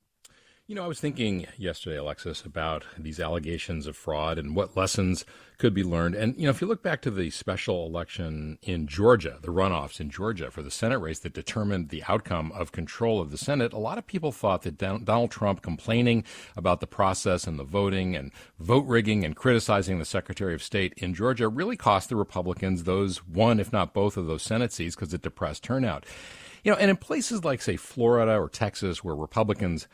You 0.72 0.76
know, 0.76 0.86
I 0.86 0.88
was 0.88 1.02
thinking 1.02 1.48
yesterday, 1.58 1.98
Alexis, 1.98 2.44
about 2.46 2.86
these 2.98 3.20
allegations 3.20 3.88
of 3.88 3.98
fraud 3.98 4.38
and 4.38 4.56
what 4.56 4.78
lessons 4.78 5.26
could 5.58 5.74
be 5.74 5.84
learned. 5.84 6.16
And, 6.16 6.34
you 6.38 6.46
know, 6.46 6.50
if 6.50 6.62
you 6.62 6.68
look 6.68 6.82
back 6.82 7.02
to 7.02 7.12
the 7.12 7.30
special 7.30 7.86
election 7.86 8.58
in 8.62 8.88
Georgia, 8.88 9.38
the 9.42 9.52
runoffs 9.52 10.00
in 10.00 10.10
Georgia 10.10 10.50
for 10.50 10.62
the 10.62 10.72
Senate 10.72 11.00
race 11.00 11.20
that 11.20 11.34
determined 11.34 11.90
the 11.90 12.06
outcome 12.08 12.54
of 12.54 12.72
control 12.72 13.20
of 13.20 13.32
the 13.32 13.38
Senate, 13.38 13.74
a 13.74 13.78
lot 13.78 13.98
of 13.98 14.08
people 14.08 14.32
thought 14.32 14.62
that 14.62 14.78
Donald 14.78 15.30
Trump 15.30 15.62
complaining 15.62 16.24
about 16.56 16.80
the 16.80 16.88
process 16.88 17.48
and 17.48 17.60
the 17.60 17.66
voting 17.66 18.16
and 18.16 18.32
vote 18.58 18.86
rigging 18.86 19.26
and 19.26 19.36
criticizing 19.36 20.00
the 20.00 20.06
Secretary 20.06 20.54
of 20.54 20.64
State 20.64 20.94
in 20.96 21.14
Georgia 21.14 21.50
really 21.50 21.76
cost 21.76 22.08
the 22.08 22.16
Republicans 22.16 22.86
those 22.86 23.18
one, 23.28 23.60
if 23.60 23.74
not 23.74 23.94
both, 23.94 24.16
of 24.16 24.26
those 24.26 24.42
Senate 24.42 24.72
seats 24.72 24.96
because 24.96 25.14
it 25.14 25.22
depressed 25.22 25.66
turnout. 25.66 26.06
You 26.64 26.72
know, 26.72 26.78
and 26.78 26.90
in 26.90 26.96
places 26.96 27.44
like, 27.44 27.62
say, 27.62 27.76
Florida 27.76 28.38
or 28.38 28.48
Texas, 28.48 29.04
where 29.04 29.16
Republicans 29.16 29.90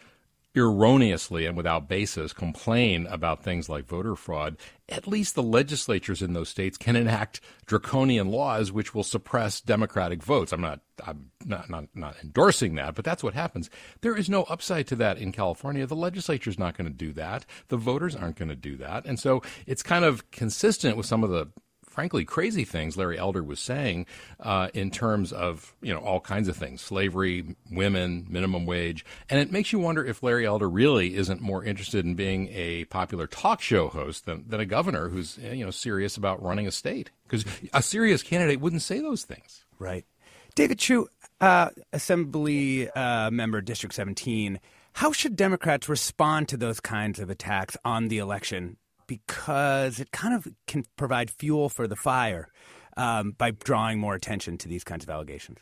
erroneously 0.58 1.46
and 1.46 1.56
without 1.56 1.88
basis 1.88 2.34
complain 2.34 3.08
about 3.08 3.44
things 3.44 3.70
like 3.70 3.86
voter 3.86 4.16
fraud, 4.16 4.58
at 4.90 5.08
least 5.08 5.36
the 5.36 5.44
legislatures 5.44 6.22
in 6.22 6.34
those 6.34 6.50
states 6.50 6.78
can 6.78 6.96
enact 6.96 7.42
draconian 7.66 8.30
laws 8.30 8.72
which 8.72 8.94
will 8.94 9.04
suppress 9.04 9.62
Democratic 9.62 10.24
votes. 10.24 10.52
I'm 10.52 10.62
not, 10.62 10.82
I'm 11.06 11.32
not, 11.46 11.70
not, 11.70 11.86
not 11.94 12.16
endorsing 12.24 12.76
that, 12.76 12.96
but 12.96 13.06
that's 13.06 13.24
what 13.24 13.34
happens. 13.34 13.70
There 14.02 14.16
is 14.16 14.30
no 14.30 14.44
upside 14.44 14.88
to 14.88 14.96
that 14.98 15.18
in 15.18 15.32
California. 15.32 15.86
The 15.86 15.96
legislature's 15.96 16.60
not 16.60 16.78
going 16.78 16.90
to 16.90 16.94
do 16.94 17.14
that. 17.14 17.46
The 17.68 17.78
voters 17.78 18.16
aren't 18.16 18.38
going 18.38 18.50
to 18.50 18.56
do 18.56 18.78
that. 18.78 19.06
And 19.06 19.20
so 19.20 19.42
it's 19.66 19.84
kind 19.84 20.06
of 20.06 20.30
consistent 20.32 20.98
with 20.98 21.06
some 21.06 21.24
of 21.24 21.30
the 21.30 21.50
frankly 21.98 22.24
crazy 22.24 22.64
things 22.64 22.96
Larry 22.96 23.18
Elder 23.18 23.42
was 23.42 23.60
saying 23.60 24.06
uh, 24.40 24.68
in 24.76 24.92
terms 24.92 25.34
of 25.34 25.74
you 25.82 25.92
know 25.92 26.00
all 26.00 26.20
kinds 26.20 26.48
of 26.48 26.56
things, 26.56 26.80
slavery, 26.80 27.56
women, 27.72 28.28
minimum 28.30 28.68
wage, 28.68 29.04
and 29.32 29.40
it 29.40 29.52
makes 29.52 29.74
you 29.74 29.80
wonder 29.80 30.06
if 30.06 30.22
Larry 30.22 30.46
Elder 30.46 30.70
really 30.70 31.16
isn't 31.16 31.42
more 31.42 31.64
interested 31.64 32.06
in 32.06 32.14
being 32.14 32.50
a 32.50 32.86
popular 32.86 33.26
talk 33.26 33.62
show 33.62 33.88
host 33.88 34.28
than, 34.28 34.46
than 34.48 34.60
a 34.60 34.66
governor 34.68 35.10
who's 35.10 35.40
you 35.40 35.66
know 35.66 35.72
serious 35.72 36.18
about 36.18 36.40
running 36.44 36.68
a 36.68 36.72
state 36.72 37.10
because 37.28 37.44
a 37.74 37.82
serious 37.82 38.22
candidate 38.22 38.62
wouldn't 38.62 38.84
say 38.84 39.00
those 39.00 39.24
things. 39.24 39.66
Right, 39.80 40.06
David 40.54 40.78
Chiu, 40.78 41.08
uh, 41.42 41.72
Assembly 41.94 42.92
uh, 42.92 43.32
member, 43.32 43.60
District 43.60 43.96
17. 43.96 44.60
How 44.94 45.12
should 45.12 45.36
Democrats 45.36 45.90
respond 45.90 46.48
to 46.50 46.58
those 46.58 46.80
kinds 46.80 47.18
of 47.20 47.32
attacks 47.32 47.76
on 47.84 48.10
the 48.10 48.20
election 48.20 48.78
because 49.08 50.00
it 50.00 50.12
kind 50.12 50.34
of 50.34 50.48
can 50.68 50.84
provide 50.96 51.32
fuel 51.32 51.70
for 51.70 51.88
the 51.88 51.96
fire 51.96 52.50
um, 52.96 53.32
by 53.32 53.52
drawing 53.52 54.00
more 54.00 54.16
attention 54.16 54.58
to 54.60 54.68
these 54.68 54.84
kinds 54.84 55.04
of 55.04 55.10
allegations. 55.10 55.60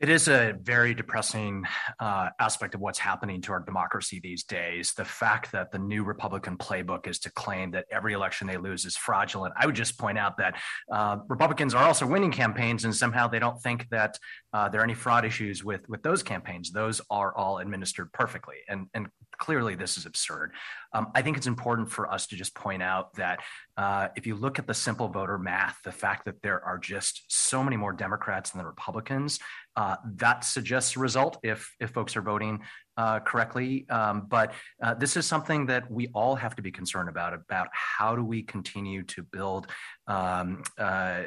It 0.00 0.08
is 0.08 0.26
a 0.26 0.54
very 0.60 0.92
depressing 0.92 1.64
uh, 2.00 2.28
aspect 2.40 2.74
of 2.74 2.80
what's 2.80 2.98
happening 2.98 3.40
to 3.42 3.52
our 3.52 3.60
democracy 3.60 4.20
these 4.22 4.42
days. 4.42 4.92
The 4.92 5.04
fact 5.04 5.52
that 5.52 5.70
the 5.70 5.78
new 5.78 6.02
Republican 6.02 6.58
playbook 6.58 7.06
is 7.06 7.20
to 7.20 7.30
claim 7.30 7.70
that 7.70 7.86
every 7.92 8.12
election 8.12 8.46
they 8.48 8.56
lose 8.56 8.84
is 8.84 8.96
fraudulent. 8.96 9.54
I 9.56 9.66
would 9.66 9.76
just 9.76 9.96
point 9.96 10.18
out 10.18 10.36
that 10.38 10.56
uh, 10.92 11.18
Republicans 11.28 11.74
are 11.74 11.84
also 11.84 12.06
winning 12.06 12.32
campaigns, 12.32 12.84
and 12.84 12.94
somehow 12.94 13.28
they 13.28 13.38
don't 13.38 13.58
think 13.62 13.88
that 13.90 14.18
uh, 14.52 14.68
there 14.68 14.80
are 14.80 14.84
any 14.84 14.94
fraud 14.94 15.24
issues 15.24 15.64
with 15.64 15.88
with 15.88 16.02
those 16.02 16.22
campaigns. 16.24 16.72
Those 16.72 17.00
are 17.08 17.34
all 17.34 17.58
administered 17.58 18.12
perfectly, 18.12 18.56
and 18.68 18.88
and 18.94 19.06
clearly 19.38 19.74
this 19.74 19.96
is 19.96 20.06
absurd. 20.06 20.52
Um, 20.92 21.08
I 21.14 21.22
think 21.22 21.36
it's 21.36 21.46
important 21.46 21.90
for 21.90 22.10
us 22.10 22.26
to 22.28 22.36
just 22.36 22.54
point 22.54 22.82
out 22.82 23.14
that 23.14 23.40
uh, 23.76 24.08
if 24.16 24.26
you 24.26 24.36
look 24.36 24.58
at 24.58 24.66
the 24.66 24.74
simple 24.74 25.08
voter 25.08 25.38
math, 25.38 25.78
the 25.84 25.92
fact 25.92 26.24
that 26.26 26.42
there 26.42 26.64
are 26.64 26.78
just 26.78 27.24
so 27.28 27.62
many 27.62 27.76
more 27.76 27.92
Democrats 27.92 28.50
than 28.50 28.58
the 28.58 28.66
Republicans, 28.66 29.40
uh, 29.76 29.96
that 30.16 30.44
suggests 30.44 30.96
a 30.96 31.00
result 31.00 31.38
if 31.42 31.74
if 31.80 31.90
folks 31.90 32.16
are 32.16 32.22
voting 32.22 32.60
uh, 32.96 33.18
correctly. 33.20 33.86
Um, 33.90 34.26
but 34.28 34.52
uh, 34.82 34.94
this 34.94 35.16
is 35.16 35.26
something 35.26 35.66
that 35.66 35.90
we 35.90 36.08
all 36.14 36.36
have 36.36 36.54
to 36.56 36.62
be 36.62 36.70
concerned 36.70 37.08
about. 37.08 37.34
About 37.34 37.68
how 37.72 38.14
do 38.14 38.24
we 38.24 38.42
continue 38.42 39.02
to 39.04 39.22
build 39.22 39.66
um, 40.06 40.62
uh, 40.78 41.22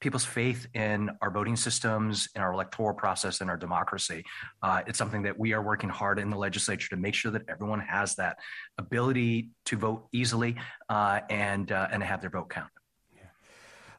people's 0.00 0.24
faith 0.24 0.66
in 0.74 1.10
our 1.20 1.30
voting 1.30 1.56
systems, 1.56 2.28
in 2.34 2.42
our 2.42 2.52
electoral 2.52 2.94
process, 2.94 3.40
in 3.40 3.48
our 3.48 3.56
democracy. 3.56 4.24
Uh, 4.62 4.82
it's 4.86 4.98
something 4.98 5.22
that 5.22 5.38
we 5.38 5.52
are 5.52 5.62
working 5.62 5.88
hard 5.88 6.18
in 6.18 6.30
the 6.30 6.36
legislature 6.36 6.88
to 6.90 6.96
make 6.96 7.14
sure 7.14 7.30
that 7.30 7.42
everyone 7.48 7.80
has 7.80 8.16
that 8.16 8.38
ability 8.78 9.50
to 9.66 9.76
vote 9.76 10.08
easily 10.12 10.56
uh, 10.88 11.20
and 11.30 11.70
and 11.70 12.02
have 12.02 12.20
their 12.20 12.30
vote 12.30 12.50
count. 12.50 12.71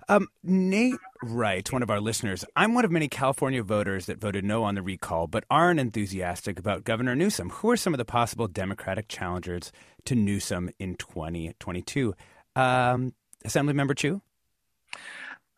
Um, 0.09 0.27
Nate 0.43 0.95
writes, 1.21 1.71
one 1.71 1.83
of 1.83 1.89
our 1.89 1.99
listeners, 1.99 2.43
I'm 2.55 2.73
one 2.73 2.85
of 2.85 2.91
many 2.91 3.07
California 3.07 3.63
voters 3.63 4.05
that 4.07 4.19
voted 4.19 4.43
no 4.43 4.63
on 4.63 4.75
the 4.75 4.81
recall, 4.81 5.27
but 5.27 5.43
aren't 5.49 5.79
enthusiastic 5.79 6.59
about 6.59 6.83
Governor 6.83 7.15
Newsom. 7.15 7.49
Who 7.49 7.69
are 7.71 7.77
some 7.77 7.93
of 7.93 7.97
the 7.97 8.05
possible 8.05 8.47
Democratic 8.47 9.07
challengers 9.07 9.71
to 10.05 10.15
Newsom 10.15 10.69
in 10.79 10.95
2022? 10.95 12.15
Um, 12.55 13.13
Assemblymember 13.45 13.95
Chiu? 13.95 14.21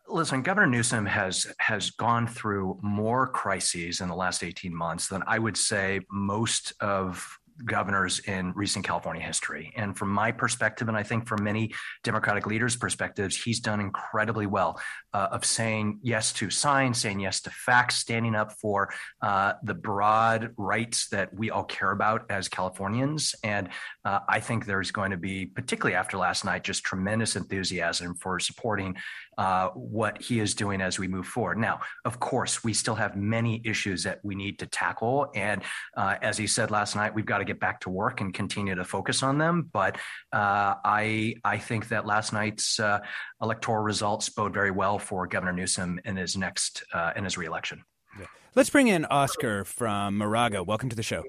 Listen, 0.08 0.42
Governor 0.42 0.68
Newsom 0.68 1.04
has 1.06 1.48
has 1.58 1.90
gone 1.90 2.28
through 2.28 2.78
more 2.80 3.26
crises 3.26 4.00
in 4.00 4.08
the 4.08 4.14
last 4.14 4.44
18 4.44 4.72
months 4.72 5.08
than 5.08 5.24
I 5.26 5.40
would 5.40 5.56
say 5.56 6.00
most 6.10 6.72
of 6.80 7.38
governors 7.64 8.18
in 8.20 8.52
recent 8.54 8.84
California 8.84 9.22
history. 9.22 9.72
And 9.76 9.96
from 9.96 10.10
my 10.10 10.32
perspective, 10.32 10.88
and 10.88 10.96
I 10.96 11.02
think 11.02 11.26
from 11.26 11.42
many 11.42 11.72
Democratic 12.04 12.46
leaders' 12.46 12.76
perspectives, 12.76 13.36
he's 13.36 13.60
done 13.60 13.80
incredibly 13.80 14.46
well 14.46 14.80
uh, 15.12 15.28
of 15.30 15.44
saying 15.44 16.00
yes 16.02 16.32
to 16.34 16.50
science, 16.50 17.00
saying 17.00 17.20
yes 17.20 17.40
to 17.42 17.50
facts, 17.50 17.96
standing 17.96 18.34
up 18.34 18.52
for 18.52 18.92
uh, 19.22 19.54
the 19.62 19.74
broad 19.74 20.52
rights 20.56 21.08
that 21.08 21.32
we 21.34 21.50
all 21.50 21.64
care 21.64 21.90
about 21.90 22.26
as 22.30 22.48
Californians. 22.48 23.34
And 23.42 23.68
uh, 24.04 24.20
I 24.28 24.40
think 24.40 24.66
there's 24.66 24.90
going 24.90 25.10
to 25.10 25.16
be, 25.16 25.46
particularly 25.46 25.96
after 25.96 26.18
last 26.18 26.44
night, 26.44 26.64
just 26.64 26.84
tremendous 26.84 27.36
enthusiasm 27.36 28.14
for 28.14 28.38
supporting 28.38 28.96
uh, 29.38 29.68
what 29.70 30.20
he 30.20 30.40
is 30.40 30.54
doing 30.54 30.80
as 30.80 30.98
we 30.98 31.08
move 31.08 31.26
forward. 31.26 31.58
Now, 31.58 31.80
of 32.04 32.18
course, 32.18 32.64
we 32.64 32.72
still 32.72 32.94
have 32.94 33.16
many 33.16 33.60
issues 33.64 34.02
that 34.04 34.20
we 34.22 34.34
need 34.34 34.58
to 34.60 34.66
tackle. 34.66 35.30
And 35.34 35.62
uh, 35.96 36.16
as 36.22 36.38
he 36.38 36.46
said 36.46 36.70
last 36.70 36.96
night, 36.96 37.14
we've 37.14 37.26
got 37.26 37.38
to 37.38 37.44
get 37.44 37.60
back 37.60 37.80
to 37.80 37.90
work 37.90 38.20
and 38.20 38.32
continue 38.32 38.74
to 38.74 38.84
focus 38.84 39.22
on 39.22 39.38
them. 39.38 39.68
But 39.72 39.96
uh, 40.32 40.74
I 40.84 41.34
I 41.44 41.58
think 41.58 41.88
that 41.88 42.06
last 42.06 42.32
night's 42.32 42.80
uh, 42.80 43.00
electoral 43.42 43.82
results 43.82 44.28
bode 44.28 44.54
very 44.54 44.70
well 44.70 44.98
for 44.98 45.26
Governor 45.26 45.52
Newsom 45.52 46.00
in 46.04 46.16
his 46.16 46.36
next 46.36 46.84
uh, 46.92 47.12
in 47.16 47.24
his 47.24 47.36
reelection. 47.36 47.84
Yeah. 48.18 48.26
Let's 48.54 48.70
bring 48.70 48.88
in 48.88 49.04
Oscar 49.06 49.64
from 49.64 50.18
Moraga. 50.18 50.62
Welcome 50.64 50.88
to 50.88 50.96
the 50.96 51.02
show. 51.02 51.22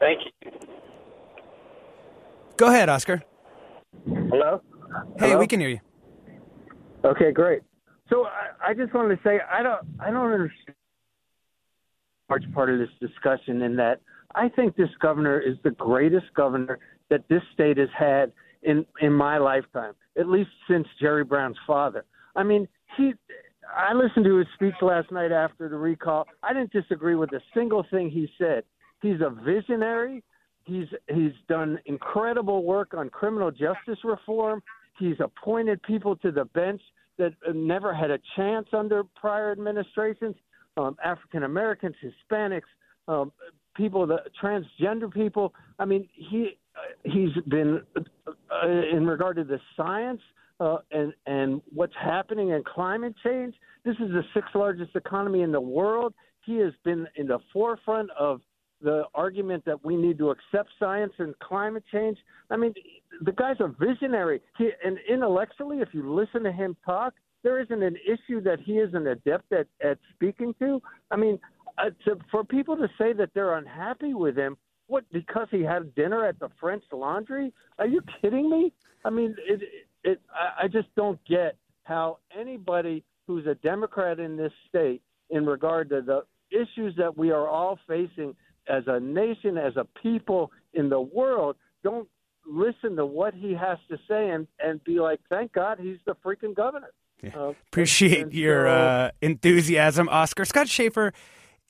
Thank 0.00 0.20
you. 0.24 0.50
Go 2.56 2.68
ahead, 2.68 2.88
Oscar. 2.88 3.22
Hello. 4.06 4.60
Hey, 5.18 5.28
Hello? 5.28 5.38
we 5.38 5.46
can 5.46 5.60
hear 5.60 5.68
you. 5.68 5.80
Okay, 7.04 7.32
great. 7.32 7.62
So 8.10 8.26
I, 8.26 8.70
I 8.70 8.74
just 8.74 8.94
wanted 8.94 9.16
to 9.16 9.22
say 9.22 9.40
I 9.50 9.62
don't 9.62 9.80
I 10.00 10.10
don't 10.10 10.32
understand 10.32 10.76
large 12.30 12.50
part 12.54 12.70
of 12.70 12.78
this 12.78 12.88
discussion 13.00 13.62
in 13.62 13.76
that 13.76 14.00
I 14.34 14.48
think 14.48 14.76
this 14.76 14.88
governor 15.00 15.38
is 15.38 15.56
the 15.62 15.70
greatest 15.70 16.26
governor 16.34 16.78
that 17.10 17.22
this 17.28 17.42
state 17.52 17.76
has 17.76 17.88
had 17.96 18.32
in 18.62 18.86
in 19.00 19.12
my 19.12 19.38
lifetime, 19.38 19.92
at 20.18 20.28
least 20.28 20.50
since 20.68 20.86
Jerry 21.00 21.24
Brown's 21.24 21.58
father. 21.66 22.04
I 22.36 22.42
mean, 22.42 22.66
he 22.96 23.12
I 23.76 23.92
listened 23.92 24.24
to 24.24 24.36
his 24.36 24.46
speech 24.54 24.74
last 24.82 25.10
night 25.10 25.32
after 25.32 25.68
the 25.68 25.76
recall. 25.76 26.26
I 26.42 26.52
didn't 26.52 26.72
disagree 26.72 27.14
with 27.14 27.32
a 27.32 27.40
single 27.54 27.84
thing 27.90 28.10
he 28.10 28.28
said. 28.38 28.64
He's 29.02 29.20
a 29.20 29.30
visionary. 29.30 30.22
He's 30.64 30.86
he's 31.08 31.32
done 31.48 31.78
incredible 31.86 32.64
work 32.64 32.94
on 32.94 33.10
criminal 33.10 33.50
justice 33.50 33.98
reform. 34.02 34.62
He's 34.98 35.16
appointed 35.20 35.82
people 35.82 36.16
to 36.16 36.30
the 36.30 36.44
bench 36.46 36.80
that 37.18 37.32
never 37.52 37.94
had 37.94 38.10
a 38.10 38.18
chance 38.36 38.66
under 38.72 39.04
prior 39.04 39.52
administrations 39.52 40.34
um, 40.76 40.96
African 41.04 41.44
Americans, 41.44 41.94
Hispanics, 42.02 42.62
um, 43.08 43.32
people, 43.76 44.06
the 44.06 44.18
transgender 44.42 45.12
people. 45.12 45.54
I 45.78 45.84
mean, 45.84 46.08
he 46.14 46.58
he's 47.04 47.30
been 47.48 47.82
uh, 47.96 48.68
in 48.68 49.06
regard 49.06 49.36
to 49.36 49.44
the 49.44 49.60
science 49.76 50.20
uh, 50.60 50.78
and 50.90 51.12
and 51.26 51.62
what's 51.72 51.94
happening 52.00 52.50
in 52.50 52.62
climate 52.64 53.14
change. 53.24 53.54
This 53.84 53.94
is 53.96 54.10
the 54.10 54.22
sixth 54.32 54.54
largest 54.54 54.96
economy 54.96 55.42
in 55.42 55.52
the 55.52 55.60
world. 55.60 56.14
He 56.44 56.56
has 56.56 56.72
been 56.84 57.06
in 57.16 57.26
the 57.26 57.38
forefront 57.52 58.10
of 58.18 58.40
the 58.84 59.04
argument 59.14 59.64
that 59.64 59.84
we 59.84 59.96
need 59.96 60.18
to 60.18 60.30
accept 60.30 60.68
science 60.78 61.12
and 61.18 61.36
climate 61.40 61.82
change. 61.90 62.18
I 62.50 62.56
mean, 62.56 62.74
the 63.22 63.32
guy's 63.32 63.56
a 63.60 63.68
visionary. 63.68 64.40
He, 64.58 64.70
and 64.84 64.98
intellectually, 65.08 65.78
if 65.78 65.88
you 65.92 66.14
listen 66.14 66.44
to 66.44 66.52
him 66.52 66.76
talk, 66.84 67.14
there 67.42 67.60
isn't 67.60 67.82
an 67.82 67.96
issue 68.06 68.40
that 68.42 68.60
he 68.60 68.74
isn't 68.74 69.06
adept 69.06 69.52
at, 69.52 69.66
at 69.82 69.98
speaking 70.14 70.54
to. 70.60 70.80
I 71.10 71.16
mean, 71.16 71.38
uh, 71.78 71.90
to, 72.04 72.18
for 72.30 72.44
people 72.44 72.76
to 72.76 72.88
say 72.98 73.12
that 73.14 73.30
they're 73.34 73.56
unhappy 73.56 74.14
with 74.14 74.36
him, 74.36 74.56
what 74.86 75.04
because 75.12 75.48
he 75.50 75.62
had 75.62 75.94
dinner 75.94 76.26
at 76.26 76.38
the 76.38 76.50
French 76.60 76.84
Laundry? 76.92 77.52
Are 77.78 77.86
you 77.86 78.02
kidding 78.20 78.50
me? 78.50 78.72
I 79.04 79.10
mean, 79.10 79.34
it, 79.38 79.62
it, 80.04 80.20
I, 80.32 80.64
I 80.64 80.68
just 80.68 80.94
don't 80.94 81.18
get 81.26 81.56
how 81.84 82.18
anybody 82.38 83.02
who's 83.26 83.46
a 83.46 83.54
Democrat 83.56 84.20
in 84.20 84.36
this 84.36 84.52
state, 84.68 85.02
in 85.30 85.46
regard 85.46 85.88
to 85.88 86.02
the 86.02 86.22
issues 86.50 86.94
that 86.96 87.16
we 87.16 87.30
are 87.30 87.48
all 87.48 87.78
facing 87.88 88.34
as 88.68 88.84
a 88.86 89.00
nation, 89.00 89.58
as 89.58 89.76
a 89.76 89.86
people 90.02 90.52
in 90.72 90.88
the 90.88 91.00
world, 91.00 91.56
don't 91.82 92.08
listen 92.46 92.96
to 92.96 93.06
what 93.06 93.34
he 93.34 93.54
has 93.54 93.78
to 93.88 93.96
say 94.08 94.30
and 94.30 94.46
and 94.58 94.82
be 94.84 95.00
like, 95.00 95.20
thank 95.28 95.52
God 95.52 95.78
he's 95.80 95.98
the 96.06 96.14
freaking 96.24 96.54
governor. 96.54 96.90
Yeah. 97.22 97.30
Uh, 97.36 97.52
Appreciate 97.68 98.22
and 98.22 98.34
your 98.34 98.66
so- 98.66 98.70
uh, 98.70 99.10
enthusiasm, 99.22 100.08
Oscar. 100.08 100.44
Scott 100.44 100.68
Shafer, 100.68 101.12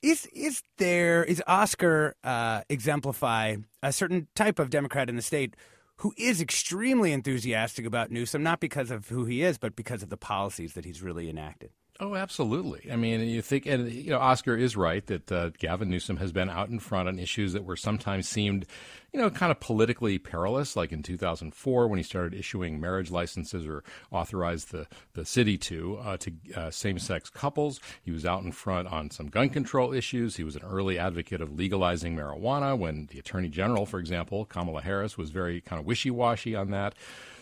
is 0.01 0.25
is 0.27 0.61
there 0.77 1.23
is 1.23 1.41
Oscar 1.47 2.15
uh, 2.23 2.61
exemplify 2.69 3.55
a 3.81 3.93
certain 3.93 4.27
type 4.35 4.59
of 4.59 4.69
Democrat 4.69 5.09
in 5.09 5.15
the 5.15 5.21
state 5.21 5.55
who 5.97 6.13
is 6.17 6.41
extremely 6.41 7.13
enthusiastic 7.13 7.85
about 7.85 8.11
Newsom, 8.11 8.43
not 8.43 8.59
because 8.59 8.91
of 8.91 9.07
who 9.07 9.25
he 9.25 9.41
is, 9.41 9.57
but 9.57 9.75
because 9.75 10.03
of 10.03 10.09
the 10.09 10.17
policies 10.17 10.73
that 10.73 10.83
he's 10.83 11.01
really 11.01 11.29
enacted? 11.29 11.71
Oh, 11.97 12.13
absolutely. 12.15 12.91
I 12.91 12.97
mean, 12.97 13.21
you 13.21 13.41
think, 13.41 13.65
and 13.65 13.89
you 13.89 14.09
know, 14.09 14.19
Oscar 14.19 14.57
is 14.57 14.75
right 14.75 15.05
that 15.07 15.31
uh, 15.31 15.51
Gavin 15.57 15.89
Newsom 15.89 16.17
has 16.17 16.33
been 16.33 16.49
out 16.49 16.67
in 16.67 16.79
front 16.79 17.07
on 17.07 17.17
issues 17.17 17.53
that 17.53 17.63
were 17.63 17.77
sometimes 17.77 18.27
seemed, 18.27 18.65
you 19.13 19.21
know, 19.21 19.29
kind 19.29 19.49
of 19.49 19.61
politically 19.61 20.17
perilous, 20.19 20.75
like 20.75 20.91
in 20.91 21.03
2004 21.03 21.87
when 21.87 21.97
he 21.97 22.03
started 22.03 22.37
issuing 22.37 22.81
marriage 22.81 23.11
licenses 23.11 23.65
or 23.65 23.81
authorized 24.11 24.73
the, 24.73 24.87
the 25.13 25.23
city 25.23 25.57
to 25.59 25.97
uh, 25.99 26.17
to 26.17 26.33
uh, 26.53 26.69
same-sex 26.69 27.29
couples. 27.29 27.79
He 28.03 28.11
was 28.11 28.25
out 28.25 28.43
in 28.43 28.51
front 28.51 28.89
on 28.89 29.09
some 29.09 29.27
gun 29.27 29.47
control 29.47 29.93
issues. 29.93 30.35
He 30.35 30.43
was 30.43 30.57
an 30.57 30.63
early 30.63 30.99
advocate 30.99 31.39
of 31.39 31.53
legalizing 31.53 32.13
marijuana 32.13 32.77
when 32.77 33.07
the 33.09 33.19
Attorney 33.19 33.47
General, 33.47 33.85
for 33.85 33.99
example, 33.99 34.43
Kamala 34.43 34.81
Harris, 34.81 35.17
was 35.17 35.29
very 35.29 35.61
kind 35.61 35.79
of 35.79 35.85
wishy-washy 35.85 36.57
on 36.57 36.71
that. 36.71 36.93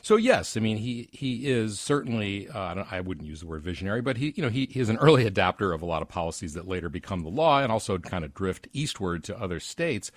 So 0.04 0.18
yes, 0.18 0.58
I 0.58 0.60
mean 0.60 0.78
he 0.78 1.08
he 1.14 1.50
is 1.50 1.80
certainly 1.80 2.50
uh, 2.50 2.84
I, 2.92 3.00
wouldn't 3.00 3.26
use 3.26 3.40
the 3.40 3.48
word 3.48 3.64
visionary, 3.64 4.02
but 4.02 4.18
he 4.18 4.34
you 4.36 4.44
know 4.44 4.50
he, 4.50 4.68
he 4.70 4.82
is 4.82 4.90
an 4.90 4.98
early 4.98 5.26
adapter 5.26 5.72
of 5.72 5.82
a 5.82 5.86
lot 5.86 6.02
of 6.02 6.10
policies 6.10 6.54
that 6.56 6.68
later 6.68 6.90
become 6.90 7.24
the 7.24 7.30
law 7.30 7.62
and 7.62 7.72
also 7.72 7.98
kind 7.98 8.26
of 8.26 8.34
drift 8.34 8.68
eastward 8.74 9.24
to 9.24 9.42
other 9.42 9.62
states. 9.62 10.12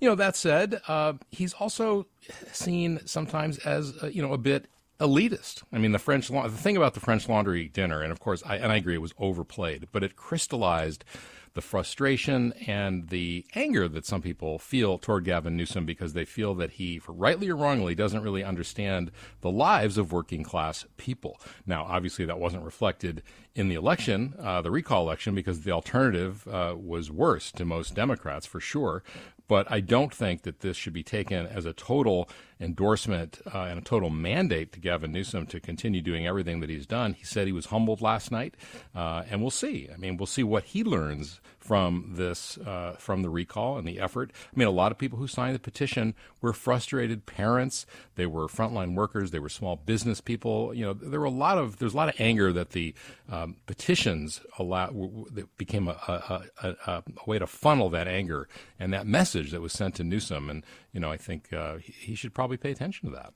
You 0.00 0.08
know 0.08 0.14
that 0.14 0.36
said, 0.36 0.80
uh, 0.86 1.14
he's 1.32 1.52
also 1.54 2.06
seen 2.52 3.00
sometimes 3.06 3.58
as 3.58 3.92
uh, 4.04 4.06
you 4.06 4.22
know 4.22 4.32
a 4.32 4.38
bit 4.38 4.68
elitist. 5.00 5.64
I 5.72 5.78
mean, 5.78 5.90
the 5.90 5.98
French 5.98 6.28
the 6.28 6.48
thing 6.50 6.76
about 6.76 6.94
the 6.94 7.00
French 7.00 7.28
Laundry 7.28 7.68
dinner, 7.68 8.02
and 8.02 8.12
of 8.12 8.20
course, 8.20 8.40
I, 8.46 8.58
and 8.58 8.70
I 8.70 8.76
agree, 8.76 8.94
it 8.94 9.02
was 9.02 9.14
overplayed, 9.18 9.88
but 9.90 10.04
it 10.04 10.14
crystallized 10.14 11.04
the 11.54 11.60
frustration 11.60 12.52
and 12.66 13.08
the 13.08 13.46
anger 13.54 13.88
that 13.88 14.04
some 14.04 14.20
people 14.20 14.58
feel 14.58 14.98
toward 14.98 15.24
Gavin 15.24 15.56
Newsom 15.56 15.86
because 15.86 16.12
they 16.12 16.24
feel 16.24 16.54
that 16.56 16.72
he, 16.72 17.00
rightly 17.06 17.48
or 17.48 17.56
wrongly, 17.56 17.94
doesn't 17.94 18.22
really 18.22 18.42
understand 18.42 19.12
the 19.40 19.50
lives 19.50 19.96
of 19.96 20.12
working 20.12 20.42
class 20.42 20.84
people. 20.96 21.40
Now, 21.64 21.84
obviously, 21.84 22.24
that 22.24 22.40
wasn't 22.40 22.64
reflected 22.64 23.22
in 23.54 23.68
the 23.68 23.76
election, 23.76 24.34
uh, 24.40 24.62
the 24.62 24.70
recall 24.70 25.02
election, 25.02 25.34
because 25.34 25.60
the 25.60 25.70
alternative 25.70 26.46
uh, 26.48 26.74
was 26.76 27.10
worse 27.10 27.52
to 27.52 27.64
most 27.64 27.94
Democrats 27.94 28.46
for 28.46 28.58
sure. 28.58 29.04
But 29.46 29.70
I 29.70 29.80
don't 29.80 30.12
think 30.12 30.42
that 30.42 30.60
this 30.60 30.76
should 30.76 30.94
be 30.94 31.02
taken 31.02 31.46
as 31.46 31.66
a 31.66 31.72
total 31.74 32.28
endorsement 32.60 33.40
uh, 33.52 33.62
and 33.62 33.78
a 33.78 33.82
total 33.82 34.10
mandate 34.10 34.72
to 34.72 34.80
Gavin 34.80 35.12
Newsom 35.12 35.46
to 35.46 35.60
continue 35.60 36.00
doing 36.00 36.26
everything 36.26 36.60
that 36.60 36.70
he's 36.70 36.86
done. 36.86 37.14
He 37.14 37.24
said 37.24 37.46
he 37.46 37.52
was 37.52 37.66
humbled 37.66 38.00
last 38.00 38.30
night, 38.30 38.54
uh, 38.94 39.24
and 39.28 39.40
we'll 39.40 39.50
see. 39.50 39.88
I 39.92 39.96
mean, 39.96 40.16
we'll 40.16 40.26
see 40.26 40.42
what 40.42 40.64
he 40.64 40.84
learns 40.84 41.40
from 41.58 42.12
this, 42.16 42.58
uh, 42.58 42.94
from 42.98 43.22
the 43.22 43.30
recall 43.30 43.78
and 43.78 43.88
the 43.88 43.98
effort. 43.98 44.30
I 44.34 44.58
mean, 44.58 44.68
a 44.68 44.72
lot 44.72 44.92
of 44.92 44.98
people 44.98 45.18
who 45.18 45.26
signed 45.26 45.54
the 45.54 45.60
petition 45.60 46.14
were 46.42 46.52
frustrated 46.52 47.24
parents. 47.24 47.86
They 48.16 48.26
were 48.26 48.48
frontline 48.48 48.94
workers. 48.94 49.30
They 49.30 49.38
were 49.38 49.48
small 49.48 49.76
business 49.76 50.20
people. 50.20 50.74
You 50.74 50.84
know, 50.84 50.92
there 50.92 51.20
were 51.20 51.26
a 51.26 51.30
lot 51.30 51.56
of 51.56 51.78
there's 51.78 51.94
a 51.94 51.96
lot 51.96 52.10
of 52.10 52.20
anger 52.20 52.52
that 52.52 52.70
the 52.70 52.94
um, 53.30 53.56
petitions 53.64 54.42
allow 54.58 54.88
that 55.32 55.56
became 55.56 55.88
a, 55.88 55.92
a, 55.92 56.42
a, 56.62 56.76
a, 56.86 57.02
way 57.26 57.38
to 57.38 57.46
funnel 57.46 57.88
that 57.90 58.08
anger 58.08 58.46
and 58.78 58.92
that 58.92 59.06
message 59.06 59.50
that 59.50 59.62
was 59.62 59.72
sent 59.72 59.94
to 59.94 60.04
Newsom. 60.04 60.50
And 60.50 60.64
you 60.94 61.00
know, 61.00 61.10
I 61.10 61.18
think 61.18 61.52
uh, 61.52 61.76
he 61.78 62.14
should 62.14 62.32
probably 62.32 62.56
pay 62.56 62.70
attention 62.70 63.10
to 63.10 63.16
that. 63.16 63.34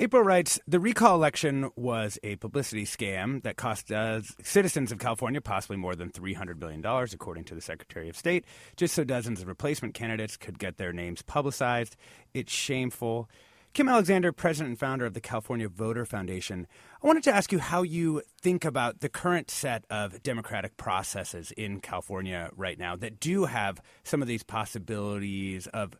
April 0.00 0.22
writes 0.22 0.60
The 0.68 0.78
recall 0.78 1.16
election 1.16 1.70
was 1.74 2.20
a 2.22 2.36
publicity 2.36 2.84
scam 2.84 3.42
that 3.42 3.56
cost 3.56 3.90
uh, 3.90 4.20
citizens 4.44 4.92
of 4.92 5.00
California 5.00 5.40
possibly 5.40 5.76
more 5.76 5.96
than 5.96 6.10
$300 6.10 6.60
billion, 6.60 6.84
according 6.84 7.44
to 7.44 7.54
the 7.54 7.60
Secretary 7.60 8.08
of 8.08 8.16
State, 8.16 8.44
just 8.76 8.94
so 8.94 9.02
dozens 9.02 9.40
of 9.40 9.48
replacement 9.48 9.94
candidates 9.94 10.36
could 10.36 10.58
get 10.60 10.76
their 10.76 10.92
names 10.92 11.22
publicized. 11.22 11.96
It's 12.32 12.52
shameful. 12.52 13.28
Kim 13.74 13.88
Alexander, 13.88 14.32
president 14.32 14.70
and 14.70 14.78
founder 14.78 15.04
of 15.04 15.14
the 15.14 15.20
California 15.20 15.68
Voter 15.68 16.04
Foundation, 16.04 16.66
I 17.02 17.06
wanted 17.06 17.22
to 17.24 17.34
ask 17.34 17.52
you 17.52 17.58
how 17.58 17.82
you 17.82 18.22
think 18.40 18.64
about 18.64 19.00
the 19.00 19.08
current 19.08 19.50
set 19.50 19.84
of 19.90 20.22
democratic 20.22 20.76
processes 20.76 21.52
in 21.52 21.80
California 21.80 22.50
right 22.56 22.78
now 22.78 22.96
that 22.96 23.20
do 23.20 23.44
have 23.44 23.80
some 24.04 24.22
of 24.22 24.28
these 24.28 24.42
possibilities 24.42 25.66
of 25.68 25.96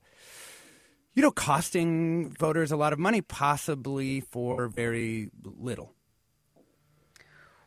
you 1.19 1.23
know, 1.23 1.33
costing 1.33 2.31
voters 2.39 2.71
a 2.71 2.77
lot 2.77 2.93
of 2.93 2.99
money, 3.01 3.21
possibly 3.21 4.21
for 4.21 4.69
very 4.69 5.31
little. 5.43 5.93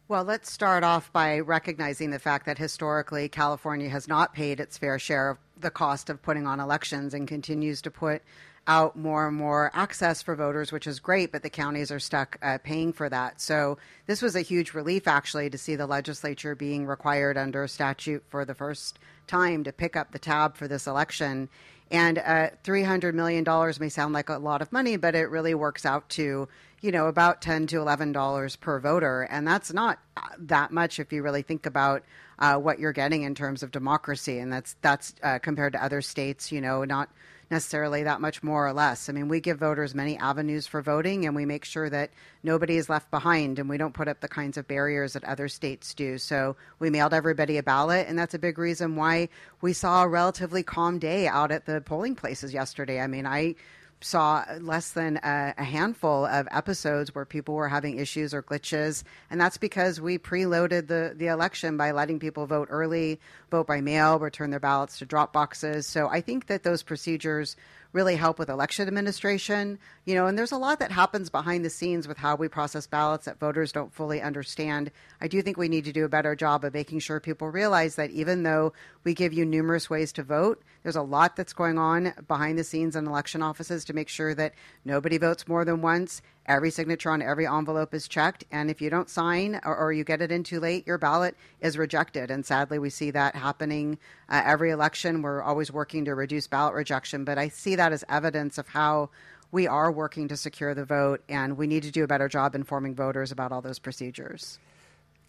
Well, 0.08 0.24
let's 0.24 0.50
start 0.50 0.86
off 0.86 1.12
by 1.12 1.42
recognizing 1.42 2.12
the 2.12 2.20
fact 2.20 2.46
that 2.46 2.58
historically 2.58 3.28
California 3.28 3.90
has 3.90 4.08
not 4.08 4.34
paid 4.34 4.62
its 4.62 4.78
fair 4.78 4.98
share 4.98 5.32
of 5.32 5.38
the 5.60 5.70
cost 5.70 6.10
of 6.10 6.22
putting 6.22 6.48
on 6.48 6.62
elections 6.62 7.14
and 7.14 7.28
continues 7.28 7.82
to 7.82 7.92
put 7.92 8.22
out 8.68 8.96
more 8.96 9.28
and 9.28 9.36
more 9.36 9.70
access 9.74 10.22
for 10.22 10.34
voters, 10.34 10.72
which 10.72 10.88
is 10.88 11.02
great, 11.02 11.34
but 11.34 11.44
the 11.44 11.50
counties 11.50 11.92
are 11.92 12.00
stuck 12.00 12.38
uh, 12.42 12.58
paying 12.64 12.94
for 12.94 13.10
that. 13.10 13.42
So 13.42 13.78
this 14.06 14.22
was 14.22 14.38
a 14.38 14.42
huge 14.42 14.74
relief, 14.74 15.10
actually, 15.10 15.50
to 15.50 15.58
see 15.58 15.76
the 15.76 15.88
legislature 15.88 16.56
being 16.56 16.86
required 16.86 17.38
under 17.38 17.68
statute 17.68 18.24
for 18.30 18.46
the 18.46 18.56
first 18.56 18.98
time 19.28 19.66
to 19.66 19.74
pick 19.74 19.98
up 19.98 20.14
the 20.14 20.20
tab 20.20 20.56
for 20.56 20.70
this 20.70 20.88
election. 20.88 21.50
And 21.92 22.18
uh, 22.20 22.52
$300 22.64 23.14
million 23.14 23.44
may 23.80 23.90
sound 23.90 24.14
like 24.14 24.30
a 24.30 24.38
lot 24.38 24.62
of 24.62 24.72
money, 24.72 24.96
but 24.96 25.14
it 25.14 25.30
really 25.30 25.54
works 25.54 25.86
out 25.86 26.08
to, 26.12 26.48
you 26.80 26.92
know, 26.92 27.08
about 27.08 27.42
10 27.42 27.68
to 27.68 27.76
$11 27.78 28.60
per 28.62 28.80
voter. 28.80 29.24
And 29.24 29.46
that's 29.46 29.74
not 29.74 30.00
uh, 30.16 30.22
that 30.40 30.72
much 30.72 31.00
if 31.00 31.12
you 31.12 31.22
really 31.22 31.42
think 31.42 31.66
about 31.66 32.04
uh, 32.40 32.56
what 32.56 32.80
you're 32.80 32.94
getting 32.94 33.24
in 33.24 33.36
terms 33.36 33.62
of 33.62 33.72
democracy. 33.72 34.40
And 34.40 34.54
that's, 34.54 34.78
that's 34.82 35.14
uh, 35.22 35.40
compared 35.40 35.74
to 35.74 35.84
other 35.84 36.02
states, 36.02 36.50
you 36.50 36.62
know, 36.62 36.86
not 36.86 37.10
necessarily 37.52 38.04
that 38.04 38.22
much 38.22 38.42
more 38.42 38.66
or 38.66 38.74
less. 38.74 39.10
I 39.10 39.12
mean, 39.12 39.28
we 39.28 39.42
give 39.42 39.60
voters 39.60 39.94
many 39.94 40.18
avenues 40.18 40.66
for 40.66 40.82
voting 40.82 41.26
and 41.26 41.36
we 41.36 41.46
make 41.46 41.66
sure 41.66 41.90
that 41.90 42.10
nobody 42.42 42.78
is 42.78 42.90
left 42.90 43.12
behind 43.12 43.60
and 43.60 43.70
we 43.70 43.78
don't 43.78 43.94
put 43.94 44.08
up 44.08 44.22
the 44.22 44.28
kinds 44.28 44.58
of 44.58 44.68
barriers 44.68 45.14
that 45.14 45.24
other 45.26 45.50
states 45.50 45.94
do. 45.94 46.18
So 46.18 46.56
we 46.80 46.90
mailed 46.90 47.14
everybody 47.14 47.58
a 47.58 47.64
ballot, 47.64 48.08
and 48.08 48.18
that's 48.18 48.34
a 48.34 48.40
big 48.40 48.58
reason 48.58 48.96
why 48.96 49.30
we 49.60 49.74
saw 49.74 50.04
a 50.04 50.08
relatively 50.08 50.64
calm 50.64 50.98
day 50.98 51.28
out 51.28 51.52
at 51.52 51.66
the 51.66 51.82
polling 51.82 52.16
places 52.16 52.54
yesterday. 52.54 53.02
I 53.02 53.08
mean, 53.08 53.28
I 53.28 53.56
saw 54.02 54.44
less 54.60 54.92
than 54.92 55.18
a, 55.18 55.54
a, 55.58 55.64
handful 55.64 56.26
of 56.26 56.48
episodes 56.52 57.14
where 57.14 57.26
people 57.26 57.56
were 57.56 57.70
having 57.70 57.98
issues 57.98 58.34
or 58.34 58.42
glitches, 58.42 59.04
and 59.30 59.40
that's 59.40 59.58
because 59.58 60.02
we 60.02 60.18
preloaded 60.18 60.88
the 60.88 61.14
the 61.16 61.28
election 61.28 61.78
by 61.78 61.92
letting 61.92 62.20
people 62.20 62.46
vote 62.46 62.68
early, 62.72 63.20
vote 63.50 63.68
by 63.68 63.80
mail, 63.80 64.20
return 64.20 64.50
their 64.50 64.60
ballots 64.60 64.98
to 65.00 65.06
drop 65.06 65.32
boxes. 65.32 65.88
So 65.88 66.08
I 66.08 66.22
think 66.22 66.48
that 66.48 66.64
those 66.64 66.84
procedures 66.84 67.56
really 67.94 68.16
help 68.16 68.40
with 68.40 68.50
election 68.50 68.88
administration. 68.88 69.80
You 70.06 70.16
know, 70.16 70.28
and 70.28 70.38
there's 70.38 70.52
a 70.52 70.58
lot 70.58 70.80
that 70.80 70.92
happens 70.92 71.30
behind 71.30 71.66
the 71.66 71.70
scenes 71.70 72.08
with 72.08 72.18
how 72.18 72.36
we 72.36 72.48
process 72.48 72.88
ballots 72.88 73.26
that 73.26 73.40
voters 73.40 73.72
don't 73.72 73.94
fully 73.94 74.22
understand. 74.22 74.92
I 75.20 75.28
do 75.28 75.42
think 75.42 75.58
we 75.58 75.68
need 75.68 75.86
to 75.86 75.92
do 75.92 76.06
a 76.06 76.10
better 76.10 76.36
job 76.36 76.64
of 76.64 76.74
making 76.74 77.00
sure 77.00 77.20
people 77.20 77.50
realize 77.50 77.96
that 77.96 78.12
even 78.12 78.44
though 78.44 78.74
we 79.04 79.14
give 79.14 79.34
you 79.34 79.46
numerous 79.46 79.90
ways 79.90 80.12
to 80.14 80.24
vote, 80.24 80.64
there's 80.84 80.96
a 80.96 81.02
lot 81.02 81.36
that's 81.36 81.54
going 81.54 81.78
on 81.78 82.14
behind 82.28 82.58
the 82.58 82.64
scenes 82.64 82.96
in 82.96 83.08
election 83.08 83.42
offices 83.42 83.86
to 83.86 83.94
make 83.94 84.10
sure 84.10 84.34
that 84.36 84.54
nobody 84.86 85.18
votes 85.18 85.48
more 85.48 85.66
than 85.66 85.82
once 85.82 86.22
Every 86.48 86.72
signature 86.72 87.12
on 87.12 87.22
every 87.22 87.46
envelope 87.46 87.94
is 87.94 88.08
checked, 88.08 88.44
and 88.52 88.72
if 88.72 88.82
you 88.82 88.90
don't 88.90 89.10
sign 89.10 89.62
or, 89.64 89.76
or, 89.76 89.94
you 89.94 90.04
get 90.04 90.22
it 90.22 90.32
in 90.32 90.44
too 90.44 90.60
late, 90.60 90.88
your 90.88 90.98
ballot 90.98 91.36
is 91.60 91.78
rejected. 91.78 92.32
And 92.32 92.46
sadly, 92.46 92.80
we 92.80 92.90
see 92.90 93.12
that 93.12 93.36
happening 93.36 94.00
uh, 94.28 94.42
every 94.44 94.72
election. 94.72 95.22
We're 95.22 95.44
always 95.44 95.72
working 95.72 96.06
to 96.06 96.16
reduce 96.16 96.48
ballot 96.48 96.74
rejection, 96.74 97.26
but 97.26 97.38
I 97.38 97.50
see 97.50 97.76
that 97.76 97.94
as 97.94 98.04
evidence 98.10 98.58
of 98.58 98.68
how 98.68 99.12
we 99.52 99.68
are 99.68 99.92
working 99.92 100.28
to 100.30 100.38
secure 100.38 100.74
the 100.74 100.86
vote, 100.86 101.22
and 101.30 101.58
we 101.58 101.68
need 101.68 101.84
to 101.84 101.92
do 101.92 102.04
a 102.04 102.08
better 102.08 102.28
job 102.28 102.56
informing 102.56 102.96
voters 102.96 103.32
about 103.32 103.52
all 103.52 103.62
those 103.62 103.80
procedures. 103.80 104.60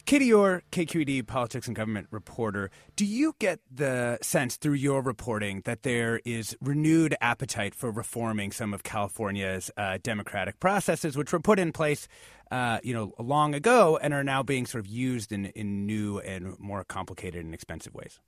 Katie 0.05 0.33
Orr, 0.33 0.63
KQED 0.73 1.25
politics 1.27 1.65
and 1.65 1.75
government 1.75 2.07
reporter, 2.11 2.69
do 2.97 3.05
you 3.05 3.35
get 3.39 3.61
the 3.71 4.17
sense 4.21 4.57
through 4.57 4.73
your 4.73 5.01
reporting 5.01 5.61
that 5.63 5.83
there 5.83 6.19
is 6.25 6.57
renewed 6.59 7.15
appetite 7.21 7.73
for 7.73 7.89
reforming 7.89 8.51
some 8.51 8.73
of 8.73 8.83
California's 8.83 9.71
uh, 9.77 9.99
democratic 10.03 10.59
processes, 10.59 11.15
which 11.15 11.31
were 11.31 11.39
put 11.39 11.57
in 11.57 11.71
place, 11.71 12.09
uh, 12.51 12.79
you 12.83 12.93
know, 12.93 13.13
long 13.17 13.55
ago 13.55 13.97
and 14.01 14.13
are 14.13 14.25
now 14.25 14.43
being 14.43 14.65
sort 14.65 14.83
of 14.83 14.91
used 14.91 15.31
in, 15.31 15.45
in 15.45 15.85
new 15.85 16.19
and 16.19 16.59
more 16.59 16.83
complicated 16.83 17.45
and 17.45 17.53
expensive 17.53 17.93
ways? 17.93 18.19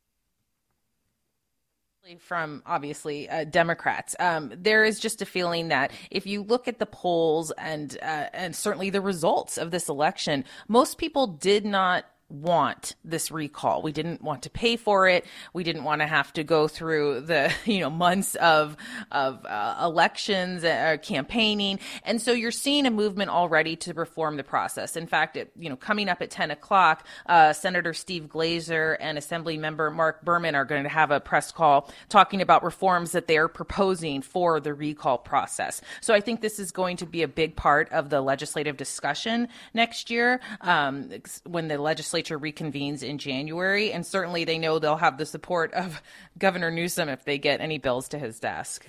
From 2.19 2.61
obviously 2.67 3.27
uh, 3.27 3.45
Democrats. 3.45 4.15
Um, 4.19 4.51
there 4.55 4.83
is 4.83 4.99
just 4.99 5.23
a 5.23 5.25
feeling 5.25 5.69
that 5.69 5.91
if 6.11 6.27
you 6.27 6.43
look 6.43 6.67
at 6.67 6.77
the 6.77 6.85
polls 6.85 7.51
and 7.57 7.97
uh, 8.01 8.27
and 8.31 8.55
certainly 8.55 8.91
the 8.91 9.01
results 9.01 9.57
of 9.57 9.71
this 9.71 9.89
election, 9.89 10.45
most 10.67 10.99
people 10.99 11.25
did 11.25 11.65
not 11.65 12.05
want 12.29 12.95
this 13.03 13.29
recall. 13.29 13.83
We 13.83 13.91
didn't 13.91 14.21
want 14.21 14.43
to 14.43 14.49
pay 14.49 14.77
for 14.77 15.07
it. 15.07 15.25
We 15.53 15.63
didn't 15.63 15.83
want 15.83 16.01
to 16.01 16.07
have 16.07 16.33
to 16.33 16.43
go 16.43 16.67
through 16.67 17.21
the, 17.21 17.53
you 17.65 17.79
know, 17.79 17.89
months 17.89 18.35
of 18.35 18.75
of 19.11 19.45
uh, 19.45 19.79
elections 19.83 20.63
uh, 20.63 20.97
campaigning. 21.01 21.79
And 22.03 22.21
so 22.21 22.31
you're 22.31 22.51
seeing 22.51 22.85
a 22.85 22.91
movement 22.91 23.29
already 23.29 23.75
to 23.77 23.93
reform 23.93 24.37
the 24.37 24.43
process. 24.43 24.95
In 24.95 25.05
fact, 25.05 25.37
it, 25.37 25.51
you 25.57 25.69
know, 25.69 25.75
coming 25.75 26.09
up 26.09 26.21
at 26.21 26.31
10 26.31 26.51
o'clock, 26.51 27.05
uh, 27.27 27.53
Senator 27.53 27.93
Steve 27.93 28.23
Glazer 28.23 28.97
and 28.99 29.17
Assembly 29.17 29.57
Member 29.57 29.91
Marc 29.91 30.23
Berman 30.25 30.55
are 30.55 30.65
going 30.65 30.83
to 30.83 30.89
have 30.89 31.11
a 31.11 31.19
press 31.19 31.51
call 31.51 31.91
talking 32.09 32.41
about 32.41 32.63
reforms 32.63 33.11
that 33.11 33.27
they 33.27 33.37
are 33.37 33.47
proposing 33.47 34.21
for 34.21 34.59
the 34.59 34.73
recall 34.73 35.17
process. 35.17 35.81
So 36.01 36.13
I 36.13 36.21
think 36.21 36.41
this 36.41 36.59
is 36.59 36.71
going 36.71 36.97
to 36.97 37.05
be 37.05 37.21
a 37.21 37.27
big 37.27 37.55
part 37.55 37.91
of 37.91 38.09
the 38.09 38.21
legislative 38.21 38.77
discussion 38.77 39.47
next 39.73 40.09
year 40.09 40.41
um, 40.61 41.11
when 41.43 41.67
the 41.67 41.77
legislature 41.77 42.14
legislature 42.15 42.39
reconvenes 42.39 43.03
in 43.03 43.17
January, 43.17 43.91
and 43.91 44.05
certainly 44.05 44.45
they 44.45 44.57
know 44.57 44.79
they'll 44.79 44.95
have 44.95 45.17
the 45.17 45.25
support 45.25 45.73
of 45.73 46.01
Governor 46.37 46.71
Newsom 46.71 47.09
if 47.09 47.25
they 47.25 47.37
get 47.37 47.59
any 47.59 47.77
bills 47.77 48.07
to 48.09 48.19
his 48.19 48.39
desk. 48.39 48.85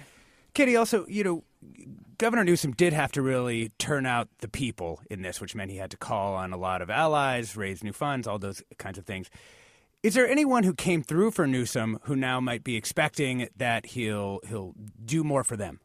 Kitty, 0.54 0.76
also, 0.76 1.06
you 1.08 1.24
know, 1.24 1.44
Governor 2.18 2.44
Newsom 2.44 2.72
did 2.72 2.92
have 2.92 3.12
to 3.12 3.22
really 3.22 3.70
turn 3.78 4.06
out 4.06 4.28
the 4.38 4.48
people 4.48 5.00
in 5.10 5.22
this, 5.22 5.40
which 5.40 5.54
meant 5.54 5.70
he 5.70 5.76
had 5.76 5.90
to 5.90 5.96
call 5.96 6.34
on 6.34 6.52
a 6.52 6.56
lot 6.56 6.80
of 6.80 6.88
allies, 6.88 7.56
raise 7.56 7.82
new 7.82 7.92
funds, 7.92 8.26
all 8.26 8.38
those 8.38 8.62
kinds 8.78 8.96
of 8.96 9.04
things. 9.04 9.28
Is 10.02 10.14
there 10.14 10.28
anyone 10.28 10.62
who 10.62 10.72
came 10.72 11.02
through 11.02 11.32
for 11.32 11.46
Newsom 11.46 11.98
who 12.02 12.14
now 12.14 12.40
might 12.40 12.62
be 12.62 12.76
expecting 12.76 13.48
that 13.56 13.86
he'll 13.86 14.40
he'll 14.48 14.72
do 15.04 15.24
more 15.24 15.42
for 15.42 15.56
them? 15.56 15.80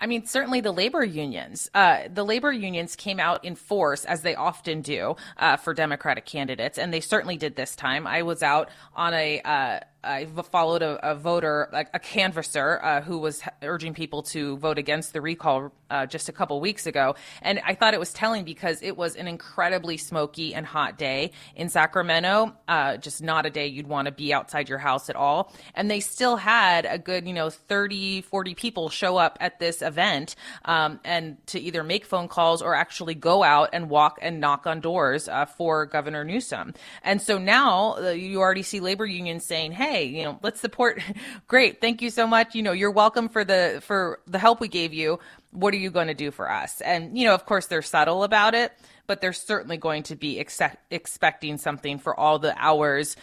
I 0.00 0.06
mean, 0.06 0.26
certainly 0.26 0.60
the 0.60 0.72
labor 0.72 1.02
unions. 1.02 1.70
Uh, 1.74 2.00
the 2.12 2.24
labor 2.24 2.52
unions 2.52 2.96
came 2.96 3.18
out 3.18 3.44
in 3.44 3.54
force, 3.54 4.04
as 4.04 4.20
they 4.20 4.34
often 4.34 4.82
do, 4.82 5.16
uh, 5.38 5.56
for 5.56 5.72
Democratic 5.72 6.26
candidates, 6.26 6.78
and 6.78 6.92
they 6.92 7.00
certainly 7.00 7.38
did 7.38 7.56
this 7.56 7.74
time. 7.74 8.06
I 8.06 8.22
was 8.22 8.42
out 8.42 8.68
on 8.94 9.14
a 9.14 9.40
uh, 9.40 9.80
I 10.04 10.26
followed 10.26 10.82
a, 10.82 11.10
a 11.10 11.14
voter, 11.14 11.68
a, 11.72 11.86
a 11.94 11.98
canvasser, 11.98 12.80
uh, 12.82 13.00
who 13.00 13.18
was 13.18 13.42
urging 13.62 13.94
people 13.94 14.22
to 14.22 14.56
vote 14.58 14.78
against 14.78 15.12
the 15.12 15.20
recall 15.20 15.72
uh, 15.90 16.06
just 16.06 16.28
a 16.28 16.32
couple 16.32 16.60
weeks 16.60 16.86
ago. 16.86 17.14
And 17.42 17.60
I 17.64 17.74
thought 17.74 17.94
it 17.94 18.00
was 18.00 18.12
telling 18.12 18.44
because 18.44 18.82
it 18.82 18.96
was 18.96 19.16
an 19.16 19.28
incredibly 19.28 19.96
smoky 19.96 20.54
and 20.54 20.66
hot 20.66 20.98
day 20.98 21.32
in 21.54 21.68
Sacramento, 21.68 22.54
uh, 22.68 22.96
just 22.96 23.22
not 23.22 23.46
a 23.46 23.50
day 23.50 23.66
you'd 23.66 23.86
want 23.86 24.06
to 24.06 24.12
be 24.12 24.32
outside 24.32 24.68
your 24.68 24.78
house 24.78 25.08
at 25.08 25.16
all. 25.16 25.52
And 25.74 25.90
they 25.90 26.00
still 26.00 26.36
had 26.36 26.86
a 26.86 26.98
good, 26.98 27.26
you 27.26 27.34
know, 27.34 27.50
30, 27.50 28.22
40 28.22 28.54
people 28.54 28.88
show 28.88 29.16
up 29.16 29.38
at 29.40 29.58
this 29.58 29.82
event 29.82 30.36
um, 30.64 31.00
and 31.04 31.44
to 31.48 31.60
either 31.60 31.82
make 31.82 32.04
phone 32.04 32.28
calls 32.28 32.62
or 32.62 32.74
actually 32.74 33.14
go 33.14 33.42
out 33.42 33.70
and 33.72 33.90
walk 33.90 34.18
and 34.22 34.40
knock 34.40 34.66
on 34.66 34.80
doors 34.80 35.28
uh, 35.28 35.46
for 35.46 35.86
Governor 35.86 36.24
Newsom. 36.24 36.74
And 37.02 37.20
so 37.20 37.38
now 37.38 37.96
uh, 37.96 38.10
you 38.10 38.40
already 38.40 38.62
see 38.62 38.80
labor 38.80 39.06
unions 39.06 39.44
saying, 39.44 39.72
hey, 39.72 39.95
hey, 39.96 40.04
you 40.04 40.24
know, 40.24 40.38
let's 40.42 40.60
support. 40.60 41.00
Great, 41.48 41.80
thank 41.80 42.02
you 42.02 42.10
so 42.10 42.26
much. 42.26 42.54
You 42.54 42.62
know, 42.62 42.72
you're 42.72 42.90
welcome 42.90 43.28
for 43.28 43.44
the 43.44 43.80
for 43.82 44.20
the 44.26 44.38
help 44.38 44.60
we 44.60 44.68
gave 44.68 44.92
you. 44.92 45.18
What 45.52 45.72
are 45.72 45.78
you 45.78 45.90
going 45.90 46.08
to 46.08 46.14
do 46.14 46.30
for 46.30 46.50
us? 46.50 46.80
And 46.82 47.18
you 47.18 47.26
know, 47.26 47.34
of 47.34 47.46
course, 47.46 47.66
they're 47.66 47.82
subtle 47.82 48.22
about 48.22 48.54
it, 48.54 48.72
but 49.06 49.20
they're 49.20 49.32
certainly 49.32 49.78
going 49.78 50.02
to 50.04 50.16
be 50.16 50.38
ex- 50.38 50.60
expecting 50.90 51.56
something 51.56 51.98
for 51.98 52.18
all 52.18 52.38
the 52.38 52.54
hours 52.56 53.16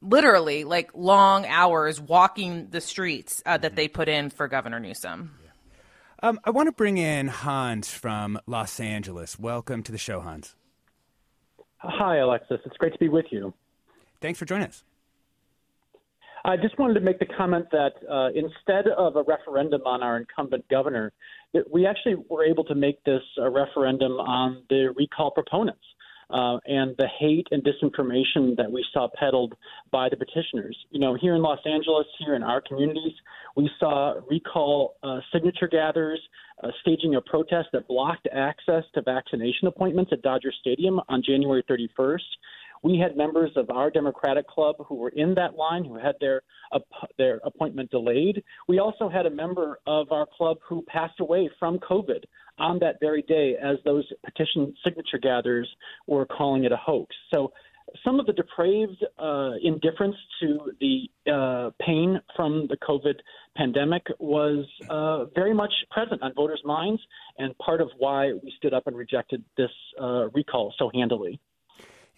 literally 0.00 0.62
like 0.62 0.92
long 0.94 1.44
hours 1.46 2.00
walking 2.00 2.68
the 2.70 2.80
streets 2.80 3.42
uh, 3.44 3.58
that 3.58 3.74
they 3.74 3.88
put 3.88 4.08
in 4.08 4.30
for 4.30 4.46
Governor 4.46 4.78
Newsom. 4.78 5.34
Um, 6.22 6.38
I 6.44 6.50
want 6.50 6.68
to 6.68 6.72
bring 6.72 6.98
in 6.98 7.28
Hans 7.28 7.90
from 7.90 8.38
Los 8.46 8.78
Angeles. 8.78 9.38
Welcome 9.38 9.82
to 9.84 9.92
the 9.92 9.98
show, 9.98 10.20
Hans. 10.20 10.54
Hi, 11.78 12.18
Alexis. 12.18 12.60
It's 12.64 12.76
great 12.76 12.92
to 12.92 12.98
be 12.98 13.08
with 13.08 13.26
you. 13.30 13.54
Thanks 14.20 14.38
for 14.38 14.44
joining 14.44 14.68
us. 14.68 14.84
I 16.44 16.56
just 16.56 16.78
wanted 16.78 16.94
to 16.94 17.00
make 17.00 17.18
the 17.18 17.26
comment 17.26 17.66
that 17.72 17.92
uh, 18.10 18.28
instead 18.34 18.88
of 18.96 19.16
a 19.16 19.22
referendum 19.22 19.82
on 19.84 20.02
our 20.02 20.16
incumbent 20.16 20.68
governor, 20.68 21.12
that 21.54 21.70
we 21.70 21.86
actually 21.86 22.16
were 22.28 22.44
able 22.44 22.64
to 22.64 22.74
make 22.74 23.02
this 23.04 23.22
a 23.38 23.50
referendum 23.50 24.12
on 24.12 24.62
the 24.68 24.92
recall 24.96 25.30
proponents. 25.30 25.84
Uh, 26.30 26.58
and 26.66 26.94
the 26.98 27.08
hate 27.18 27.46
and 27.52 27.64
disinformation 27.64 28.54
that 28.54 28.70
we 28.70 28.84
saw 28.92 29.08
peddled 29.18 29.54
by 29.90 30.10
the 30.10 30.16
petitioners. 30.16 30.76
You 30.90 31.00
know, 31.00 31.16
here 31.18 31.34
in 31.34 31.40
Los 31.40 31.60
Angeles, 31.64 32.04
here 32.18 32.34
in 32.34 32.42
our 32.42 32.60
communities, 32.60 33.14
we 33.56 33.70
saw 33.80 34.12
recall 34.28 34.96
uh, 35.02 35.20
signature 35.32 35.68
gatherers 35.68 36.20
uh, 36.62 36.68
staging 36.82 37.14
a 37.14 37.20
protest 37.22 37.68
that 37.72 37.88
blocked 37.88 38.28
access 38.30 38.84
to 38.92 39.00
vaccination 39.00 39.68
appointments 39.68 40.12
at 40.12 40.20
Dodger 40.20 40.52
Stadium 40.60 41.00
on 41.08 41.22
January 41.22 41.62
31st. 41.62 42.18
We 42.82 42.98
had 42.98 43.16
members 43.16 43.50
of 43.56 43.70
our 43.70 43.90
Democratic 43.90 44.46
club 44.46 44.76
who 44.86 44.96
were 44.96 45.10
in 45.10 45.34
that 45.34 45.54
line 45.56 45.84
who 45.84 45.96
had 45.96 46.14
their 46.20 46.42
their 47.16 47.40
appointment 47.44 47.90
delayed. 47.90 48.42
We 48.68 48.78
also 48.78 49.08
had 49.08 49.26
a 49.26 49.30
member 49.30 49.80
of 49.86 50.12
our 50.12 50.26
club 50.26 50.58
who 50.68 50.82
passed 50.82 51.20
away 51.20 51.50
from 51.58 51.78
COVID 51.78 52.24
on 52.58 52.78
that 52.80 52.96
very 53.00 53.22
day 53.22 53.56
as 53.62 53.78
those 53.84 54.04
petition 54.24 54.74
signature 54.84 55.18
gatherers 55.18 55.68
were 56.06 56.26
calling 56.26 56.64
it 56.64 56.72
a 56.72 56.76
hoax. 56.76 57.14
So 57.32 57.52
some 58.04 58.20
of 58.20 58.26
the 58.26 58.32
depraved 58.32 59.04
uh, 59.18 59.52
indifference 59.62 60.16
to 60.40 60.72
the 60.80 61.10
uh, 61.32 61.70
pain 61.80 62.20
from 62.36 62.66
the 62.68 62.76
COVID 62.76 63.14
pandemic 63.56 64.06
was 64.18 64.66
uh, 64.90 65.24
very 65.34 65.54
much 65.54 65.72
present 65.90 66.22
on 66.22 66.34
voters' 66.34 66.62
minds, 66.64 67.00
and 67.38 67.56
part 67.58 67.80
of 67.80 67.88
why 67.98 68.32
we 68.32 68.52
stood 68.58 68.74
up 68.74 68.86
and 68.86 68.96
rejected 68.96 69.42
this 69.56 69.70
uh, 70.00 70.28
recall 70.30 70.74
so 70.78 70.90
handily. 70.92 71.40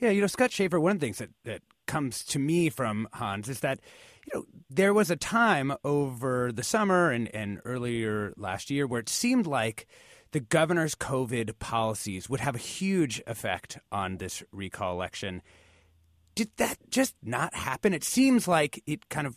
Yeah, 0.00 0.10
you 0.10 0.22
know, 0.22 0.26
Scott 0.26 0.50
Shafer, 0.50 0.80
one 0.80 0.92
of 0.92 1.00
the 1.00 1.06
things 1.06 1.18
that, 1.18 1.30
that 1.44 1.62
comes 1.86 2.24
to 2.24 2.38
me 2.38 2.70
from 2.70 3.06
Hans 3.12 3.48
is 3.48 3.60
that, 3.60 3.80
you 4.26 4.38
know, 4.38 4.44
there 4.70 4.94
was 4.94 5.10
a 5.10 5.16
time 5.16 5.74
over 5.84 6.52
the 6.52 6.62
summer 6.62 7.10
and, 7.10 7.28
and 7.34 7.60
earlier 7.64 8.32
last 8.36 8.70
year 8.70 8.86
where 8.86 9.00
it 9.00 9.10
seemed 9.10 9.46
like 9.46 9.86
the 10.32 10.40
governor's 10.40 10.94
COVID 10.94 11.58
policies 11.58 12.30
would 12.30 12.40
have 12.40 12.54
a 12.54 12.58
huge 12.58 13.20
effect 13.26 13.78
on 13.92 14.16
this 14.16 14.42
recall 14.52 14.92
election. 14.92 15.42
Did 16.34 16.50
that 16.56 16.78
just 16.88 17.14
not 17.22 17.54
happen? 17.54 17.92
It 17.92 18.04
seems 18.04 18.48
like 18.48 18.82
it 18.86 19.08
kind 19.10 19.26
of 19.26 19.36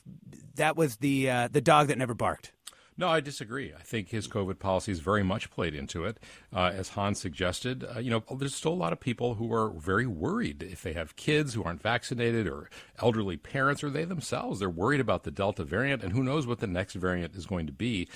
that 0.55 0.77
was 0.77 0.97
the 0.97 1.29
uh, 1.29 1.47
the 1.51 1.59
dog 1.59 1.87
that 1.87 1.97
never 1.97 2.13
barked. 2.13 2.53
No, 2.95 3.09
I 3.09 3.19
disagree. 3.21 3.73
I 3.73 3.81
think 3.81 4.09
his 4.09 4.27
COVID 4.27 4.59
policies 4.59 4.99
very 4.99 5.23
much 5.23 5.49
played 5.49 5.73
into 5.73 6.05
it. 6.05 6.19
Uh, 6.55 6.71
as 6.73 6.89
Hans 6.89 7.19
suggested, 7.19 7.83
uh, 7.83 7.99
you 7.99 8.11
know, 8.11 8.23
there's 8.37 8.53
still 8.55 8.73
a 8.73 8.75
lot 8.75 8.93
of 8.93 8.99
people 8.99 9.35
who 9.35 9.51
are 9.51 9.69
very 9.71 10.05
worried 10.05 10.61
if 10.61 10.83
they 10.83 10.93
have 10.93 11.15
kids 11.15 11.53
who 11.53 11.63
aren't 11.63 11.81
vaccinated 11.81 12.47
or 12.47 12.69
elderly 12.99 13.37
parents 13.37 13.83
or 13.83 13.89
they 13.89 14.05
themselves. 14.05 14.59
They're 14.59 14.69
worried 14.69 14.99
about 14.99 15.23
the 15.23 15.31
Delta 15.31 15.63
variant 15.63 16.03
and 16.03 16.13
who 16.13 16.23
knows 16.23 16.45
what 16.45 16.59
the 16.59 16.67
next 16.67 16.93
variant 16.93 17.35
is 17.35 17.47
going 17.47 17.65
to 17.65 17.73
be. 17.73 18.07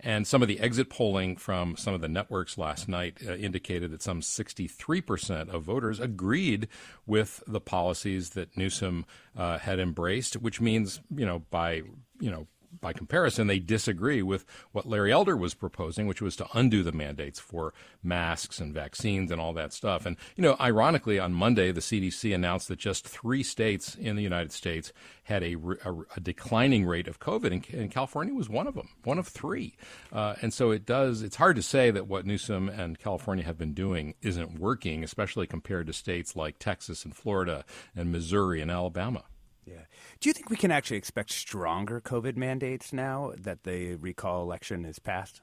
And 0.00 0.26
some 0.26 0.42
of 0.42 0.48
the 0.48 0.60
exit 0.60 0.90
polling 0.90 1.36
from 1.36 1.76
some 1.76 1.94
of 1.94 2.00
the 2.00 2.08
networks 2.08 2.58
last 2.58 2.88
night 2.88 3.18
uh, 3.26 3.34
indicated 3.34 3.92
that 3.92 4.02
some 4.02 4.20
63% 4.20 5.48
of 5.48 5.62
voters 5.62 6.00
agreed 6.00 6.68
with 7.06 7.42
the 7.46 7.60
policies 7.60 8.30
that 8.30 8.56
Newsom 8.56 9.06
uh, 9.36 9.58
had 9.58 9.78
embraced, 9.78 10.34
which 10.34 10.60
means, 10.60 11.00
you 11.14 11.24
know, 11.24 11.40
by 11.50 11.82
you 12.20 12.30
know 12.30 12.46
by 12.80 12.92
comparison, 12.92 13.46
they 13.46 13.58
disagree 13.58 14.22
with 14.22 14.44
what 14.72 14.86
Larry 14.86 15.12
Elder 15.12 15.36
was 15.36 15.54
proposing, 15.54 16.06
which 16.06 16.22
was 16.22 16.36
to 16.36 16.46
undo 16.54 16.82
the 16.82 16.92
mandates 16.92 17.40
for 17.40 17.72
masks 18.02 18.60
and 18.60 18.72
vaccines 18.72 19.30
and 19.30 19.40
all 19.40 19.52
that 19.54 19.72
stuff. 19.72 20.06
And, 20.06 20.16
you 20.36 20.42
know, 20.42 20.56
ironically, 20.60 21.18
on 21.18 21.34
Monday, 21.34 21.72
the 21.72 21.80
CDC 21.80 22.34
announced 22.34 22.68
that 22.68 22.78
just 22.78 23.06
three 23.06 23.42
states 23.42 23.94
in 23.94 24.16
the 24.16 24.22
United 24.22 24.52
States 24.52 24.92
had 25.24 25.42
a, 25.42 25.54
a, 25.84 25.94
a 26.16 26.20
declining 26.20 26.84
rate 26.84 27.08
of 27.08 27.18
COVID, 27.18 27.46
and, 27.52 27.66
and, 27.80 27.90
California 27.90 28.34
was 28.34 28.48
one 28.48 28.66
of 28.66 28.74
them, 28.74 28.90
one 29.04 29.18
of 29.18 29.26
three. 29.26 29.76
Uh, 30.12 30.34
and 30.42 30.52
so 30.52 30.70
it 30.70 30.84
does, 30.84 31.22
it's 31.22 31.36
hard 31.36 31.56
to 31.56 31.62
say 31.62 31.90
that 31.90 32.06
what 32.06 32.26
Newsom 32.26 32.68
and 32.68 32.98
California 32.98 33.44
have 33.44 33.56
been 33.56 33.72
doing 33.72 34.14
isn't 34.20 34.58
working, 34.58 35.02
especially 35.02 35.46
compared 35.46 35.86
to 35.86 35.92
states 35.92 36.36
like 36.36 36.58
Texas 36.58 37.04
and 37.04 37.16
Florida 37.16 37.64
and 37.96 38.12
Missouri 38.12 38.60
and 38.60 38.70
Alabama. 38.70 39.24
Yeah. 39.66 39.84
Do 40.20 40.28
you 40.28 40.32
think 40.32 40.50
we 40.50 40.56
can 40.56 40.70
actually 40.70 40.98
expect 40.98 41.30
stronger 41.30 42.00
COVID 42.00 42.36
mandates 42.36 42.92
now 42.92 43.32
that 43.36 43.64
the 43.64 43.94
recall 43.96 44.42
election 44.42 44.84
is 44.84 44.98
passed? 44.98 45.40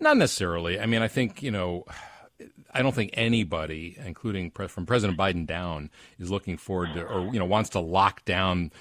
Not 0.00 0.16
necessarily. 0.16 0.80
I 0.80 0.86
mean, 0.86 1.02
I 1.02 1.08
think, 1.08 1.42
you 1.42 1.50
know, 1.50 1.84
I 2.74 2.82
don't 2.82 2.94
think 2.94 3.10
anybody, 3.14 3.96
including 4.04 4.50
from 4.50 4.86
President 4.86 5.18
Biden 5.18 5.46
down, 5.46 5.90
is 6.18 6.30
looking 6.30 6.56
forward 6.56 6.94
to 6.94 7.04
or, 7.04 7.32
you 7.32 7.38
know, 7.38 7.44
wants 7.44 7.70
to 7.70 7.80
lock 7.80 8.24
down 8.24 8.72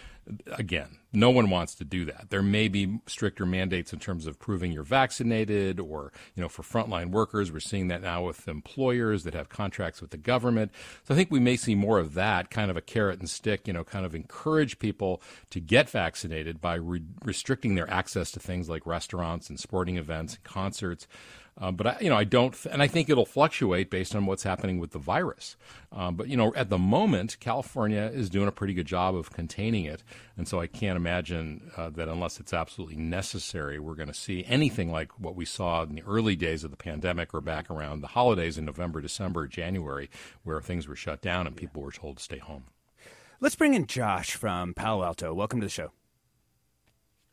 again, 0.52 0.98
no 1.14 1.30
one 1.30 1.50
wants 1.50 1.76
to 1.76 1.84
do 1.84 2.06
that. 2.06 2.28
There 2.30 2.42
may 2.42 2.68
be 2.68 3.00
stricter 3.06 3.46
mandates 3.46 3.92
in 3.92 4.00
terms 4.00 4.28
of 4.28 4.40
proving 4.40 4.72
you're 4.72 4.84
vaccinated 4.84 5.80
or, 5.80 6.14
you 6.36 6.42
know, 6.42 6.50
for 6.50 6.64
frontline 6.64 7.12
workers. 7.12 7.52
We're 7.52 7.60
seeing 7.60 7.90
that 7.90 8.02
now 8.02 8.26
with 8.26 8.48
employers 8.48 9.24
that 9.24 9.34
have 9.34 9.50
contracts 9.50 10.02
with 10.02 10.12
the 10.12 10.18
government. 10.18 10.72
So 11.04 11.14
I 11.14 11.18
think 11.18 11.32
we 11.32 11.40
may 11.40 11.58
see 11.58 11.76
more 11.76 12.00
of 12.00 12.14
that 12.14 12.50
kind 12.50 12.72
of 12.72 12.78
a 12.78 12.82
carrot 12.82 13.20
and 13.20 13.30
stick, 13.30 13.68
you 13.68 13.74
know, 13.74 13.84
kind 13.84 14.06
of 14.06 14.16
encourage 14.16 14.80
people 14.80 15.22
to 15.50 15.60
get 15.60 15.90
vaccinated 15.90 16.62
by 16.62 16.76
re- 16.76 17.04
restricting 17.24 17.76
their 17.76 17.90
access 17.90 18.32
to 18.32 18.40
things 18.40 18.70
like 18.70 18.86
restaurants 18.86 19.50
and 19.50 19.60
sporting 19.60 19.98
events 19.98 20.36
and 20.36 20.44
concerts. 20.44 21.08
Um, 21.62 21.76
but 21.76 21.86
I, 21.86 21.98
you 22.02 22.10
know, 22.10 22.18
I 22.18 22.24
don't, 22.24 22.58
and 22.66 22.82
I 22.82 22.88
think 22.88 23.08
it'll 23.08 23.26
fluctuate 23.26 23.92
based 23.92 24.16
on 24.16 24.26
what's 24.26 24.42
happening 24.42 24.80
with 24.80 24.92
the 24.92 25.00
virus. 25.00 25.56
Um, 25.92 26.16
but 26.16 26.28
you 26.28 26.36
know, 26.36 26.52
at 26.56 26.70
the 26.70 26.80
moment, 26.80 27.38
California 27.40 28.10
is 28.12 28.32
doing 28.32 28.48
a 28.48 28.52
pretty 28.52 28.74
good 28.74 28.88
job 28.88 29.16
of 29.16 29.32
containing 29.32 29.86
it, 29.86 30.04
and 30.36 30.48
so 30.48 30.60
I 30.60 30.66
can't 30.66 30.98
imagine 30.98 31.72
uh, 31.78 31.92
that 31.92 32.08
unless 32.08 32.40
it's 32.40 32.52
absolutely 32.52 32.96
necessary, 32.96 33.78
we're 33.78 33.94
going 33.94 34.08
to 34.08 34.14
see 34.14 34.44
anything 34.48 34.92
like 34.92 35.20
what 35.20 35.36
we 35.36 35.46
saw 35.46 35.84
in 35.84 35.94
the 35.94 36.02
early 36.02 36.36
days 36.36 36.64
of 36.64 36.72
the 36.72 36.78
pandemic 36.78 37.32
or 37.32 37.42
back 37.42 37.70
around 37.70 38.02
the 38.02 38.08
holidays 38.08 38.58
in 38.58 38.66
November, 38.66 39.00
December, 39.00 39.46
January, 39.46 40.10
where 40.44 40.62
things 40.62 40.88
were 40.88 40.96
shut 40.96 41.22
down 41.22 41.46
and 41.46 41.56
people 41.56 41.84
were 41.84 41.92
told 41.92 42.18
to 42.18 42.24
stay 42.24 42.40
home. 42.40 42.64
Let's 43.40 43.56
bring 43.56 43.76
in 43.76 43.86
Josh 43.86 44.34
from 44.34 44.74
Palo 44.74 45.04
Alto. 45.04 45.32
Welcome 45.32 45.62
to 45.62 45.68
the 45.68 45.72
show. 45.72 45.92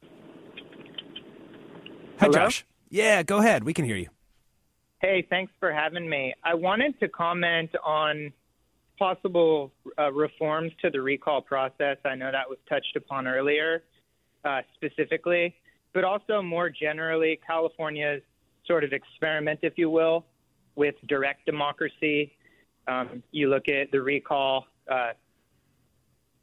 Hi, 0.03 2.26
Hello? 2.26 2.33
Josh. 2.33 2.66
Yeah, 2.91 3.22
go 3.22 3.39
ahead. 3.39 3.64
We 3.64 3.72
can 3.72 3.87
hear 3.87 3.97
you. 3.97 4.09
Hey, 5.01 5.24
thanks 5.30 5.53
for 5.61 5.72
having 5.72 6.09
me. 6.09 6.34
I 6.42 6.55
wanted 6.55 6.99
to 6.99 7.09
comment 7.09 7.70
on 7.84 8.32
possible 8.99 9.70
uh, 9.96 10.11
reforms 10.11 10.72
to 10.82 10.90
the 10.90 11.01
recall 11.01 11.40
process. 11.40 11.99
I 12.05 12.16
know 12.16 12.32
that 12.32 12.49
was 12.49 12.59
touched 12.68 12.96
upon 12.96 13.28
earlier, 13.28 13.84
uh, 14.44 14.62
specifically, 14.74 15.55
but 15.94 16.03
also 16.03 16.42
more 16.42 16.68
generally, 16.68 17.38
California's 17.46 18.22
sort 18.66 18.82
of 18.82 18.92
experiment, 18.92 19.61
if 19.62 19.74
you 19.76 19.88
will, 19.88 20.24
with 20.74 20.96
direct 21.07 21.46
democracy. 21.46 22.32
Um, 22.88 23.22
you 23.30 23.51
look 23.51 23.68
at 23.68 23.92
the 23.92 24.03
recall, 24.03 24.66
uh, 24.90 25.12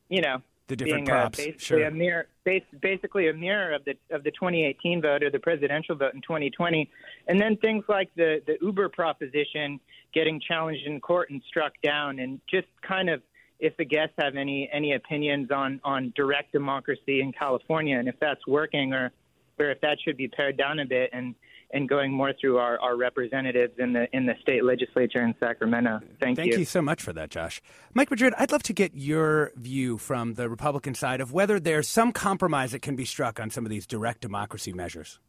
you 0.07 0.21
know, 0.21 0.41
the 0.67 0.75
different 0.75 1.05
being 1.05 1.17
props, 1.17 1.37
basically 1.37 1.59
sure. 1.59 1.85
a 1.85 1.91
mirror, 1.91 2.27
bas- 2.43 2.79
basically 2.81 3.29
a 3.29 3.33
mirror 3.33 3.73
of 3.73 3.85
the 3.85 3.93
of 4.11 4.23
the 4.23 4.31
2018 4.31 5.01
vote 5.01 5.23
or 5.23 5.29
the 5.29 5.39
presidential 5.39 5.95
vote 5.95 6.13
in 6.13 6.21
2020, 6.21 6.89
and 7.27 7.39
then 7.39 7.57
things 7.57 7.83
like 7.87 8.09
the 8.15 8.41
the 8.47 8.57
Uber 8.61 8.89
proposition 8.89 9.79
getting 10.13 10.39
challenged 10.39 10.85
in 10.85 10.99
court 10.99 11.29
and 11.29 11.41
struck 11.47 11.73
down, 11.83 12.19
and 12.19 12.39
just 12.49 12.67
kind 12.81 13.09
of 13.09 13.21
if 13.59 13.75
the 13.77 13.85
guests 13.85 14.15
have 14.17 14.35
any 14.35 14.69
any 14.73 14.93
opinions 14.93 15.51
on 15.51 15.79
on 15.83 16.11
direct 16.15 16.51
democracy 16.51 17.21
in 17.21 17.31
California 17.31 17.97
and 17.97 18.07
if 18.07 18.15
that's 18.19 18.45
working 18.47 18.93
or 18.93 19.11
or 19.59 19.71
if 19.71 19.79
that 19.81 19.97
should 20.03 20.17
be 20.17 20.27
pared 20.27 20.57
down 20.57 20.79
a 20.79 20.85
bit. 20.85 21.09
And 21.13 21.35
and 21.73 21.89
going 21.89 22.11
more 22.11 22.33
through 22.39 22.57
our, 22.57 22.79
our 22.79 22.95
representatives 22.95 23.73
in 23.79 23.93
the 23.93 24.07
in 24.15 24.25
the 24.25 24.33
state 24.41 24.63
legislature 24.63 25.21
in 25.21 25.33
Sacramento. 25.39 25.99
Thank, 26.19 26.37
you. 26.37 26.43
Thank 26.43 26.57
you. 26.57 26.65
so 26.65 26.81
much 26.81 27.01
for 27.01 27.13
that, 27.13 27.29
Josh. 27.29 27.61
Mike 27.93 28.09
Madrid, 28.09 28.33
I'd 28.37 28.51
love 28.51 28.63
to 28.63 28.73
get 28.73 28.95
your 28.95 29.51
view 29.55 29.97
from 29.97 30.35
the 30.35 30.49
Republican 30.49 30.95
side 30.95 31.21
of 31.21 31.31
whether 31.33 31.59
there's 31.59 31.87
some 31.87 32.11
compromise 32.11 32.71
that 32.71 32.81
can 32.81 32.95
be 32.95 33.05
struck 33.05 33.39
on 33.39 33.49
some 33.49 33.65
of 33.65 33.69
these 33.69 33.85
direct 33.85 34.21
democracy 34.21 34.73
measures. 34.73 35.19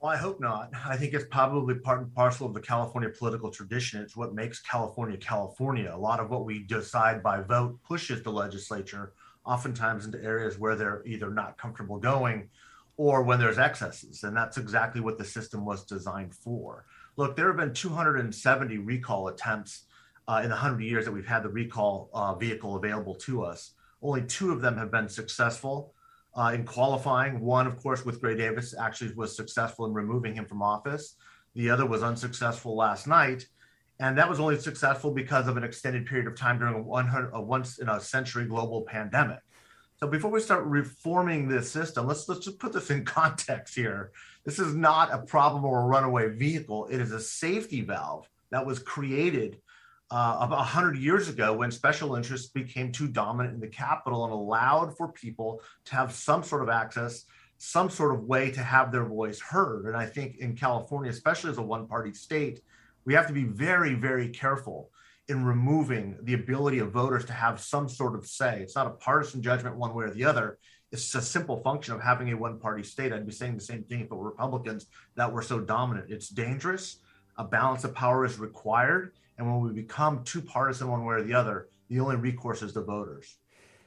Well, 0.00 0.12
I 0.12 0.16
hope 0.18 0.40
not. 0.40 0.70
I 0.84 0.96
think 0.96 1.14
it's 1.14 1.24
probably 1.30 1.74
part 1.74 2.00
and 2.00 2.14
parcel 2.14 2.46
of 2.46 2.54
the 2.54 2.60
California 2.60 3.08
political 3.08 3.50
tradition. 3.50 4.00
It's 4.02 4.16
what 4.16 4.34
makes 4.34 4.60
California 4.60 5.16
California. 5.16 5.90
A 5.92 5.98
lot 5.98 6.20
of 6.20 6.30
what 6.30 6.44
we 6.44 6.64
decide 6.64 7.22
by 7.22 7.40
vote 7.40 7.78
pushes 7.82 8.22
the 8.22 8.30
legislature 8.30 9.14
oftentimes 9.44 10.04
into 10.04 10.22
areas 10.22 10.58
where 10.58 10.76
they're 10.76 11.02
either 11.06 11.30
not 11.30 11.56
comfortable 11.56 11.98
going 11.98 12.48
or 12.96 13.22
when 13.22 13.38
there's 13.38 13.58
excesses. 13.58 14.22
And 14.22 14.36
that's 14.36 14.56
exactly 14.56 15.00
what 15.00 15.18
the 15.18 15.24
system 15.24 15.64
was 15.64 15.84
designed 15.84 16.34
for. 16.34 16.86
Look, 17.16 17.36
there 17.36 17.46
have 17.48 17.56
been 17.56 17.74
270 17.74 18.78
recall 18.78 19.28
attempts 19.28 19.84
uh, 20.28 20.40
in 20.42 20.48
the 20.48 20.56
100 20.56 20.82
years 20.82 21.04
that 21.04 21.12
we've 21.12 21.26
had 21.26 21.42
the 21.42 21.48
recall 21.48 22.10
uh, 22.12 22.34
vehicle 22.34 22.76
available 22.76 23.14
to 23.14 23.44
us. 23.44 23.72
Only 24.02 24.22
two 24.22 24.52
of 24.52 24.60
them 24.60 24.76
have 24.76 24.90
been 24.90 25.08
successful 25.08 25.94
uh, 26.34 26.52
in 26.54 26.64
qualifying. 26.64 27.40
One, 27.40 27.66
of 27.66 27.76
course, 27.76 28.04
with 28.04 28.20
Gray 28.20 28.36
Davis, 28.36 28.74
actually 28.78 29.14
was 29.14 29.36
successful 29.36 29.86
in 29.86 29.94
removing 29.94 30.34
him 30.34 30.46
from 30.46 30.62
office. 30.62 31.16
The 31.54 31.70
other 31.70 31.86
was 31.86 32.02
unsuccessful 32.02 32.76
last 32.76 33.06
night. 33.06 33.46
And 33.98 34.18
that 34.18 34.28
was 34.28 34.40
only 34.40 34.58
successful 34.58 35.10
because 35.10 35.48
of 35.48 35.56
an 35.56 35.64
extended 35.64 36.04
period 36.04 36.26
of 36.26 36.36
time 36.36 36.58
during 36.58 36.74
a, 36.74 36.82
100, 36.82 37.30
a 37.32 37.40
once 37.40 37.78
in 37.78 37.88
a 37.88 37.98
century 37.98 38.44
global 38.44 38.82
pandemic. 38.82 39.38
So 39.98 40.06
before 40.06 40.30
we 40.30 40.40
start 40.40 40.64
reforming 40.64 41.48
this 41.48 41.70
system, 41.70 42.06
let's 42.06 42.28
let's 42.28 42.44
just 42.44 42.58
put 42.58 42.72
this 42.72 42.90
in 42.90 43.04
context 43.18 43.74
here. 43.74 44.12
This 44.44 44.58
is 44.58 44.74
not 44.74 45.12
a 45.12 45.18
problem 45.18 45.64
or 45.64 45.80
a 45.80 45.86
runaway 45.86 46.28
vehicle. 46.28 46.86
It 46.86 47.00
is 47.00 47.12
a 47.12 47.20
safety 47.20 47.80
valve 47.80 48.28
that 48.50 48.64
was 48.64 48.78
created 48.78 49.58
uh, 50.10 50.36
about 50.40 50.58
100 50.58 50.98
years 50.98 51.28
ago 51.28 51.52
when 51.54 51.70
special 51.70 52.14
interests 52.14 52.48
became 52.48 52.92
too 52.92 53.08
dominant 53.08 53.54
in 53.54 53.60
the 53.60 53.66
capital 53.66 54.24
and 54.24 54.32
allowed 54.32 54.96
for 54.96 55.08
people 55.08 55.62
to 55.86 55.96
have 55.96 56.12
some 56.12 56.44
sort 56.44 56.62
of 56.62 56.68
access, 56.68 57.24
some 57.58 57.90
sort 57.90 58.14
of 58.14 58.24
way 58.24 58.50
to 58.52 58.62
have 58.62 58.92
their 58.92 59.04
voice 59.04 59.40
heard. 59.40 59.86
And 59.86 59.96
I 59.96 60.06
think 60.06 60.36
in 60.36 60.54
California, 60.54 61.10
especially 61.10 61.50
as 61.50 61.58
a 61.58 61.62
one-party 61.62 62.12
state, 62.12 62.60
we 63.04 63.14
have 63.14 63.26
to 63.26 63.32
be 63.32 63.44
very, 63.44 63.94
very 63.94 64.28
careful 64.28 64.90
in 65.28 65.44
removing 65.44 66.16
the 66.22 66.34
ability 66.34 66.78
of 66.78 66.92
voters 66.92 67.24
to 67.24 67.32
have 67.32 67.60
some 67.60 67.88
sort 67.88 68.14
of 68.14 68.26
say. 68.26 68.60
It's 68.62 68.76
not 68.76 68.86
a 68.86 68.90
partisan 68.90 69.42
judgment 69.42 69.76
one 69.76 69.94
way 69.94 70.04
or 70.04 70.10
the 70.10 70.24
other. 70.24 70.58
It's 70.92 71.14
a 71.14 71.22
simple 71.22 71.62
function 71.62 71.94
of 71.94 72.00
having 72.00 72.30
a 72.30 72.36
one 72.36 72.60
party 72.60 72.84
state. 72.84 73.12
I'd 73.12 73.26
be 73.26 73.32
saying 73.32 73.56
the 73.56 73.60
same 73.60 73.82
thing 73.82 74.00
if 74.00 74.06
it 74.06 74.14
were 74.14 74.30
Republicans 74.30 74.86
that 75.16 75.32
were 75.32 75.42
so 75.42 75.58
dominant. 75.60 76.10
It's 76.10 76.28
dangerous. 76.28 76.98
A 77.38 77.44
balance 77.44 77.84
of 77.84 77.94
power 77.94 78.24
is 78.24 78.38
required. 78.38 79.12
And 79.36 79.46
when 79.46 79.60
we 79.60 79.72
become 79.72 80.22
too 80.24 80.40
partisan 80.40 80.88
one 80.88 81.04
way 81.04 81.16
or 81.16 81.22
the 81.22 81.34
other, 81.34 81.68
the 81.88 82.00
only 82.00 82.16
recourse 82.16 82.62
is 82.62 82.72
the 82.72 82.82
voters. 82.82 83.36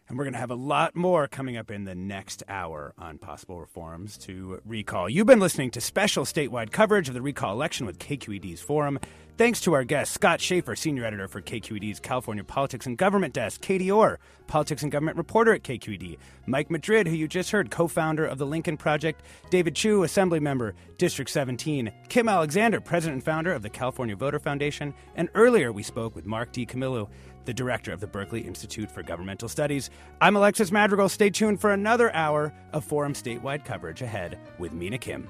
And 0.09 0.17
we're 0.17 0.25
going 0.25 0.33
to 0.33 0.39
have 0.39 0.51
a 0.51 0.55
lot 0.55 0.95
more 0.95 1.27
coming 1.27 1.55
up 1.55 1.69
in 1.69 1.85
the 1.85 1.93
next 1.93 2.43
hour 2.49 2.93
on 2.97 3.19
possible 3.19 3.59
reforms 3.59 4.17
to 4.19 4.59
recall. 4.65 5.07
You've 5.07 5.27
been 5.27 5.39
listening 5.39 5.69
to 5.71 5.81
special 5.81 6.25
statewide 6.25 6.71
coverage 6.71 7.09
of 7.09 7.13
the 7.13 7.21
recall 7.21 7.53
election 7.53 7.85
with 7.85 7.99
KQED's 7.99 8.59
Forum. 8.59 8.99
Thanks 9.39 9.61
to 9.61 9.71
our 9.71 9.85
guest, 9.85 10.11
Scott 10.11 10.41
Shafer, 10.41 10.75
senior 10.75 11.05
editor 11.05 11.29
for 11.29 11.41
KQED's 11.41 12.01
California 12.01 12.43
Politics 12.43 12.85
and 12.85 12.97
Government 12.97 13.33
Desk, 13.33 13.61
Katie 13.61 13.89
Orr, 13.89 14.19
politics 14.47 14.83
and 14.83 14.91
government 14.91 15.15
reporter 15.15 15.53
at 15.53 15.63
KQED, 15.63 16.17
Mike 16.45 16.69
Madrid, 16.69 17.07
who 17.07 17.15
you 17.15 17.25
just 17.25 17.49
heard, 17.51 17.71
co 17.71 17.87
founder 17.87 18.25
of 18.25 18.37
the 18.37 18.45
Lincoln 18.45 18.75
Project, 18.75 19.21
David 19.49 19.77
Chiu, 19.77 20.03
assembly 20.03 20.41
member, 20.41 20.75
District 20.97 21.31
17, 21.31 21.89
Kim 22.09 22.27
Alexander, 22.27 22.81
president 22.81 23.13
and 23.13 23.23
founder 23.23 23.53
of 23.53 23.61
the 23.61 23.69
California 23.69 24.13
Voter 24.13 24.39
Foundation, 24.39 24.93
and 25.15 25.29
earlier 25.35 25.71
we 25.71 25.83
spoke 25.83 26.17
with 26.17 26.25
Mark 26.25 26.51
DiCamillo, 26.51 27.07
the 27.45 27.53
director 27.53 27.93
of 27.93 28.01
the 28.01 28.07
Berkeley 28.07 28.41
Institute 28.41 28.91
for 28.91 29.03
Governmental 29.03 29.47
Studies. 29.47 29.89
I'm 30.19 30.35
Alexis 30.35 30.69
Madrigal. 30.69 31.07
Stay 31.07 31.29
tuned 31.29 31.61
for 31.61 31.71
another 31.71 32.13
hour 32.13 32.53
of 32.73 32.83
Forum 32.83 33.13
statewide 33.13 33.63
coverage 33.63 34.01
ahead 34.01 34.37
with 34.57 34.73
Mina 34.73 34.97
Kim. 34.97 35.29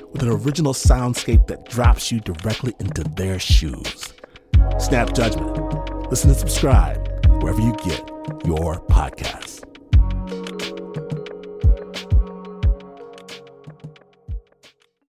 with 0.11 0.23
an 0.23 0.29
original 0.29 0.73
soundscape 0.73 1.47
that 1.47 1.65
drops 1.65 2.11
you 2.11 2.19
directly 2.19 2.73
into 2.79 3.03
their 3.03 3.39
shoes. 3.39 4.13
Snap 4.79 5.13
Judgment. 5.13 6.09
Listen 6.09 6.29
and 6.29 6.39
subscribe 6.39 7.07
wherever 7.41 7.61
you 7.61 7.73
get 7.83 7.99
your 8.45 8.79
podcasts. 8.87 9.70